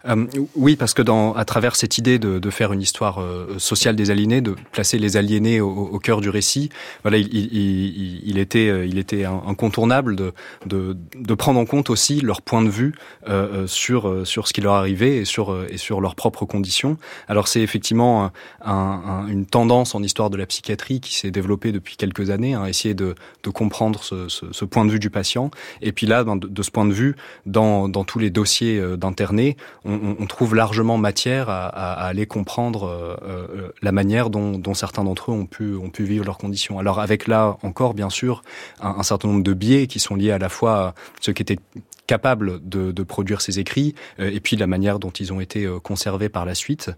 Euh, 0.09 0.27
oui, 0.57 0.77
parce 0.77 0.95
que 0.95 1.03
dans, 1.03 1.35
à 1.35 1.45
travers 1.45 1.77
cette 1.77 1.99
idée 1.99 2.19
de, 2.19 2.39
de 2.39 2.51
faire 2.51 2.73
une 2.73 2.81
histoire 2.81 3.21
euh, 3.21 3.59
sociale 3.59 3.97
des 3.97 4.11
aliénés, 4.11 4.41
de 4.41 4.57
placer 4.73 4.99
les 4.99 5.17
aliénés 5.17 5.61
au, 5.61 5.69
au 5.71 5.99
cœur 5.99 6.21
du 6.23 6.31
récit, 6.31 6.71
voilà, 7.03 7.19
il, 7.19 7.29
il, 7.35 8.21
il, 8.25 8.39
était, 8.39 8.69
euh, 8.69 8.87
il 8.87 8.99
était 8.99 9.25
incontournable 9.25 10.17
de, 10.17 10.33
de, 10.65 10.97
de, 11.15 11.35
prendre 11.35 11.61
en 11.61 11.67
compte 11.67 11.91
aussi 11.91 12.21
leur 12.23 12.41
point 12.41 12.63
de 12.63 12.71
vue 12.71 12.95
euh, 13.29 13.67
sur 13.67 14.27
sur 14.27 14.49
ce 14.49 14.53
qui 14.53 14.61
leur 14.61 14.75
arrivait 14.75 15.19
et 15.19 15.25
sur 15.25 15.65
et 15.69 15.77
sur 15.77 16.01
leurs 16.01 16.15
propres 16.15 16.47
conditions. 16.47 16.97
Alors 17.29 17.49
c'est 17.49 17.61
effectivement 17.61 18.31
un, 18.65 18.73
un, 18.75 19.27
une 19.29 19.47
tendance 19.47 19.95
en 19.95 20.03
histoire 20.03 20.31
de 20.31 20.37
la 20.37 20.47
psychiatrie 20.47 21.01
qui 21.01 21.15
s'est 21.15 21.31
développée 21.31 21.73
depuis 21.73 21.97
quelques 21.97 22.31
années, 22.31 22.55
hein, 22.55 22.67
essayer 22.67 22.95
de, 22.95 23.15
de 23.43 23.51
comprendre 23.51 24.03
ce, 24.03 24.29
ce, 24.29 24.47
ce, 24.53 24.65
point 24.65 24.85
de 24.85 24.91
vue 24.91 24.99
du 24.99 25.11
patient. 25.11 25.51
Et 25.83 25.93
puis 25.93 26.07
là, 26.07 26.25
de, 26.25 26.47
de 26.47 26.63
ce 26.63 26.71
point 26.71 26.87
de 26.87 26.93
vue, 26.93 27.17
dans, 27.47 27.89
dans 27.89 28.05
tous 28.05 28.19
les 28.19 28.31
dossiers 28.31 28.81
d'internés, 28.97 29.57
on, 29.91 30.27
trouve 30.27 30.55
largement 30.55 30.99
matière 30.99 31.49
à, 31.49 31.67
aller 32.07 32.27
comprendre 32.27 32.85
euh, 32.85 33.17
euh, 33.23 33.73
la 33.83 33.93
manière 33.93 34.31
dont, 34.31 34.75
certains 34.75 35.05
d'entre 35.05 35.31
eux 35.31 35.35
ont 35.35 35.47
pu, 35.47 36.05
vivre 36.05 36.25
leurs 36.25 36.39
conditions. 36.39 36.79
Alors 36.79 37.01
avec 37.01 37.27
là 37.27 37.57
encore, 37.63 37.95
bien 37.95 38.11
sûr, 38.11 38.43
un, 38.81 39.03
certain 39.03 39.29
nombre 39.29 39.43
de 39.43 39.53
biais 39.53 39.87
qui 39.87 39.99
sont 39.99 40.15
liés 40.15 40.31
à 40.31 40.39
la 40.39 40.49
fois 40.49 40.79
à 40.79 40.95
ceux 41.21 41.33
qui 41.33 41.43
étaient 41.43 41.59
capables 42.07 42.61
de, 42.63 43.03
produire 43.03 43.41
ces 43.41 43.59
écrits 43.59 43.95
euh, 44.19 44.31
et 44.31 44.41
puis 44.41 44.57
la 44.57 44.67
manière 44.67 44.99
dont 44.99 45.11
ils 45.11 45.33
ont 45.33 45.41
été 45.41 45.69
conservés 45.83 46.29
par 46.29 46.45
la 46.45 46.55
suite. 46.55 46.91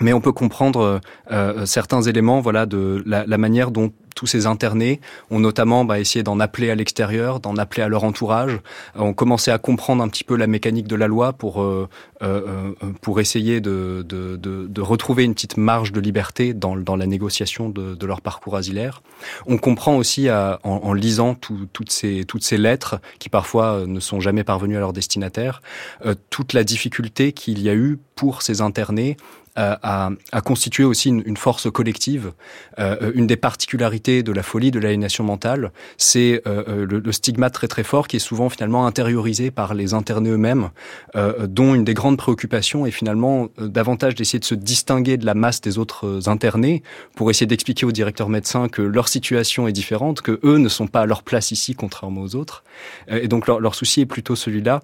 Euh, 0.00 0.04
mais 0.04 0.12
on 0.12 0.20
peut 0.20 0.32
comprendre 0.32 1.00
euh, 1.30 1.66
certains 1.66 2.02
éléments, 2.02 2.40
voilà, 2.40 2.66
de 2.66 3.02
la, 3.06 3.26
la 3.26 3.38
manière 3.38 3.70
dont 3.70 3.92
tous 4.14 4.26
ces 4.26 4.46
internés 4.46 5.00
ont 5.30 5.40
notamment 5.40 5.84
bah, 5.84 5.98
essayé 5.98 6.22
d'en 6.22 6.40
appeler 6.40 6.70
à 6.70 6.74
l'extérieur, 6.74 7.40
d'en 7.40 7.56
appeler 7.56 7.82
à 7.82 7.88
leur 7.88 8.04
entourage, 8.04 8.60
euh, 8.96 9.00
ont 9.00 9.14
commencé 9.14 9.50
à 9.50 9.58
comprendre 9.58 10.02
un 10.02 10.08
petit 10.08 10.24
peu 10.24 10.36
la 10.36 10.46
mécanique 10.46 10.86
de 10.86 10.96
la 10.96 11.06
loi 11.06 11.32
pour 11.32 11.62
euh, 11.62 11.88
euh, 12.22 12.72
pour 13.00 13.20
essayer 13.20 13.60
de, 13.60 14.04
de, 14.08 14.36
de, 14.36 14.66
de, 14.68 14.80
retrouver 14.80 15.24
une 15.24 15.34
petite 15.34 15.56
marge 15.56 15.92
de 15.92 16.00
liberté 16.00 16.54
dans, 16.54 16.76
dans 16.76 16.94
la 16.94 17.06
négociation 17.06 17.68
de, 17.68 17.94
de, 17.94 18.06
leur 18.06 18.20
parcours 18.20 18.56
asilaire. 18.56 19.02
On 19.46 19.58
comprend 19.58 19.96
aussi 19.96 20.28
à, 20.28 20.60
en, 20.62 20.76
en, 20.84 20.92
lisant 20.92 21.34
tout, 21.34 21.66
toutes 21.72 21.90
ces 21.90 22.24
toutes 22.24 22.44
ces 22.44 22.58
lettres 22.58 23.00
qui 23.18 23.28
parfois 23.28 23.84
ne 23.86 23.98
sont 23.98 24.20
jamais 24.20 24.44
parvenues 24.44 24.76
à 24.76 24.80
leur 24.80 24.92
destinataire, 24.92 25.62
euh, 26.06 26.14
toute 26.30 26.52
la 26.52 26.62
difficulté 26.64 27.32
qu'il 27.32 27.60
y 27.60 27.68
a 27.68 27.74
eu 27.74 27.98
pour 28.14 28.42
ces 28.42 28.60
internés 28.60 29.16
à, 29.54 30.10
à, 30.32 30.40
constituer 30.40 30.84
aussi 30.84 31.10
une, 31.10 31.22
une 31.26 31.36
force 31.36 31.70
collective. 31.70 32.32
Euh, 32.78 33.12
une 33.14 33.26
des 33.26 33.36
particularités 33.36 34.22
de 34.22 34.32
la 34.32 34.42
folie, 34.42 34.70
de 34.70 34.78
l'aliénation 34.78 35.24
mentale, 35.24 35.72
c'est 35.96 36.42
euh, 36.46 36.64
euh, 36.68 36.86
le, 36.86 37.00
le, 37.00 37.12
stigmate 37.12 37.52
très 37.52 37.68
très 37.68 37.84
fort 37.84 38.08
qui 38.08 38.16
est 38.16 38.20
souvent 38.20 38.48
finalement 38.48 38.86
intériorisé 38.86 39.50
par 39.50 39.74
les 39.74 39.94
internés 39.94 40.30
eux-mêmes, 40.30 40.70
euh, 41.16 41.46
dont 41.46 41.74
une 41.74 41.84
des 41.84 41.94
grandes 41.94 42.16
préoccupations 42.16 42.86
est 42.86 42.90
finalement 42.90 43.48
euh, 43.58 43.68
davantage 43.68 44.14
d'essayer 44.14 44.38
de 44.38 44.44
se 44.44 44.54
distinguer 44.54 45.16
de 45.16 45.26
la 45.26 45.34
masse 45.34 45.60
des 45.60 45.78
autres 45.78 46.28
internés 46.28 46.82
pour 47.14 47.30
essayer 47.30 47.46
d'expliquer 47.46 47.84
aux 47.84 47.92
directeurs 47.92 48.28
médecins 48.28 48.68
que 48.68 48.82
leur 48.82 49.08
situation 49.08 49.68
est 49.68 49.72
différente, 49.72 50.22
que 50.22 50.40
eux 50.44 50.56
ne 50.56 50.68
sont 50.68 50.86
pas 50.86 51.02
à 51.02 51.06
leur 51.06 51.22
place 51.22 51.50
ici 51.50 51.74
contrairement 51.74 52.22
aux 52.22 52.36
autres. 52.36 52.64
et 53.08 53.28
donc 53.28 53.46
leur, 53.46 53.60
leur 53.60 53.74
souci 53.74 54.00
est 54.00 54.06
plutôt 54.06 54.36
celui-là, 54.36 54.80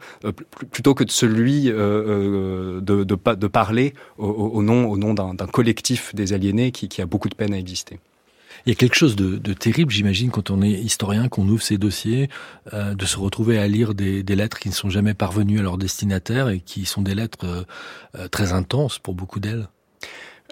plutôt 0.71 0.95
que 0.95 1.05
de 1.05 1.11
celui 1.11 1.65
de, 1.65 2.81
de, 2.81 3.05
de, 3.05 3.47
parler 3.47 3.95
au, 4.19 4.58
au 4.59 4.63
nom, 4.63 4.91
au 4.91 4.99
nom 4.99 5.15
d'un 5.15 5.47
collectif 5.47 6.15
des 6.15 6.33
aliénés 6.33 6.73
qui, 6.73 7.01
a 7.01 7.07
beaucoup 7.07 7.29
de 7.29 7.35
peine 7.35 7.55
à 7.55 7.59
exister. 7.59 8.01
Il 8.67 8.71
y 8.71 8.73
a 8.73 8.75
quelque 8.75 8.97
chose 8.97 9.15
de, 9.15 9.53
terrible, 9.55 9.93
j'imagine, 9.93 10.31
quand 10.31 10.51
on 10.51 10.63
est 10.63 10.71
historien, 10.71 11.29
qu'on 11.29 11.49
ouvre 11.49 11.63
ces 11.63 11.79
dossiers, 11.79 12.29
euh, 12.75 12.95
de 12.95 13.07
se 13.07 13.17
retrouver 13.17 13.59
à 13.59 13.69
lire 13.69 13.95
des, 13.95 14.23
des, 14.23 14.37
lettres 14.37 14.59
qui 14.59 14.69
ne 14.69 14.75
sont 14.75 14.91
jamais 14.91 15.15
parvenues 15.15 15.61
à 15.61 15.63
leur 15.63 15.79
destinataire 15.79 16.49
et 16.49 16.61
qui 16.61 16.85
sont 16.85 17.03
des 17.03 17.15
lettres 17.15 17.47
euh, 17.47 17.63
euh 18.17 18.29
très 18.29 18.53
intenses 18.53 18.99
pour 18.99 19.15
beaucoup 19.15 19.39
d'elles. 19.39 19.69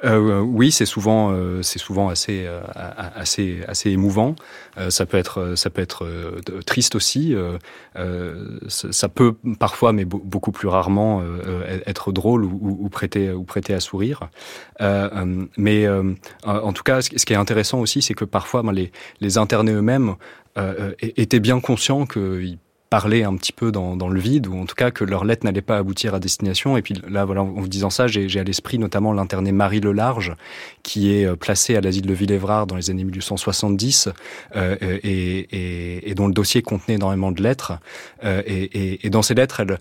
Euh, 0.04 0.40
oui, 0.40 0.70
c'est 0.72 0.84
souvent, 0.84 1.30
euh, 1.32 1.62
c'est 1.62 1.78
souvent 1.78 2.08
assez, 2.08 2.44
euh, 2.46 2.60
assez, 2.74 3.60
assez 3.66 3.90
émouvant. 3.90 4.36
Euh, 4.76 4.90
ça 4.90 5.06
peut 5.06 5.16
être, 5.16 5.54
ça 5.56 5.70
peut 5.70 5.80
être 5.80 6.04
euh, 6.04 6.40
triste 6.66 6.94
aussi. 6.94 7.34
Ça 8.68 9.08
peut 9.08 9.34
parfois, 9.58 9.92
mais 9.92 10.04
beaucoup 10.04 10.52
plus 10.52 10.68
rarement, 10.68 11.22
être 11.86 12.12
drôle 12.12 12.44
ou, 12.44 12.78
ou, 12.80 12.88
prêter, 12.88 13.30
ou 13.32 13.44
prêter 13.44 13.74
à 13.74 13.80
sourire. 13.80 14.28
mais 15.56 15.88
en 16.44 16.72
tout 16.72 16.82
cas, 16.82 17.00
ce 17.00 17.08
qui 17.08 17.32
est 17.32 17.36
intéressant 17.36 17.80
aussi, 17.80 18.02
c'est 18.02 18.14
que 18.14 18.24
parfois, 18.24 18.62
ben, 18.62 18.72
les, 18.72 18.92
les 19.20 19.38
internés 19.38 19.72
eux-mêmes 19.72 20.16
étaient 21.00 21.40
bien 21.40 21.60
conscients 21.60 22.06
qu'ils 22.06 22.58
parler 22.96 23.24
un 23.24 23.36
petit 23.36 23.52
peu 23.52 23.72
dans, 23.72 23.94
dans, 23.94 24.08
le 24.08 24.18
vide, 24.18 24.46
ou 24.46 24.58
en 24.58 24.64
tout 24.64 24.74
cas 24.74 24.90
que 24.90 25.04
leur 25.04 25.26
lettre 25.26 25.44
n'allait 25.44 25.60
pas 25.60 25.76
aboutir 25.76 26.14
à 26.14 26.18
destination. 26.18 26.78
Et 26.78 26.82
puis 26.82 26.94
là, 27.06 27.26
voilà, 27.26 27.42
en 27.42 27.60
vous 27.60 27.68
disant 27.68 27.90
ça, 27.90 28.06
j'ai 28.06 28.40
à 28.40 28.42
l'esprit 28.42 28.78
notamment 28.78 29.12
l'interné 29.12 29.52
Marie 29.52 29.80
Le 29.80 29.92
Large, 29.92 30.34
qui 30.82 31.12
est 31.12 31.26
euh, 31.26 31.36
placé 31.36 31.76
à 31.76 31.82
l'asile 31.82 32.06
de 32.06 32.14
Villévrard 32.14 32.66
dans 32.66 32.74
les 32.74 32.88
années 32.88 33.04
1870, 33.04 34.08
euh, 34.56 34.76
et, 34.80 34.96
et, 35.04 36.10
et, 36.10 36.14
dont 36.14 36.26
le 36.26 36.32
dossier 36.32 36.62
contenait 36.62 36.94
énormément 36.94 37.32
de 37.32 37.42
lettres. 37.42 37.74
Euh, 38.24 38.42
et, 38.46 39.06
et, 39.06 39.10
dans 39.10 39.20
ces 39.20 39.34
lettres, 39.34 39.60
elle 39.60 39.78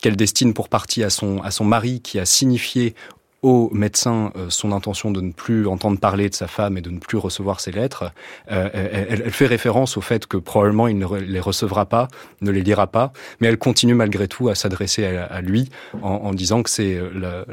qu'elle 0.00 0.16
destine 0.16 0.54
pour 0.54 0.70
partie 0.70 1.02
à 1.04 1.10
son, 1.10 1.42
à 1.42 1.50
son 1.50 1.64
mari 1.64 2.00
qui 2.00 2.18
a 2.18 2.24
signifié 2.24 2.94
au 3.42 3.70
médecin 3.72 4.32
euh, 4.36 4.50
son 4.50 4.72
intention 4.72 5.10
de 5.10 5.20
ne 5.20 5.32
plus 5.32 5.66
entendre 5.66 5.98
parler 5.98 6.28
de 6.28 6.34
sa 6.34 6.48
femme 6.48 6.78
et 6.78 6.80
de 6.80 6.90
ne 6.90 6.98
plus 6.98 7.18
recevoir 7.18 7.60
ses 7.60 7.70
lettres, 7.70 8.12
euh, 8.50 8.68
elle, 8.72 9.30
fait 9.30 9.46
référence 9.46 9.96
au 9.96 10.00
fait 10.00 10.26
que 10.26 10.36
probablement 10.36 10.88
il 10.88 10.98
ne 10.98 11.06
les 11.18 11.40
recevra 11.40 11.86
pas, 11.86 12.08
ne 12.40 12.50
les 12.50 12.62
lira 12.62 12.86
pas, 12.86 13.12
mais 13.40 13.48
elle 13.48 13.58
continue 13.58 13.94
malgré 13.94 14.26
tout 14.26 14.48
à 14.48 14.54
s'adresser 14.54 15.04
à, 15.04 15.40
lui 15.40 15.68
en, 16.02 16.32
disant 16.32 16.62
que 16.62 16.70
c'est 16.70 16.96
euh, 16.96 17.44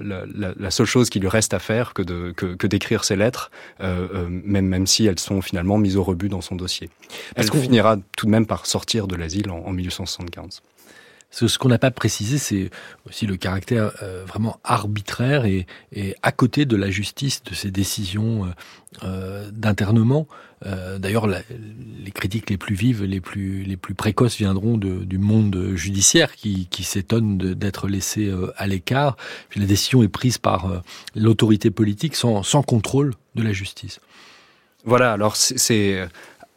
la, 0.57 0.71
seule 0.71 0.85
chose 0.85 1.09
qui 1.09 1.19
lui 1.19 1.27
reste 1.27 1.53
à 1.53 1.59
faire 1.59 1.93
que 1.93 2.01
de 2.01 2.31
que, 2.31 2.67
d'écrire 2.67 3.03
ses 3.03 3.15
lettres, 3.15 3.51
même 3.79 4.67
même 4.67 4.87
si 4.87 5.05
elles 5.05 5.19
sont 5.19 5.41
finalement 5.41 5.77
mises 5.77 5.97
au 5.97 6.03
rebut 6.03 6.29
dans 6.29 6.41
son 6.41 6.55
dossier. 6.55 6.89
Elle 7.35 7.49
finira 7.51 7.97
tout 8.17 8.25
de 8.25 8.31
même 8.31 8.45
par 8.45 8.65
sortir 8.65 9.07
de 9.07 9.15
l'asile 9.15 9.51
en, 9.51 9.59
en 9.59 9.71
1875. 9.71 10.61
Ce 11.33 11.57
qu'on 11.57 11.69
n'a 11.69 11.79
pas 11.79 11.89
précisé, 11.89 12.37
c'est 12.37 12.69
aussi 13.09 13.25
le 13.25 13.37
caractère 13.37 13.91
euh, 14.03 14.23
vraiment 14.23 14.59
arbitraire 14.63 15.45
et, 15.45 15.65
à 16.21 16.31
côté 16.31 16.65
de 16.65 16.75
la 16.75 16.91
justice 16.91 17.41
de 17.43 17.55
ces 17.55 17.71
décisions 17.71 18.45
euh, 18.45 18.49
euh, 19.03 19.51
d'internement. 19.51 20.27
D'ailleurs, 20.97 21.27
les 21.27 22.11
critiques 22.11 22.49
les 22.49 22.55
plus 22.55 22.73
vives, 22.73 23.03
les 23.03 23.19
plus, 23.19 23.63
les 23.63 23.75
plus 23.75 23.95
précoces 23.95 24.37
viendront 24.37 24.77
du 24.77 25.17
monde 25.17 25.73
judiciaire 25.75 26.35
qui, 26.37 26.69
s'étonne 26.83 27.37
d'être 27.37 27.89
laissé 27.89 28.33
à 28.55 28.65
l'écart. 28.65 29.17
La 29.57 29.65
décision 29.65 30.03
est 30.03 30.07
prise 30.07 30.37
par 30.37 30.81
l'autorité 31.17 31.69
politique 31.69 32.15
sans, 32.15 32.43
sans 32.43 32.63
contrôle 32.63 33.13
de 33.35 33.43
la 33.43 33.51
justice. 33.51 33.99
Voilà, 34.85 35.11
alors 35.11 35.35
c'est 35.35 36.07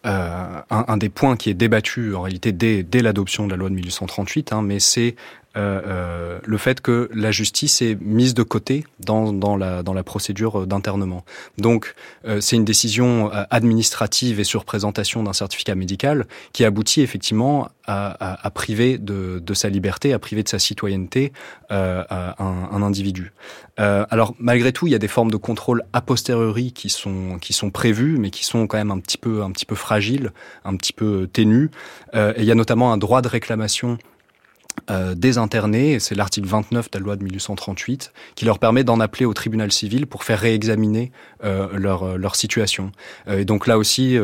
euh, 0.06 0.60
un, 0.70 0.96
des 0.96 1.08
points 1.08 1.36
qui 1.36 1.50
est 1.50 1.54
débattu 1.54 2.14
en 2.14 2.22
réalité 2.22 2.52
dès, 2.52 2.82
dès 2.82 3.02
l'adoption 3.02 3.46
de 3.46 3.50
la 3.50 3.56
loi 3.56 3.68
de 3.68 3.74
1838, 3.74 4.52
hein, 4.52 4.62
mais 4.62 4.78
c'est 4.78 5.16
euh, 5.56 5.80
euh, 5.86 6.38
le 6.44 6.58
fait 6.58 6.80
que 6.80 7.08
la 7.14 7.30
justice 7.30 7.80
est 7.80 7.98
mise 8.00 8.34
de 8.34 8.42
côté 8.42 8.84
dans, 9.00 9.56
la, 9.56 10.02
procédure 10.04 10.66
d'internement. 10.66 11.24
Donc, 11.56 11.94
euh, 12.26 12.40
c'est 12.40 12.56
une 12.56 12.64
décision 12.64 13.30
administrative 13.50 14.38
et 14.38 14.44
sur 14.44 14.64
présentation 14.64 15.22
d'un 15.22 15.32
certificat 15.32 15.74
médical 15.74 16.26
qui 16.52 16.64
aboutit 16.64 17.00
effectivement 17.00 17.68
à, 17.86 18.50
priver 18.54 18.98
de, 18.98 19.54
sa 19.54 19.68
liberté, 19.68 20.12
à 20.12 20.18
priver 20.18 20.42
de 20.42 20.48
sa 20.48 20.58
citoyenneté 20.58 21.32
un, 21.70 22.82
individu. 22.82 23.32
alors, 23.76 24.34
malgré 24.38 24.72
tout, 24.72 24.86
il 24.86 24.90
y 24.90 24.94
a 24.94 24.98
des 24.98 25.08
formes 25.08 25.30
de 25.30 25.36
contrôle 25.36 25.84
a 25.92 26.00
posteriori 26.00 26.72
qui 26.72 26.88
sont, 26.88 27.38
qui 27.40 27.52
sont 27.52 27.70
prévues, 27.70 28.18
mais 28.18 28.30
qui 28.30 28.44
sont 28.44 28.66
quand 28.66 28.76
même 28.76 28.90
un 28.90 28.98
petit 28.98 29.18
peu, 29.18 29.42
un 29.42 29.50
petit 29.52 29.66
peu 29.66 29.76
fragiles, 29.76 30.32
un 30.64 30.76
petit 30.76 30.92
peu 30.92 31.28
ténues. 31.32 31.70
et 32.14 32.34
il 32.38 32.44
y 32.44 32.52
a 32.52 32.56
notamment 32.56 32.92
un 32.92 32.98
droit 32.98 33.22
de 33.22 33.28
réclamation 33.28 33.98
euh, 34.90 35.14
des 35.14 35.38
internés, 35.38 35.98
c'est 35.98 36.14
l'article 36.14 36.46
29 36.48 36.90
de 36.90 36.98
la 36.98 37.04
loi 37.04 37.16
de 37.16 37.24
1838, 37.24 38.12
qui 38.34 38.44
leur 38.44 38.58
permet 38.58 38.84
d'en 38.84 39.00
appeler 39.00 39.24
au 39.24 39.34
tribunal 39.34 39.72
civil 39.72 40.06
pour 40.06 40.24
faire 40.24 40.38
réexaminer 40.38 41.10
euh, 41.44 41.68
leur, 41.76 42.02
euh, 42.04 42.16
leur 42.16 42.36
situation. 42.36 42.92
et 43.28 43.44
donc 43.44 43.66
là 43.66 43.78
aussi, 43.78 44.16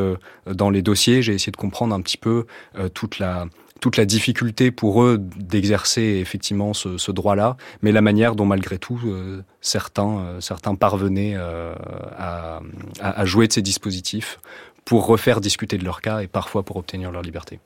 dans 0.47 0.71
les 0.71 0.83
dossiers, 0.83 1.23
j'ai 1.23 1.35
essayé 1.35 1.53
de 1.53 1.57
comprendre 1.57 1.95
un 1.95 2.01
petit 2.01 2.17
peu 2.17 2.47
toute 2.95 3.19
la 3.19 3.47
toute 3.81 3.97
la 3.97 4.05
difficulté 4.05 4.71
pour 4.71 5.03
eux 5.03 5.19
d'exercer 5.19 6.03
effectivement 6.03 6.73
ce, 6.73 6.99
ce 6.99 7.11
droit-là, 7.11 7.57
mais 7.83 7.91
la 7.91 8.01
manière 8.01 8.37
dont 8.37 8.47
malgré 8.47 8.79
tout 8.79 9.01
certains 9.61 10.37
certains 10.41 10.75
parvenaient 10.75 11.37
à, 11.37 12.61
à 13.01 13.25
jouer 13.25 13.49
de 13.49 13.53
ces 13.53 13.63
dispositifs 13.63 14.39
pour 14.85 15.07
refaire 15.07 15.41
discuter 15.41 15.79
de 15.79 15.85
leur 15.85 16.01
cas 16.01 16.21
et 16.21 16.29
parfois 16.29 16.63
pour 16.63 16.77
obtenir 16.77 17.11
leur 17.11 17.23
liberté. 17.23 17.59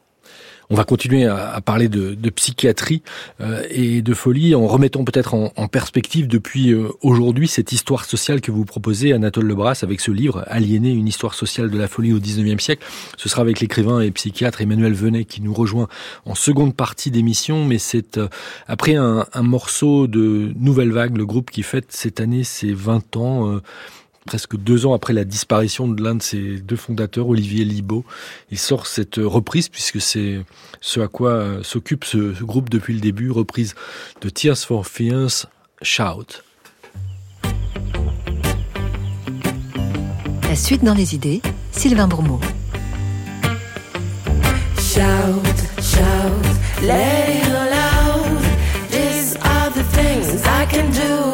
On 0.69 0.75
va 0.75 0.85
continuer 0.85 1.27
à, 1.27 1.61
parler 1.61 1.89
de, 1.89 2.31
psychiatrie 2.31 3.03
euh, 3.41 3.63
et 3.71 4.03
de 4.03 4.15
folie 4.15 4.55
en 4.55 4.67
remettant 4.67 5.05
peut-être 5.05 5.35
en, 5.35 5.69
perspective 5.69 6.27
depuis 6.27 6.73
euh, 6.73 6.89
aujourd'hui 7.03 7.49
cette 7.49 7.73
histoire 7.73 8.05
sociale 8.05 8.41
que 8.41 8.51
vous 8.51 8.65
proposez, 8.65 9.13
Anatole 9.13 9.47
Lebras, 9.47 9.81
avec 9.83 10.01
ce 10.01 10.11
livre 10.11 10.45
Aliéné, 10.49 10.91
une 10.91 11.07
histoire 11.07 11.35
sociale 11.35 11.71
de 11.71 11.79
la 11.79 11.89
folie 11.89 12.13
au 12.13 12.19
19e 12.19 12.59
siècle. 12.59 12.85
Ce 13.17 13.29
sera 13.29 13.43
avec 13.43 13.61
l'écrivain 13.61 14.01
et 14.01 14.11
psychiatre 14.11 14.61
Emmanuel 14.61 14.95
Venet 14.95 15.25
qui 15.25 15.41
nous 15.41 15.55
rejoint 15.55 15.89
en 16.25 16.35
seconde 16.35 16.75
partie 16.75 17.11
d'émission, 17.11 17.65
mais 17.65 17.79
c'est 17.79 18.19
euh, 18.19 18.29
après 18.67 18.97
un, 18.97 19.27
un, 19.33 19.43
morceau 19.43 20.07
de 20.07 20.53
Nouvelle 20.57 20.91
Vague, 20.91 21.17
le 21.17 21.27
groupe 21.27 21.51
qui 21.51 21.63
fête 21.63 21.87
cette 21.91 22.21
année 22.21 22.43
ses 22.45 22.73
20 22.73 23.17
ans 23.17 23.61
presque 24.27 24.57
deux 24.57 24.85
ans 24.85 24.93
après 24.93 25.13
la 25.13 25.25
disparition 25.25 25.89
de 25.89 26.03
l'un 26.03 26.17
de 26.17 26.23
ses 26.23 26.59
deux 26.59 26.77
fondateurs, 26.77 27.29
Olivier 27.29 27.65
Libaud. 27.65 28.05
Il 28.51 28.59
sort 28.59 28.87
cette 28.87 29.17
reprise, 29.17 29.69
puisque 29.69 30.01
c'est 30.01 30.45
ce 30.81 31.01
à 31.01 31.09
quoi 31.09 31.31
euh, 31.31 31.63
s'occupe 31.63 32.05
ce, 32.05 32.43
groupe 32.43 32.69
depuis 32.69 32.93
le 32.93 33.01
début, 33.01 33.31
reprise 33.31 33.75
de 34.21 34.29
Tears 34.29 34.59
for 34.59 34.87
Fears, 34.87 35.47
Shout. 35.81 36.43
La 40.43 40.57
suite 40.57 40.85
dans 40.85 40.95
les 40.95 41.15
idées, 41.15 41.41
Sylvain 41.73 42.09
Bourmeau. 42.09 42.41
Shout, 44.79 45.03
shout, 45.81 46.83
let 46.83 47.29
it 47.29 47.49
out. 47.73 48.43
These 48.91 49.37
are 49.43 49.71
the 49.71 49.85
things 49.93 50.43
I 50.47 50.67
can 50.67 50.91
do 50.91 51.26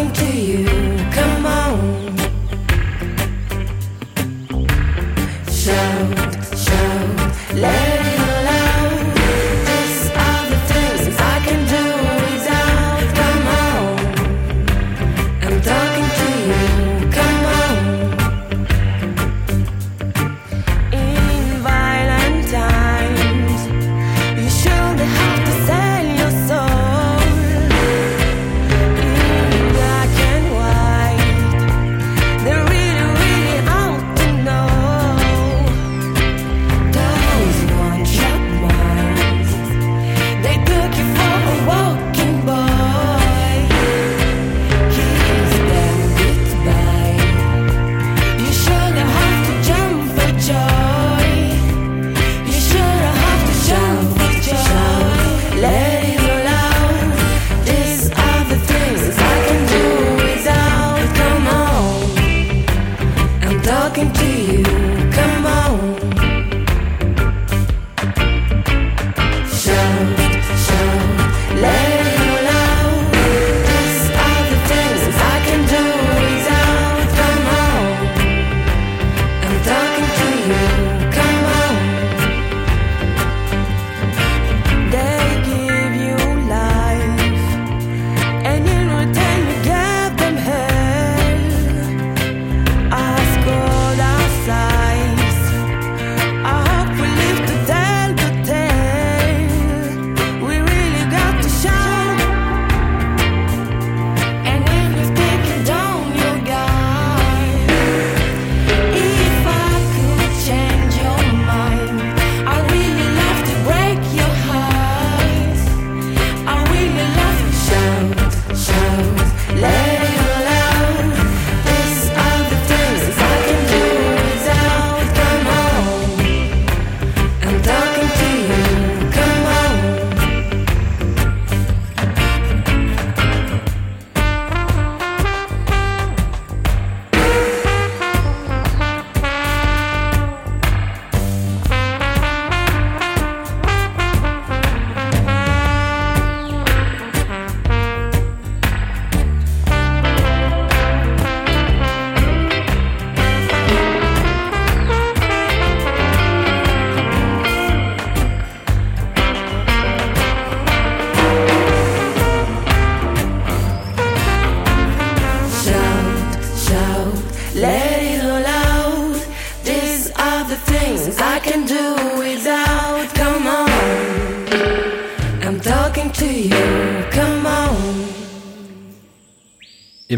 talking 0.00 0.12
to 0.14 0.40
you. 0.40 0.69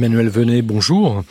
Emmanuel 0.03 0.31
Venet, 0.31 0.63
bonjour. 0.63 1.23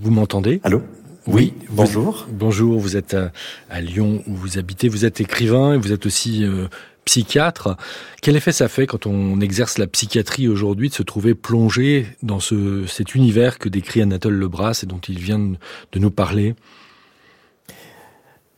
Vous 0.00 0.10
m'entendez? 0.10 0.60
Allô? 0.64 0.82
Oui, 1.28 1.54
bonjour. 1.70 2.26
Vous, 2.28 2.34
bonjour, 2.34 2.80
vous 2.80 2.96
êtes 2.96 3.14
à, 3.14 3.30
à, 3.70 3.80
Lyon 3.80 4.24
où 4.26 4.34
vous 4.34 4.58
habitez, 4.58 4.88
vous 4.88 5.04
êtes 5.04 5.20
écrivain 5.20 5.74
et 5.74 5.76
vous 5.76 5.92
êtes 5.92 6.06
aussi 6.06 6.42
euh, 6.42 6.66
psychiatre. 7.04 7.76
Quel 8.20 8.34
effet 8.34 8.50
ça 8.50 8.66
fait 8.66 8.88
quand 8.88 9.06
on 9.06 9.40
exerce 9.40 9.78
la 9.78 9.86
psychiatrie 9.86 10.48
aujourd'hui 10.48 10.88
de 10.88 10.94
se 10.94 11.04
trouver 11.04 11.36
plongé 11.36 12.08
dans 12.24 12.40
ce, 12.40 12.84
cet 12.88 13.14
univers 13.14 13.60
que 13.60 13.68
décrit 13.68 14.02
Anatole 14.02 14.34
Lebras 14.34 14.80
et 14.82 14.86
dont 14.86 14.98
il 14.98 15.20
vient 15.20 15.38
de, 15.38 15.54
de 15.92 15.98
nous 16.00 16.10
parler? 16.10 16.56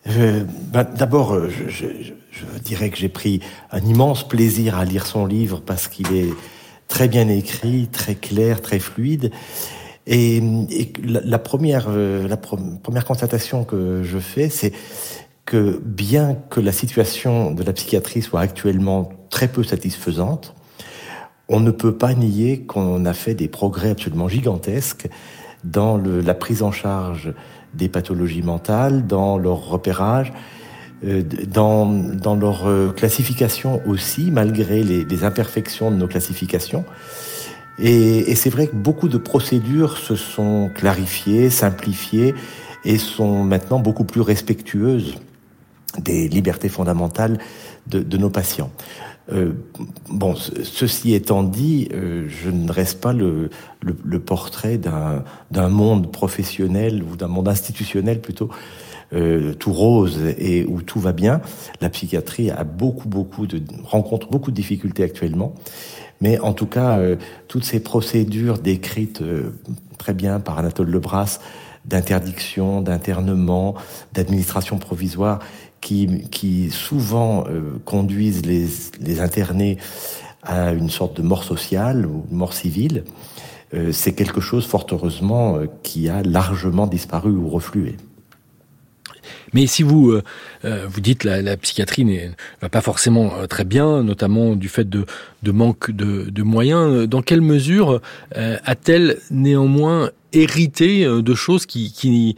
Euh, 0.07 0.45
ben, 0.73 0.85
D'abord, 0.85 1.51
je, 1.51 1.69
je, 1.69 1.87
je, 2.31 2.59
dirais 2.65 2.89
que 2.89 2.97
j'ai 2.97 3.11
pris 3.11 3.41
un 3.71 3.85
immense 3.85 4.27
plaisir 4.27 4.79
à 4.79 4.87
lire 4.87 5.05
son 5.05 5.27
livre 5.27 5.61
parce 5.61 5.89
qu'il 5.89 6.11
est 6.15 6.31
très 6.91 7.09
bien 7.09 7.29
écrit, 7.29 7.89
très 7.91 8.17
clair, 8.17 8.61
très 8.61 8.81
fluide. 8.81 9.31
Et, 10.07 10.43
la, 11.03 11.39
première, 11.39 11.87
euh, 11.89 12.29
la 12.29 12.37
première 12.37 13.05
constatation 13.07 13.65
que 13.65 14.03
je 14.03 14.19
fais, 14.19 14.51
c'est 14.51 14.73
que 15.47 15.81
bien 15.85 16.37
que 16.51 16.61
la 16.61 16.73
situation 16.73 17.53
de 17.53 17.63
la 17.63 17.73
psychiatrie 17.73 18.23
soit 18.23 18.41
actuellement 18.41 19.09
très 19.31 19.49
peu 19.49 19.63
satisfaisante, 19.63 20.55
on 21.49 21.61
ne 21.61 21.71
peut 21.71 21.97
pas 21.97 22.13
nier 22.15 22.63
qu'on 22.63 23.05
a 23.07 23.13
fait 23.13 23.35
des 23.35 23.49
progrès 23.49 23.91
absolument 23.91 24.29
gigantesques 24.29 25.09
dans 25.65 25.97
la 25.97 26.35
prise 26.35 26.63
en 26.63 26.73
charge 26.73 27.33
des 27.73 27.89
pathologies 27.89 28.43
mentales, 28.43 29.07
dans 29.07 29.39
leur 29.39 29.69
repérage, 29.69 30.33
dans, 31.03 31.87
dans 31.87 32.37
leur 32.37 32.67
euh, 32.67 32.91
classification 32.91 33.81
aussi, 33.87 34.31
malgré 34.31 34.83
les, 34.83 35.05
les 35.05 35.25
imperfections 35.25 35.91
de 35.91 35.97
nos 35.97 36.09
classifications. 36.09 36.85
Et, 37.79 38.31
et 38.31 38.35
c'est 38.35 38.51
vrai 38.51 38.67
que 38.67 38.77
beaucoup 38.77 39.09
de 39.09 39.17
procédures 39.17 39.97
se 39.97 40.15
sont 40.15 40.71
clarifiées, 40.75 41.49
simplifiées 41.49 42.35
et 42.85 42.99
sont 42.99 43.45
maintenant 43.45 43.79
beaucoup 43.79 44.05
plus 44.05 44.21
respectueuses 44.21 45.15
des 45.99 46.29
libertés 46.29 46.69
fondamentales 46.69 47.39
de, 47.87 48.01
de 48.01 48.17
nos 48.19 48.31
patients. 48.31 48.71
Euh, 49.33 49.53
bon, 50.09 50.35
ceci 50.35 51.15
étant 51.15 51.43
dit, 51.43 51.89
euh, 51.95 52.27
je 52.29 52.51
ne 52.51 52.71
reste 52.71 53.01
pas 53.01 53.13
le, 53.13 53.49
le, 53.81 53.97
le 54.05 54.19
portrait 54.21 54.79
d'un 54.79 55.69
monde 55.69 56.11
professionnel 56.11 57.03
ou 57.03 57.17
d'un 57.17 57.29
monde 57.29 57.49
institutionnel 57.49 58.21
plutôt 58.21 58.51
euh, 59.13 59.55
tout 59.55 59.73
rose 59.73 60.19
et 60.39 60.65
où 60.67 60.83
tout 60.83 61.01
va 61.01 61.13
bien. 61.13 61.41
La 61.81 61.91
psychiatrie 61.91 62.51
a 62.51 62.65
beaucoup, 62.65 63.09
beaucoup 63.09 63.47
de 63.47 63.63
rencontre 63.85 64.29
beaucoup 64.29 64.51
de 64.51 64.57
difficultés 64.57 65.03
actuellement. 65.03 65.55
Mais 66.21 66.39
en 66.39 66.53
tout 66.53 66.67
cas, 66.67 66.99
euh, 66.99 67.17
toutes 67.49 67.65
ces 67.65 67.81
procédures 67.81 68.59
décrites 68.59 69.23
euh, 69.23 69.55
très 69.99 70.15
bien 70.15 70.39
par 70.41 70.59
Anatole 70.59 70.91
Lebras 70.91 71.41
d'interdiction, 71.87 72.83
d'internement, 72.83 73.75
d'administration 74.13 74.79
provisoire, 74.79 75.41
qui, 75.81 76.29
qui 76.31 76.71
souvent 76.71 77.45
euh, 77.49 77.79
conduisent 77.85 78.45
les, 78.45 78.67
les, 79.01 79.21
internés 79.21 79.79
à 80.43 80.73
une 80.73 80.91
sorte 80.91 81.17
de 81.17 81.23
mort 81.23 81.43
sociale 81.45 82.07
ou 82.07 82.25
mort 82.31 82.53
civile, 82.53 83.05
euh, 83.73 83.93
c'est 83.93 84.13
quelque 84.13 84.41
chose, 84.41 84.67
fort 84.67 84.87
heureusement, 84.91 85.57
euh, 85.57 85.67
qui 85.83 86.09
a 86.09 86.23
largement 86.23 86.87
disparu 86.87 87.31
ou 87.31 87.49
reflué. 87.49 87.97
Mais 89.53 89.67
si 89.67 89.83
vous 89.83 90.13
euh, 90.65 90.87
vous 90.89 91.01
dites 91.01 91.25
la, 91.25 91.43
la 91.43 91.57
psychiatrie 91.57 92.05
ne 92.05 92.29
va 92.61 92.69
pas 92.69 92.81
forcément 92.81 93.33
euh, 93.37 93.47
très 93.47 93.65
bien, 93.65 94.03
notamment 94.03 94.57
du 94.57 94.69
fait 94.69 94.89
de, 94.89 95.05
de 95.43 95.53
manque 95.53 95.91
de, 95.91 96.31
de, 96.31 96.43
moyens, 96.43 97.09
dans 97.09 97.23
quelle 97.23 97.41
mesure 97.41 98.01
euh, 98.37 98.57
a-t-elle 98.65 99.19
néanmoins 99.31 100.11
hérité 100.33 101.05
de 101.05 101.35
choses 101.35 101.67
qui, 101.67 101.93
qui, 101.93 102.37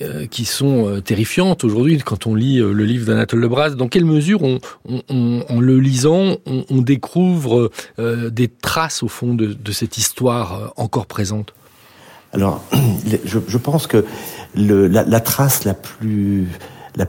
euh, 0.00 0.26
qui 0.26 0.44
sont 0.44 1.00
terrifiantes 1.04 1.64
aujourd'hui 1.64 1.98
quand 1.98 2.28
on 2.28 2.36
lit 2.36 2.58
le 2.58 2.84
livre 2.84 3.04
d'Anatole 3.06 3.40
Lebras 3.40 3.70
Dans 3.70 3.88
quelle 3.88 4.04
mesure, 4.04 4.44
on, 4.44 4.60
on, 4.88 5.44
en 5.48 5.58
le 5.58 5.80
lisant, 5.80 6.36
on, 6.46 6.64
on 6.70 6.82
découvre 6.82 7.72
euh, 7.98 8.30
des 8.30 8.46
traces 8.46 9.02
au 9.02 9.08
fond 9.08 9.34
de, 9.34 9.46
de 9.46 9.72
cette 9.72 9.98
histoire 9.98 10.72
encore 10.76 11.06
présente? 11.06 11.52
Alors, 12.32 12.62
je, 13.24 13.58
pense 13.58 13.86
que 13.86 14.04
la, 14.54 15.20
trace 15.20 15.64
la 15.64 15.74
plus 15.74 16.48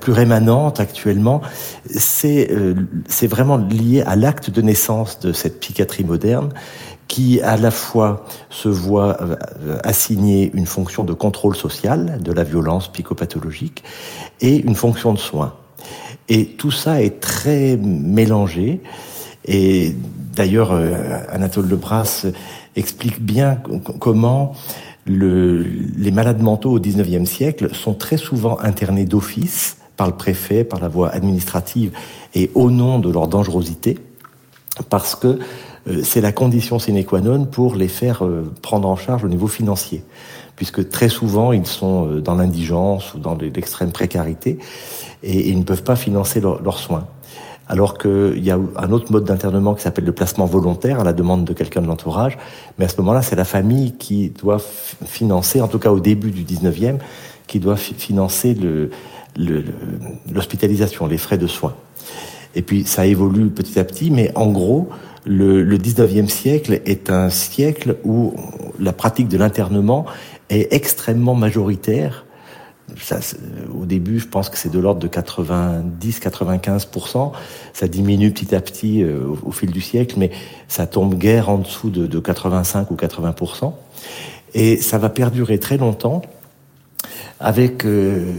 rémanente 0.08 0.80
actuellement, 0.80 1.42
c'est 1.90 2.52
euh, 2.52 2.76
c'est 3.08 3.28
vraiment 3.28 3.58
lié 3.58 4.04
à 4.06 4.16
l'acte 4.16 4.50
de 4.50 4.62
naissance 4.62 5.20
de 5.20 5.32
cette 5.32 5.60
psychiatrie 5.60 6.04
moderne 6.04 6.50
qui 7.08 7.42
à 7.42 7.58
la 7.58 7.72
fois 7.72 8.26
se 8.50 8.70
voit 8.70 9.22
euh, 9.22 9.78
assigner 9.84 10.52
une 10.54 10.66
fonction 10.66 11.04
de 11.04 11.14
contrôle 11.14 11.56
social 11.56 12.20
de 12.22 12.32
la 12.32 12.44
violence 12.44 12.92
psychopathologique 12.92 13.84
et 14.42 14.58
une 14.58 14.76
fonction 14.76 15.14
de 15.14 15.20
soin. 15.20 15.54
Et 16.30 16.46
tout 16.46 16.72
ça 16.72 17.02
est 17.02 17.20
très 17.20 17.78
mélangé. 17.78 18.82
Et 19.46 19.94
d'ailleurs, 20.36 20.72
euh, 20.72 21.20
Anatole 21.30 21.68
Lebras 21.68 22.26
explique 22.76 23.22
bien 23.22 23.60
comment 24.00 24.56
le, 25.06 25.64
les 25.98 26.12
malades 26.12 26.42
mentaux 26.42 26.72
au 26.72 26.80
XIXe 26.80 27.30
siècle 27.30 27.74
sont 27.74 27.94
très 27.94 28.18
souvent 28.18 28.60
internés 28.60 29.06
d'office 29.06 29.78
par 29.98 30.08
le 30.08 30.14
préfet, 30.14 30.64
par 30.64 30.80
la 30.80 30.88
voie 30.88 31.10
administrative 31.10 31.92
et 32.34 32.50
au 32.56 32.72
nom 32.72 33.00
de 33.00 33.12
leur 33.12 33.28
dangerosité, 33.28 34.00
parce 34.90 35.16
que 35.16 35.40
euh, 35.88 36.02
c'est 36.04 36.22
la 36.22 36.32
condition 36.32 36.80
sine 36.80 37.04
qua 37.04 37.22
non 37.22 37.46
pour 37.46 37.76
les 37.76 37.88
faire 37.88 38.26
euh, 38.26 38.52
prendre 38.62 38.88
en 38.88 38.96
charge 38.96 39.24
au 39.24 39.28
niveau 39.28 39.48
financier, 39.48 40.04
puisque 40.56 40.90
très 40.90 41.10
souvent 41.10 41.52
ils 41.52 41.68
sont 41.68 42.08
euh, 42.08 42.22
dans 42.22 42.36
l'indigence 42.36 43.14
ou 43.14 43.20
dans 43.20 43.36
l'extrême 43.36 43.92
précarité 43.92 44.58
et, 45.22 45.50
ils 45.50 45.60
ne 45.60 45.64
peuvent 45.64 45.84
pas 45.84 45.96
financer 45.96 46.40
leurs 46.40 46.62
leur 46.62 46.80
soins 46.80 47.08
alors 47.68 47.98
qu'il 47.98 48.44
y 48.44 48.52
a 48.52 48.60
un 48.76 48.92
autre 48.92 49.12
mode 49.12 49.24
d'internement 49.24 49.74
qui 49.74 49.82
s'appelle 49.84 50.06
le 50.06 50.12
placement 50.12 50.46
volontaire 50.46 51.00
à 51.00 51.04
la 51.04 51.14
demande 51.14 51.46
de 51.46 51.54
quelqu'un 51.54 51.82
de 51.82 51.88
l'entourage. 51.88 52.38
Mais 52.78 52.86
à 52.86 52.88
ce 52.90 52.98
moment-là, 52.98 53.22
c'est 53.22 53.36
la 53.36 53.46
famille 53.46 53.94
qui 53.94 54.30
doit 54.30 54.62
financer, 55.06 55.62
en 55.62 55.68
tout 55.68 55.80
cas 55.80 55.92
au 55.92 56.00
début 56.00 56.32
du 56.32 56.44
19e, 56.44 56.98
qui 57.48 57.60
doit 57.60 57.78
financer 57.78 58.58
l'hospitalisation, 59.38 61.06
le, 61.06 61.10
le, 61.10 61.14
les 61.14 61.18
frais 61.18 61.38
de 61.38 61.48
soins. 61.48 61.74
Et 62.56 62.62
puis 62.62 62.84
ça 62.84 63.06
évolue 63.06 63.50
petit 63.50 63.80
à 63.80 63.84
petit, 63.84 64.12
mais 64.12 64.32
en 64.36 64.52
gros, 64.52 64.90
le, 65.26 65.64
le 65.64 65.78
19e 65.78 66.28
siècle 66.28 66.82
est 66.86 67.10
un 67.10 67.30
siècle 67.30 67.96
où 68.04 68.34
la 68.80 68.92
pratique 68.92 69.30
de 69.30 69.38
l'internement 69.38 70.06
est 70.50 70.72
extrêmement 70.74 71.36
majoritaire 71.36 72.26
ça, 73.00 73.20
au 73.74 73.86
début, 73.86 74.20
je 74.20 74.28
pense 74.28 74.50
que 74.50 74.58
c'est 74.58 74.70
de 74.70 74.80
l'ordre 74.80 75.00
de 75.00 75.08
90-95%. 75.08 77.32
Ça 77.74 77.88
diminue 77.88 78.32
petit 78.32 78.54
à 78.54 78.62
petit 78.62 79.04
euh, 79.04 79.26
au, 79.44 79.52
fil 79.52 79.72
du 79.72 79.82
siècle, 79.82 80.16
mais 80.18 80.32
ça 80.68 80.86
tombe 80.86 81.18
guère 81.18 81.50
en 81.50 81.58
dessous 81.58 81.90
de, 81.90 82.08
de 82.08 82.20
85 82.20 82.92
ou 82.92 82.96
80%. 82.96 83.74
Et 84.54 84.78
ça 84.78 84.98
va 84.98 85.10
perdurer 85.10 85.60
très 85.60 85.78
longtemps 85.78 86.22
avec 87.40 87.86
euh, 87.86 88.32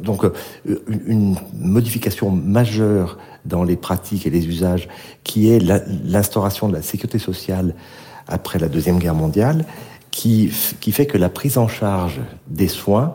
donc 0.00 0.24
une, 0.66 1.00
une, 1.06 1.36
modification 1.58 2.30
majeure 2.30 3.18
dans 3.44 3.64
les 3.64 3.76
pratiques 3.76 4.26
et 4.26 4.30
les 4.30 4.46
usages 4.46 4.88
qui 5.24 5.50
est 5.50 5.58
l'instauration 5.58 6.68
de 6.68 6.74
la 6.74 6.82
sécurité 6.82 7.18
sociale 7.18 7.74
après 8.28 8.58
la 8.58 8.68
Deuxième 8.68 8.98
Guerre 8.98 9.14
mondiale, 9.14 9.64
qui 10.10 10.50
fait 10.50 11.06
que 11.06 11.18
la 11.18 11.30
prise 11.30 11.58
en 11.58 11.68
charge 11.68 12.20
des 12.46 12.68
soins 12.68 13.14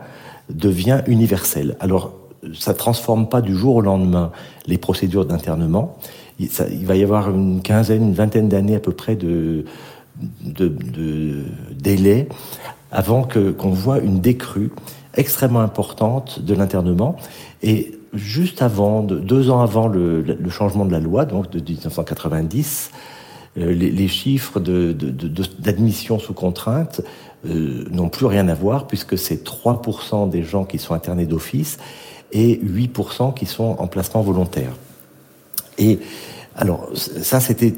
devient 0.50 1.02
universel. 1.08 1.76
Alors, 1.80 2.14
ça 2.54 2.74
transforme 2.74 3.28
pas 3.28 3.42
du 3.42 3.56
jour 3.56 3.76
au 3.76 3.82
lendemain 3.82 4.32
les 4.68 4.78
procédures 4.78 5.26
d'internement. 5.26 5.98
Il, 6.40 6.50
va 6.86 6.96
y 6.96 7.04
avoir 7.04 7.30
une 7.32 7.62
quinzaine, 7.62 8.04
une 8.04 8.14
vingtaine 8.14 8.48
d'années 8.48 8.76
à 8.76 8.80
peu 8.80 8.92
près 8.92 9.16
de, 9.16 9.66
de, 10.44 10.68
de 10.68 11.44
délai 11.74 12.30
avant 12.92 13.24
que 13.24 13.52
qu'on 13.52 13.72
voit 13.72 14.00
une 14.00 14.20
décrue 14.20 14.72
extrêmement 15.16 15.62
importante 15.62 16.40
de 16.40 16.54
l'internement. 16.54 17.16
Et 17.64 17.98
juste 18.14 18.62
avant, 18.62 19.02
de, 19.02 19.20
deux 19.20 19.50
ans 19.50 19.62
avant 19.62 19.88
le, 19.88 20.38
changement 20.50 20.86
de 20.86 20.92
la 20.92 21.00
loi, 21.00 21.26
donc 21.26 21.50
de 21.50 21.60
1990, 21.60 22.92
euh, 23.58 23.74
les, 23.74 23.90
les, 23.90 24.08
chiffres 24.08 24.60
d'admission 24.60 26.20
sous 26.20 26.34
contrainte 26.34 27.02
euh, 27.46 27.86
n'ont 27.92 28.10
plus 28.10 28.26
rien 28.26 28.48
à 28.48 28.56
voir 28.56 28.88
puisque 28.88 29.18
c'est 29.18 29.46
3% 29.46 30.30
des 30.30 30.44
gens 30.44 30.66
qui 30.66 30.80
sont 30.80 30.94
internés 30.94 31.26
d'office 31.26 31.78
et 32.32 32.58
8% 32.58 33.34
qui 33.34 33.46
sont 33.46 33.76
en 33.78 33.88
placement 33.88 34.22
volontaire. 34.22 34.74
Et 35.78 36.00
Alors 36.56 36.90
ça, 36.96 37.40
c'était 37.40 37.74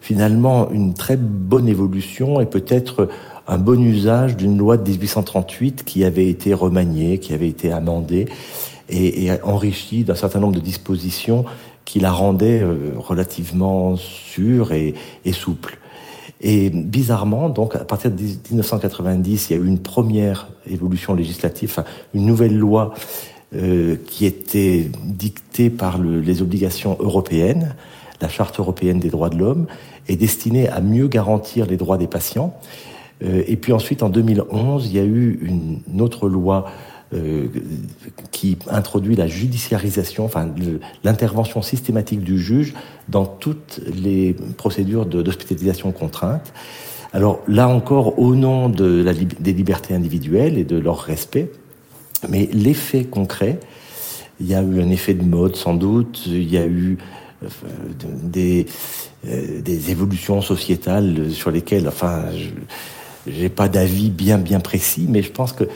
finalement 0.00 0.70
une 0.70 0.94
très 0.94 1.16
bonne 1.16 1.68
évolution 1.68 2.40
et 2.40 2.46
peut-être 2.46 3.08
un 3.46 3.58
bon 3.58 3.80
usage 3.80 4.36
d'une 4.36 4.58
loi 4.58 4.76
de 4.76 4.90
1838 4.90 5.84
qui 5.84 6.04
avait 6.04 6.26
été 6.26 6.52
remaniée, 6.52 7.18
qui 7.18 7.32
avait 7.32 7.48
été 7.48 7.70
amendée 7.70 8.26
et, 8.90 9.30
enrichie 9.44 10.02
d'un 10.02 10.16
certain 10.16 10.40
nombre 10.40 10.54
de 10.54 10.60
dispositions 10.60 11.44
qui 11.84 12.00
la 12.00 12.10
rendaient 12.10 12.60
euh, 12.60 12.92
relativement 12.98 13.96
sûre 13.96 14.72
et 14.72 14.94
souple. 15.32 15.78
Et 16.40 16.70
bizarrement, 16.70 17.48
donc, 17.48 17.74
à 17.74 17.84
partir 17.84 18.10
de 18.10 18.16
1990, 18.16 19.50
il 19.50 19.56
y 19.56 19.58
a 19.58 19.62
eu 19.62 19.66
une 19.66 19.80
première 19.80 20.48
évolution 20.70 21.14
législative, 21.14 21.70
enfin, 21.70 21.84
une 22.14 22.26
nouvelle 22.26 22.56
loi 22.56 22.94
euh, 23.54 23.96
qui 24.06 24.26
était 24.26 24.90
dictée 25.04 25.70
par 25.70 25.98
le, 25.98 26.20
les 26.20 26.42
obligations 26.42 26.96
européennes, 27.00 27.74
la 28.20 28.28
Charte 28.28 28.60
européenne 28.60 29.00
des 29.00 29.10
droits 29.10 29.30
de 29.30 29.38
l'homme, 29.38 29.66
est 30.08 30.16
destinée 30.16 30.68
à 30.68 30.80
mieux 30.80 31.08
garantir 31.08 31.66
les 31.66 31.76
droits 31.76 31.98
des 31.98 32.06
patients. 32.06 32.54
Euh, 33.24 33.42
et 33.46 33.56
puis 33.56 33.72
ensuite, 33.72 34.02
en 34.02 34.08
2011, 34.08 34.86
il 34.86 34.96
y 34.96 34.98
a 34.98 35.04
eu 35.04 35.38
une, 35.42 36.00
autre 36.00 36.28
loi 36.28 36.66
qui 38.32 38.58
introduit 38.68 39.16
la 39.16 39.26
judiciarisation, 39.26 40.24
enfin 40.26 40.48
l'intervention 41.04 41.62
systématique 41.62 42.22
du 42.22 42.38
juge 42.38 42.74
dans 43.08 43.24
toutes 43.24 43.80
les 43.86 44.36
procédures 44.56 45.06
d'hospitalisation 45.06 45.92
contrainte. 45.92 46.52
Alors 47.12 47.40
là 47.48 47.68
encore, 47.68 48.18
au 48.18 48.34
nom 48.34 48.68
des 48.68 49.52
libertés 49.52 49.94
individuelles 49.94 50.58
et 50.58 50.64
de 50.64 50.76
leur 50.76 50.98
respect, 50.98 51.50
mais 52.28 52.48
l'effet 52.52 53.04
concret, 53.04 53.58
il 54.40 54.46
y 54.46 54.54
a 54.54 54.62
eu 54.62 54.80
un 54.80 54.90
effet 54.90 55.14
de 55.14 55.24
mode 55.24 55.56
sans 55.56 55.74
doute, 55.74 56.24
il 56.26 56.50
y 56.50 56.58
a 56.58 56.66
eu 56.66 56.98
euh, 57.42 57.48
des, 58.22 58.66
euh, 59.26 59.60
évolutions 59.88 60.42
sociétales 60.42 61.30
sur 61.30 61.50
lesquelles, 61.50 61.88
enfin, 61.88 62.24
je 63.26 63.42
n'ai 63.42 63.48
pas 63.48 63.68
d'avis 63.68 64.10
bien 64.10 64.38
bien 64.38 64.60
précis, 64.60 65.06
mais 65.08 65.22
je 65.22 65.30
pense 65.30 65.52
que 65.52 65.64
euh, 65.64 65.66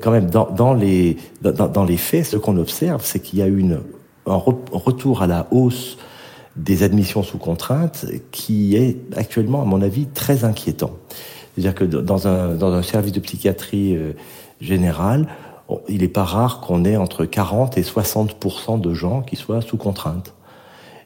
quand 0.00 0.10
même, 0.10 0.28
dans, 0.28 0.50
dans 0.50 0.74
les, 0.74 1.16
dans, 1.42 1.68
dans, 1.68 1.84
les 1.84 1.96
faits, 1.96 2.26
ce 2.26 2.36
qu'on 2.36 2.56
observe, 2.58 3.04
c'est 3.04 3.20
qu'il 3.20 3.38
y 3.38 3.42
a 3.42 3.46
une, 3.46 3.80
un 4.26 4.36
retour 4.36 5.22
à 5.22 5.26
la 5.26 5.46
hausse 5.50 5.96
des 6.56 6.82
admissions 6.82 7.22
sous 7.22 7.38
contrainte 7.38 8.06
qui 8.30 8.76
est 8.76 8.98
actuellement, 9.16 9.62
à 9.62 9.64
mon 9.64 9.82
avis, 9.82 10.06
très 10.06 10.44
inquiétant. 10.44 10.92
C'est-à-dire 11.54 11.74
que 11.74 11.84
dans 11.84 12.28
un, 12.28 12.54
dans 12.54 12.72
un 12.72 12.82
service 12.82 13.12
de 13.12 13.20
psychiatrie 13.20 13.96
euh, 13.96 14.12
générale, 14.60 15.26
il 15.88 16.00
n'est 16.00 16.08
pas 16.08 16.24
rare 16.24 16.60
qu'on 16.60 16.84
ait 16.84 16.96
entre 16.96 17.24
40 17.24 17.78
et 17.78 17.82
60% 17.82 18.80
de 18.80 18.92
gens 18.92 19.22
qui 19.22 19.36
soient 19.36 19.60
sous 19.60 19.76
contrainte. 19.76 20.34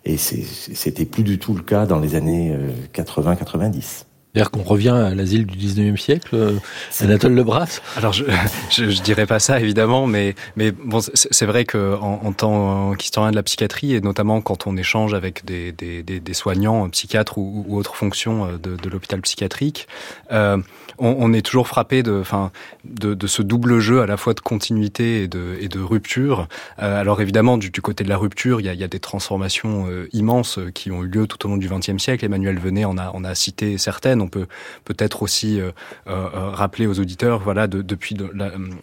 Et 0.06 0.16
c'était 0.16 1.06
plus 1.06 1.22
du 1.22 1.38
tout 1.38 1.54
le 1.54 1.62
cas 1.62 1.86
dans 1.86 1.98
les 1.98 2.14
années 2.14 2.54
80-90. 2.92 4.04
C'est-à-dire 4.34 4.50
qu'on 4.50 4.64
revient 4.64 4.88
à 4.88 5.14
l'asile 5.14 5.46
du 5.46 5.56
19e 5.56 5.96
siècle, 5.96 6.30
euh, 6.34 6.58
Anatole 7.00 7.34
Lebras 7.34 7.80
Alors, 7.96 8.12
je, 8.12 8.24
je, 8.68 8.90
je, 8.90 9.02
dirais 9.02 9.26
pas 9.26 9.38
ça, 9.38 9.60
évidemment, 9.60 10.08
mais, 10.08 10.34
mais 10.56 10.72
bon, 10.72 10.98
c'est 11.00 11.46
vrai 11.46 11.64
que 11.64 11.94
en, 11.94 12.20
en 12.24 12.32
tant 12.32 12.94
qu'historien 12.94 13.30
de 13.30 13.36
la 13.36 13.44
psychiatrie, 13.44 13.94
et 13.94 14.00
notamment 14.00 14.40
quand 14.40 14.66
on 14.66 14.76
échange 14.76 15.14
avec 15.14 15.44
des, 15.44 15.70
des, 15.70 16.02
des, 16.02 16.18
des 16.18 16.34
soignants, 16.34 16.88
psychiatres 16.88 17.38
ou, 17.38 17.64
ou, 17.68 17.78
autres 17.78 17.94
fonctions 17.94 18.46
euh, 18.46 18.58
de, 18.58 18.74
de 18.74 18.88
l'hôpital 18.88 19.20
psychiatrique, 19.20 19.86
euh, 20.32 20.58
on, 20.98 21.16
on, 21.18 21.32
est 21.32 21.42
toujours 21.42 21.68
frappé 21.68 22.02
de, 22.02 22.20
enfin, 22.20 22.50
de, 22.84 23.14
de, 23.14 23.26
ce 23.26 23.42
double 23.42 23.78
jeu 23.80 24.00
à 24.00 24.06
la 24.06 24.16
fois 24.16 24.34
de 24.34 24.40
continuité 24.40 25.22
et 25.22 25.28
de, 25.28 25.56
et 25.60 25.68
de 25.68 25.80
rupture. 25.80 26.48
Euh, 26.80 27.00
alors, 27.00 27.20
évidemment, 27.20 27.58
du, 27.58 27.70
du, 27.70 27.82
côté 27.82 28.04
de 28.04 28.08
la 28.08 28.16
rupture, 28.16 28.60
il 28.60 28.66
y 28.66 28.68
a, 28.68 28.74
y 28.74 28.84
a 28.84 28.88
des 28.88 29.00
transformations 29.00 29.86
euh, 29.88 30.08
immenses 30.12 30.58
qui 30.74 30.90
ont 30.90 31.02
eu 31.02 31.08
lieu 31.08 31.26
tout 31.26 31.44
au 31.46 31.48
long 31.48 31.56
du 31.56 31.68
XXe 31.68 31.98
siècle. 31.98 32.24
Emmanuel 32.24 32.58
Venet 32.58 32.84
en 32.84 32.98
a, 32.98 33.10
en 33.10 33.24
a 33.24 33.34
cité 33.34 33.78
certaines 33.78 34.22
on 34.24 34.28
peut 34.28 34.46
peut-être 34.84 35.22
aussi 35.22 35.60
euh, 35.60 35.70
euh, 36.06 36.28
rappeler 36.50 36.86
aux 36.86 36.98
auditeurs, 36.98 37.40
voilà, 37.40 37.66
de, 37.66 37.82
depuis, 37.82 38.16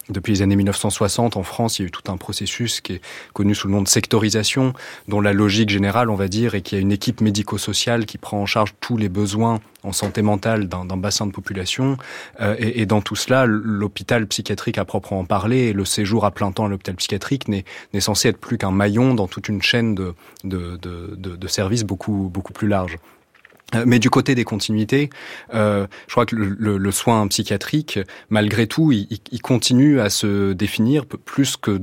depuis 0.08 0.32
les 0.32 0.42
années 0.42 0.56
1960 0.56 1.36
en 1.36 1.42
France, 1.42 1.78
il 1.78 1.82
y 1.82 1.84
a 1.84 1.88
eu 1.88 1.90
tout 1.90 2.10
un 2.10 2.16
processus 2.16 2.80
qui 2.80 2.94
est 2.94 3.00
connu 3.32 3.54
sous 3.54 3.68
le 3.68 3.74
nom 3.74 3.82
de 3.82 3.88
sectorisation, 3.88 4.72
dont 5.08 5.20
la 5.20 5.32
logique 5.32 5.70
générale, 5.70 6.10
on 6.10 6.14
va 6.14 6.28
dire, 6.28 6.54
est 6.54 6.62
qu'il 6.62 6.78
y 6.78 6.80
a 6.80 6.82
une 6.82 6.92
équipe 6.92 7.20
médico-sociale 7.20 8.06
qui 8.06 8.18
prend 8.18 8.40
en 8.40 8.46
charge 8.46 8.74
tous 8.80 8.96
les 8.96 9.08
besoins 9.08 9.60
en 9.82 9.92
santé 9.92 10.22
mentale 10.22 10.68
d'un 10.68 10.96
bassin 10.96 11.26
de 11.26 11.32
population. 11.32 11.96
Euh, 12.40 12.54
et, 12.58 12.86
dans 12.86 13.00
tout 13.00 13.16
cela, 13.16 13.46
l'hôpital 13.46 14.26
psychiatrique 14.26 14.78
à 14.78 14.84
proprement 14.84 15.24
parler 15.24 15.68
et 15.68 15.72
le 15.72 15.84
séjour 15.84 16.24
à 16.24 16.30
plein 16.30 16.52
temps 16.52 16.66
à 16.66 16.68
l'hôpital 16.68 16.94
psychiatrique 16.96 17.48
n'est 17.48 17.64
censé 18.00 18.28
être 18.28 18.38
plus 18.38 18.58
qu'un 18.58 18.70
maillon 18.70 19.14
dans 19.14 19.26
toute 19.26 19.48
une 19.48 19.62
chaîne 19.62 19.94
de, 19.94 20.14
de, 20.44 20.76
de, 20.76 21.14
de, 21.16 21.36
de 21.36 21.48
services 21.48 21.84
beaucoup, 21.84 22.30
beaucoup 22.32 22.52
plus 22.52 22.68
large. 22.68 22.98
Euh, 23.74 23.84
mais 23.86 23.98
du 23.98 24.10
côté 24.10 24.34
des 24.34 24.44
continuités, 24.44 25.10
euh, 25.54 25.86
je 26.06 26.12
crois 26.12 26.26
que 26.26 26.36
le, 26.36 26.90
soin 26.90 27.26
psychiatrique, 27.28 27.98
malgré 28.30 28.66
tout, 28.66 28.92
il, 28.92 29.08
il, 29.30 29.40
continue 29.40 30.00
à 30.00 30.10
se 30.10 30.52
définir 30.52 31.06
plus 31.06 31.56
que 31.56 31.80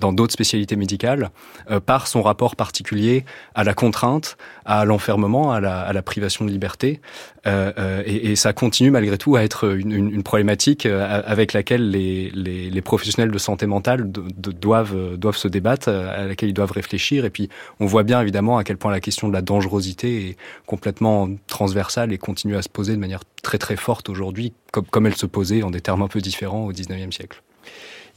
dans 0.00 0.12
d'autres 0.12 0.32
spécialités 0.32 0.76
médicales, 0.76 1.30
euh, 1.70 1.80
par 1.80 2.06
son 2.06 2.22
rapport 2.22 2.54
particulier 2.54 3.24
à 3.54 3.64
la 3.64 3.72
contrainte, 3.72 4.36
à 4.66 4.84
l'enfermement, 4.84 5.52
à 5.52 5.60
la, 5.60 5.80
à 5.80 5.92
la, 5.92 6.02
privation 6.02 6.44
de 6.44 6.50
liberté. 6.50 7.00
Euh, 7.46 7.72
euh, 7.78 8.02
et, 8.04 8.32
et, 8.32 8.36
ça 8.36 8.52
continue 8.52 8.90
malgré 8.90 9.16
tout 9.16 9.36
à 9.36 9.42
être 9.42 9.76
une, 9.76 9.92
une, 9.92 10.10
une 10.12 10.22
problématique 10.22 10.84
euh, 10.84 11.22
avec 11.24 11.52
laquelle 11.52 11.90
les, 11.90 12.30
les, 12.34 12.70
les, 12.70 12.82
professionnels 12.82 13.30
de 13.30 13.38
santé 13.38 13.66
mentale 13.66 14.10
doivent, 14.10 15.16
doivent 15.16 15.36
se 15.36 15.48
débattre, 15.48 15.88
à 15.88 16.26
laquelle 16.26 16.50
ils 16.50 16.54
doivent 16.54 16.72
réfléchir. 16.72 17.24
Et 17.24 17.30
puis 17.30 17.48
on 17.80 17.86
voit 17.86 18.02
bien 18.02 18.20
évidemment 18.20 18.58
à 18.58 18.64
quel 18.64 18.76
point 18.76 18.90
la 18.90 19.00
question 19.00 19.28
de 19.28 19.32
la 19.32 19.42
dangerosité 19.42 20.28
est 20.28 20.36
complètement 20.66 21.28
transversale 21.46 22.12
et 22.12 22.18
continue 22.18 22.56
à 22.56 22.62
se 22.62 22.68
poser 22.68 22.92
de 22.92 23.00
manière 23.00 23.22
très 23.42 23.58
très 23.58 23.76
forte 23.76 24.08
aujourd'hui, 24.08 24.52
comme, 24.72 24.86
comme 24.86 25.06
elle 25.06 25.16
se 25.16 25.26
posait 25.26 25.62
en 25.62 25.70
des 25.70 25.80
termes 25.80 26.02
un 26.02 26.08
peu 26.08 26.20
différents 26.20 26.66
au 26.66 26.72
19e 26.72 27.12
siècle. 27.12 27.42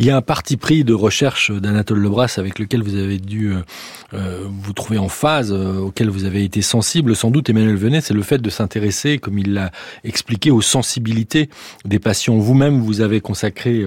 Il 0.01 0.05
y 0.05 0.11
a 0.11 0.15
un 0.15 0.21
parti 0.21 0.55
pris 0.55 0.85
de 0.85 0.93
recherche 0.93 1.51
d'Anatole 1.51 1.99
Lebras 1.99 2.35
avec 2.37 2.57
lequel 2.57 2.81
vous 2.81 2.95
avez 2.95 3.17
dû 3.17 3.51
euh, 3.51 3.63
euh, 4.13 4.45
vous 4.47 4.71
trouver 4.71 4.97
en 4.97 5.09
phase, 5.09 5.51
euh, 5.51 5.79
auquel 5.79 6.09
vous 6.09 6.23
avez 6.23 6.45
été 6.45 6.61
sensible. 6.61 7.17
Sans 7.17 7.31
doute, 7.31 7.49
Emmanuel 7.49 7.75
Venet, 7.75 7.99
c'est 7.99 8.13
le 8.13 8.23
fait 8.23 8.37
de 8.37 8.49
s'intéresser, 8.49 9.17
comme 9.17 9.37
il 9.37 9.53
l'a 9.53 9.71
expliqué, 10.05 10.51
aux 10.51 10.61
sensibilités 10.61 11.49
des 11.83 11.99
patients. 11.99 12.37
Vous-même, 12.37 12.79
vous 12.79 13.01
avez 13.01 13.19
consacré, 13.19 13.85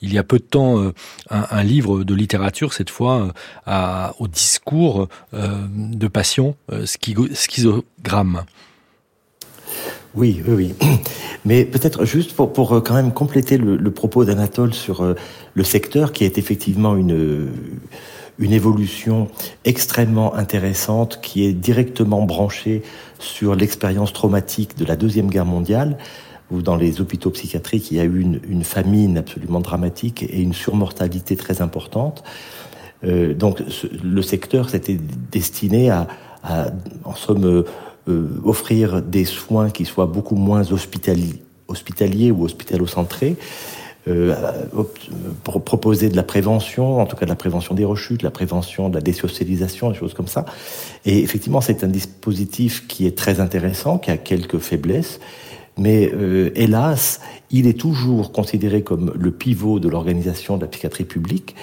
il 0.00 0.12
y 0.12 0.18
a 0.18 0.24
peu 0.24 0.38
de 0.38 0.44
temps, 0.44 0.82
un, 1.30 1.46
un, 1.50 1.62
livre 1.62 2.02
de 2.02 2.14
littérature, 2.14 2.72
cette 2.72 2.90
fois, 2.90 3.32
à, 3.64 4.14
au 4.18 4.26
discours 4.26 5.08
de 5.32 6.08
patients 6.08 6.56
schizogrammes. 6.84 8.44
Oui, 10.14 10.42
oui, 10.46 10.54
oui. 10.54 10.74
Mais 11.44 11.64
peut-être 11.64 12.04
juste 12.04 12.34
pour, 12.34 12.52
pour 12.52 12.72
euh, 12.72 12.80
quand 12.80 12.94
même 12.94 13.12
compléter 13.12 13.56
le, 13.56 13.90
propos 13.90 14.24
d'Anatole 14.24 14.74
sur 14.74 15.02
euh, 15.02 15.14
le 15.54 15.64
secteur, 15.64 16.12
qui 16.12 16.24
est 16.24 16.38
effectivement 16.38 16.96
une, 16.96 17.48
une 18.38 18.52
évolution 18.52 19.28
extrêmement 19.64 20.34
intéressante, 20.34 21.20
qui 21.22 21.44
est 21.44 21.52
directement 21.52 22.22
branchée 22.22 22.82
sur 23.18 23.54
l'expérience 23.54 24.12
traumatique 24.12 24.76
de 24.76 24.84
la 24.84 24.96
Deuxième 24.96 25.28
Guerre 25.28 25.46
mondiale, 25.46 25.96
où 26.50 26.60
dans 26.60 26.76
les 26.76 27.00
hôpitaux 27.00 27.30
psychiatriques, 27.30 27.90
il 27.90 27.96
y 27.96 28.00
a 28.00 28.04
eu 28.04 28.20
une, 28.20 28.64
famine 28.64 29.16
absolument 29.16 29.60
dramatique 29.60 30.22
et 30.22 30.40
une 30.40 30.52
surmortalité 30.52 31.36
très 31.36 31.62
importante. 31.62 32.22
Euh, 33.04 33.32
donc 33.32 33.62
le 34.02 34.22
secteur 34.22 34.68
s'était 34.68 34.98
destiné 35.30 35.90
à, 35.90 36.06
en 37.04 37.14
somme, 37.14 37.64
euh, 38.08 38.28
offrir 38.44 39.02
des 39.02 39.24
soins 39.24 39.70
qui 39.70 39.84
soient 39.84 40.06
beaucoup 40.06 40.36
moins 40.36 40.62
hospitaliers, 40.72 42.30
ou 42.30 42.44
hospitalo-centrés, 42.44 43.36
euh, 44.08 44.34
pour 45.44 45.62
proposer 45.62 46.08
de 46.08 46.16
la 46.16 46.24
prévention, 46.24 47.00
en 47.00 47.06
tout 47.06 47.14
cas 47.14 47.24
de 47.24 47.30
la 47.30 47.36
prévention 47.36 47.76
des 47.76 47.84
rechutes, 47.84 48.24
la 48.24 48.32
prévention 48.32 48.88
de 48.88 48.96
la 48.96 49.00
désocialisation, 49.00 49.90
des 49.90 49.96
choses 49.96 50.14
comme 50.14 50.26
ça. 50.26 50.44
Et 51.04 51.20
effectivement, 51.20 51.60
c'est 51.60 51.84
un 51.84 51.88
dispositif 51.88 52.88
qui 52.88 53.06
est 53.06 53.16
très 53.16 53.38
intéressant, 53.38 53.98
qui 53.98 54.10
a 54.10 54.16
quelques 54.16 54.58
faiblesses, 54.58 55.20
mais 55.78 56.10
euh, 56.12 56.50
hélas, 56.56 57.20
il 57.52 57.68
est 57.68 57.78
toujours 57.78 58.32
considéré 58.32 58.82
comme 58.82 59.12
le 59.16 59.30
pivot 59.30 59.78
de 59.78 59.88
l'organisation 59.88 60.56
de 60.56 60.62
la 60.62 60.68
psychiatrie 60.68 61.04
publique, 61.04 61.54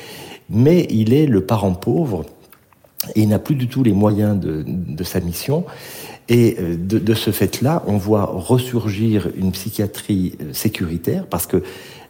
mais 0.49 0.87
il 0.89 1.13
est 1.13 1.25
le 1.25 1.41
parent 1.41 1.73
pauvre 1.73 2.23
et 3.15 3.21
il 3.21 3.27
n'a 3.27 3.39
plus 3.39 3.55
du 3.55 3.67
tout 3.67 3.83
les 3.83 3.91
moyens 3.91 4.39
de, 4.39 4.63
de 4.65 5.03
sa 5.03 5.19
mission. 5.19 5.65
Et 6.29 6.55
euh, 6.59 6.77
de, 6.77 6.99
de 6.99 7.13
ce 7.13 7.31
fait-là, 7.31 7.83
on 7.87 7.97
voit 7.97 8.25
ressurgir 8.25 9.29
une 9.35 9.51
psychiatrie 9.51 10.35
euh, 10.41 10.53
sécuritaire 10.53 11.25
parce 11.25 11.47
que 11.47 11.63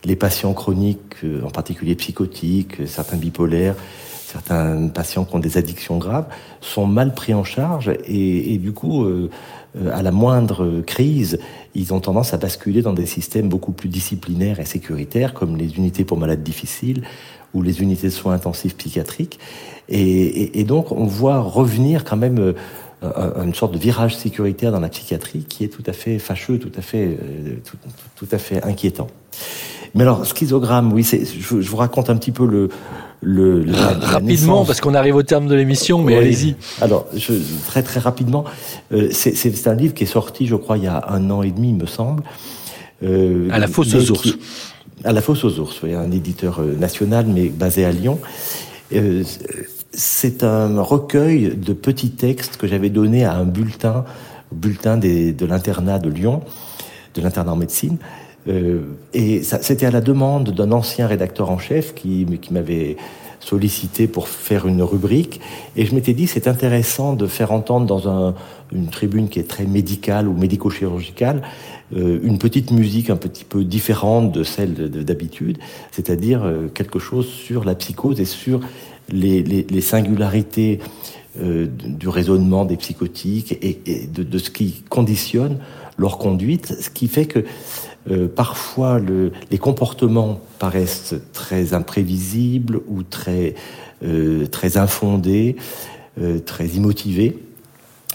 les 0.03 0.15
patients 0.15 0.53
chroniques, 0.53 1.15
euh, 1.24 1.41
en 1.43 1.49
particulier 1.49 1.95
psychotiques, 1.95 2.86
certains 2.86 3.17
bipolaires, 3.17 3.76
certains 4.26 4.89
patients 4.89 5.26
qui 5.26 5.36
ont 5.36 5.39
des 5.39 5.57
addictions 5.57 5.97
graves, 5.97 6.28
sont 6.61 6.86
mal 6.86 7.15
pris 7.15 7.34
en 7.34 7.43
charge 7.43 7.91
et, 8.05 8.57
du 8.59 8.74
coup, 8.74 9.03
euh, 9.03 9.30
à 9.91 10.03
la 10.03 10.11
moindre 10.11 10.82
crise, 10.86 11.39
ils 11.74 11.93
ont 11.95 11.99
tendance 11.99 12.34
à 12.34 12.38
basculer 12.38 12.84
dans 12.84 12.93
des 12.93 13.07
systèmes 13.07 13.49
beaucoup 13.49 13.72
plus 13.72 13.89
disciplinaires 13.89 14.59
et 14.59 14.65
sécuritaires, 14.65 15.34
comme 15.34 15.57
les 15.57 15.78
unités 15.78 16.05
pour 16.05 16.17
malades 16.17 16.43
difficiles 16.43 17.01
ou 17.55 17.63
les 17.63 17.82
unités 17.82 18.07
de 18.07 18.11
soins 18.13 18.34
intensifs 18.34 18.76
psychiatriques. 18.76 19.39
Et, 19.88 20.59
et 20.59 20.63
donc, 20.63 20.91
on 20.91 21.05
voit 21.05 21.39
revenir 21.39 22.03
quand 22.03 22.17
même 22.17 22.53
une 23.02 23.54
sorte 23.54 23.74
de 23.74 23.78
virage 23.78 24.18
sécuritaire 24.18 24.72
dans 24.72 24.80
la 24.80 24.89
psychiatrie 24.89 25.45
qui 25.47 25.64
est 25.64 25.70
tout 25.70 25.84
à 25.86 25.93
fait 25.93 26.20
fâcheux, 26.20 26.60
tout 26.60 26.72
à 26.78 26.82
fait, 26.82 27.18
tout, 27.64 27.78
tout 28.16 28.28
à 28.32 28.38
fait 28.38 28.62
inquiétant. 28.64 29.08
Mais 29.95 30.04
alors, 30.04 30.26
schizogramme, 30.26 30.93
oui, 30.93 31.04
je, 31.04 31.62
je, 31.62 31.70
vous 31.70 31.78
raconte 31.78 32.10
un 32.10 32.18
petit 32.18 32.32
peu 32.32 32.45
le, 32.45 32.70
le, 33.22 33.66
rapidement 33.74 34.66
parce 34.66 34.82
qu'on 34.82 34.93
arrive 34.93 35.16
au 35.16 35.24
terme 35.24 35.47
de 35.47 35.56
l'émission, 35.56 36.04
mais 36.04 36.16
allez-y. 36.16 36.56
Alors, 36.82 37.08
je, 37.16 37.34
très 37.68 37.84
très 37.84 38.00
rapidement, 38.00 38.45
euh, 38.91 39.10
c'est 39.12 39.68
un 39.68 39.76
livre 39.76 39.93
qui 39.93 40.04
est 40.04 40.08
sorti, 40.08 40.45
je 40.45 40.56
crois, 40.56 40.78
il 40.78 40.84
y 40.84 40.88
a 40.88 41.06
un 41.10 41.30
an 41.32 41.41
et 41.41 41.52
demi, 41.52 41.70
il 41.70 41.76
me 41.76 41.86
semble. 41.86 42.24
Euh, 43.04 43.47
à 43.52 43.60
la 43.60 43.68
fosse 43.68 43.93
aux 43.95 44.12
ours. 44.12 44.38
à 45.04 45.12
la 45.12 45.22
fosse 45.22 45.43
aux 45.43 45.60
ours, 45.60 45.82
oui, 45.84 45.93
un 45.93 46.12
éditeur 46.12 46.60
euh, 46.60 46.76
national, 46.76 47.26
mais 47.28 47.50
basé 47.50 47.86
à 47.86 47.91
Lyon. 47.91 48.20
Euh, 48.93 49.24
c'est 49.92 50.44
un 50.44 50.82
recueil 50.82 51.56
de 51.56 51.74
petits 51.74 52.12
textes 52.12 52.58
que 52.58 52.68
j'avais 52.68 52.90
donné 52.90 53.26
à 53.26 53.34
un 53.34 53.46
bulletin, 53.46 54.06
bulletin 54.52 54.98
de 54.98 55.46
l'internat 55.46 56.00
de 56.00 56.10
Lyon, 56.10 56.42
de 57.16 57.22
l'internat 57.22 57.54
en 57.54 57.56
médecine, 57.56 57.98
euh, 58.48 58.82
et 59.14 59.44
c'était 59.44 59.86
à 59.86 59.92
la 59.92 60.02
demande 60.02 60.52
d'un 60.52 60.72
ancien 60.72 61.08
rédacteur 61.08 61.52
en 61.52 61.58
chef 61.58 61.94
qui, 61.94 62.26
m'avait 62.52 62.98
sollicité 63.40 64.08
pour 64.08 64.28
faire 64.28 64.68
une 64.68 64.82
rubrique. 64.82 65.40
Et 65.76 65.86
je 65.86 65.96
m'étais 65.96 66.14
dit, 66.14 66.28
c'est 66.28 66.48
intéressant 66.48 67.14
de 67.14 67.26
faire 67.26 67.52
entendre 67.52 67.86
dans 67.86 68.10
un, 68.10 68.36
une 68.72 68.88
tribune 68.88 69.30
qui 69.30 69.40
est 69.40 69.48
très 69.48 69.66
médicale 69.66 70.28
ou 70.28 70.34
médico-chirurgicale, 70.34 71.42
euh, 71.96 72.20
une 72.24 72.38
petite 72.38 72.72
musique 72.72 73.10
un 73.10 73.16
petit 73.16 73.46
peu 73.46 73.64
différente 73.64 74.32
de 74.32 74.44
celle 74.44 74.74
d'habitude, 74.90 75.58
c'est-à-dire 75.92 76.44
euh, 76.44 76.68
quelque 76.68 77.00
chose 77.00 77.28
sur 77.28 77.64
la 77.64 77.76
psychose 77.76 78.20
et 78.20 78.26
sur 78.26 78.62
les, 79.12 79.82
singularités 79.82 80.80
euh, 81.39 81.68
du 81.68 82.07
raisonnement 82.07 82.66
des 82.66 82.78
psychotiques 82.78 83.57
et, 83.62 84.07
de, 84.07 84.38
ce 84.38 84.49
qui 84.49 84.84
conditionne 84.89 85.57
leur 85.97 86.18
conduite, 86.18 86.76
ce 86.82 86.89
qui 86.89 87.07
fait 87.07 87.26
que 87.26 87.45
euh, 88.10 88.28
parfois 88.28 88.99
le, 88.99 89.32
les 89.51 89.57
comportements 89.57 90.39
paraissent 90.57 91.16
très 91.34 91.74
imprévisibles 91.74 92.82
ou 92.88 93.03
très, 93.03 93.55
euh, 94.03 94.47
très 94.47 94.78
infondés, 94.78 95.55
très 96.45 96.68
immotivés. 96.68 97.38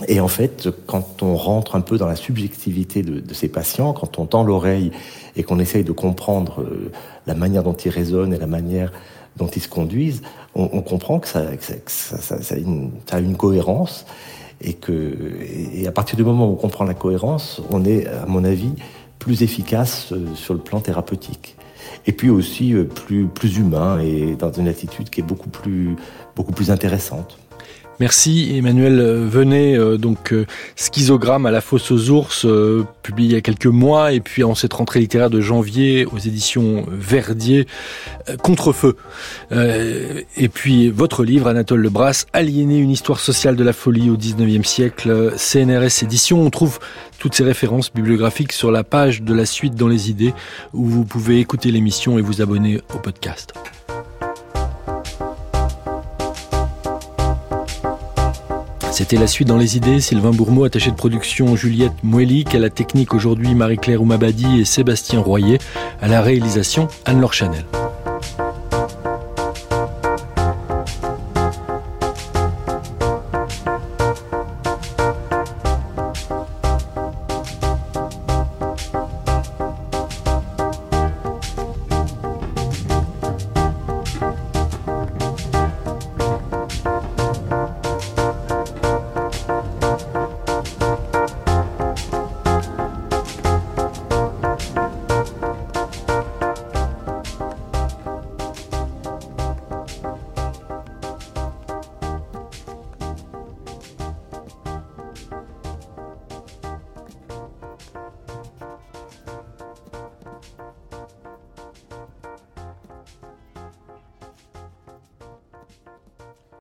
Et 0.08 0.20
en 0.20 0.28
fait, 0.28 0.68
quand 0.86 1.22
on 1.22 1.36
rentre 1.36 1.76
un 1.76 1.80
peu 1.80 1.96
dans 1.96 2.08
la 2.08 2.16
subjectivité 2.16 3.02
de, 3.02 3.20
de 3.20 3.34
ces 3.34 3.48
patients, 3.48 3.94
quand 3.94 4.18
on 4.18 4.26
tend 4.26 4.42
l'oreille 4.42 4.90
et 5.36 5.42
qu'on 5.42 5.58
essaye 5.58 5.84
de 5.84 5.92
comprendre 5.92 6.66
la 7.26 7.34
manière 7.34 7.62
dont 7.62 7.72
ils 7.72 7.90
raisonnent 7.90 8.34
et 8.34 8.38
la 8.38 8.46
manière 8.46 8.92
dont 9.36 9.48
ils 9.48 9.62
se 9.62 9.68
conduisent, 9.68 10.22
on, 10.54 10.82
comprend 10.82 11.18
que, 11.18 11.26
ça, 11.26 11.40
a 11.40 11.52
une, 12.56 12.92
ça, 13.06 13.16
a 13.16 13.18
une, 13.18 13.36
cohérence 13.36 14.06
et 14.60 14.74
que 14.74 15.16
et 15.72 15.86
à 15.86 15.92
partir 15.92 16.16
du 16.16 16.22
moment 16.22 16.48
où 16.48 16.52
on 16.52 16.56
comprend 16.56 16.84
la 16.84 16.94
cohérence, 16.94 17.60
on 17.70 17.84
est, 17.84 18.06
à 18.06 18.26
mon 18.26 18.44
avis, 18.44 18.72
plus 19.18 19.42
efficace 19.42 20.12
euh, 20.12 20.34
sur 20.34 20.54
le 20.54 20.60
plan 20.60 20.80
thérapeutique. 20.80 21.56
Et 22.06 22.12
puis 22.12 22.30
aussi 22.30 22.74
euh, 22.74 22.84
plus, 22.84 23.26
plus 23.26 23.56
humain 23.56 23.98
et 23.98 24.36
dans 24.36 24.52
une 24.52 24.68
attitude 24.68 25.10
qui 25.10 25.20
est 25.20 25.24
beaucoup 25.24 25.48
plus, 25.48 25.96
beaucoup 26.36 26.52
plus 26.52 26.70
intéressante. 26.70 27.38
Merci 28.00 28.56
Emmanuel 28.56 29.00
Venez, 29.28 29.76
euh, 29.76 29.96
donc 29.96 30.32
euh, 30.32 30.46
Schizogramme 30.74 31.46
à 31.46 31.52
la 31.52 31.60
fosse 31.60 31.92
aux 31.92 32.10
ours, 32.10 32.44
euh, 32.44 32.84
publié 33.02 33.28
il 33.30 33.32
y 33.34 33.36
a 33.36 33.40
quelques 33.40 33.66
mois, 33.66 34.12
et 34.12 34.20
puis 34.20 34.42
en 34.42 34.56
cette 34.56 34.72
rentrée 34.72 34.98
littéraire 34.98 35.30
de 35.30 35.40
janvier 35.40 36.04
aux 36.04 36.18
éditions 36.18 36.84
Verdier, 36.90 37.66
Contrefeu. 38.42 38.96
et 39.52 40.48
puis 40.48 40.90
votre 40.90 41.24
livre, 41.24 41.46
Anatole 41.46 41.80
Lebras, 41.80 42.24
Aliéné, 42.32 42.78
une 42.78 42.90
histoire 42.90 43.20
sociale 43.20 43.54
de 43.56 43.64
la 43.64 43.72
folie 43.72 44.10
au 44.10 44.16
19e 44.16 44.64
siècle, 44.64 45.32
CNRS 45.36 46.02
édition. 46.02 46.42
On 46.42 46.50
trouve 46.50 46.78
toutes 47.18 47.34
ces 47.34 47.44
références 47.44 47.92
bibliographiques 47.92 48.52
sur 48.52 48.70
la 48.70 48.84
page 48.84 49.22
de 49.22 49.34
la 49.34 49.46
suite 49.46 49.74
dans 49.74 49.88
les 49.88 50.10
idées, 50.10 50.34
où 50.72 50.86
vous 50.86 51.04
pouvez 51.04 51.38
écouter 51.38 51.70
l'émission 51.70 52.18
et 52.18 52.22
vous 52.22 52.42
abonner 52.42 52.80
au 52.94 52.98
podcast. 52.98 53.52
C'était 58.94 59.16
la 59.16 59.26
suite 59.26 59.48
dans 59.48 59.56
les 59.56 59.76
idées. 59.76 60.00
Sylvain 60.00 60.30
Bourmeau, 60.30 60.62
attaché 60.62 60.92
de 60.92 60.94
production 60.94 61.56
Juliette 61.56 62.04
Moellic, 62.04 62.54
à 62.54 62.60
la 62.60 62.70
technique 62.70 63.12
aujourd'hui 63.12 63.52
Marie-Claire 63.52 64.00
Oumabadi 64.00 64.60
et 64.60 64.64
Sébastien 64.64 65.18
Royer, 65.18 65.58
à 66.00 66.06
la 66.06 66.22
réalisation 66.22 66.86
Anne-Laure 67.04 67.32
Chanel. 67.32 67.64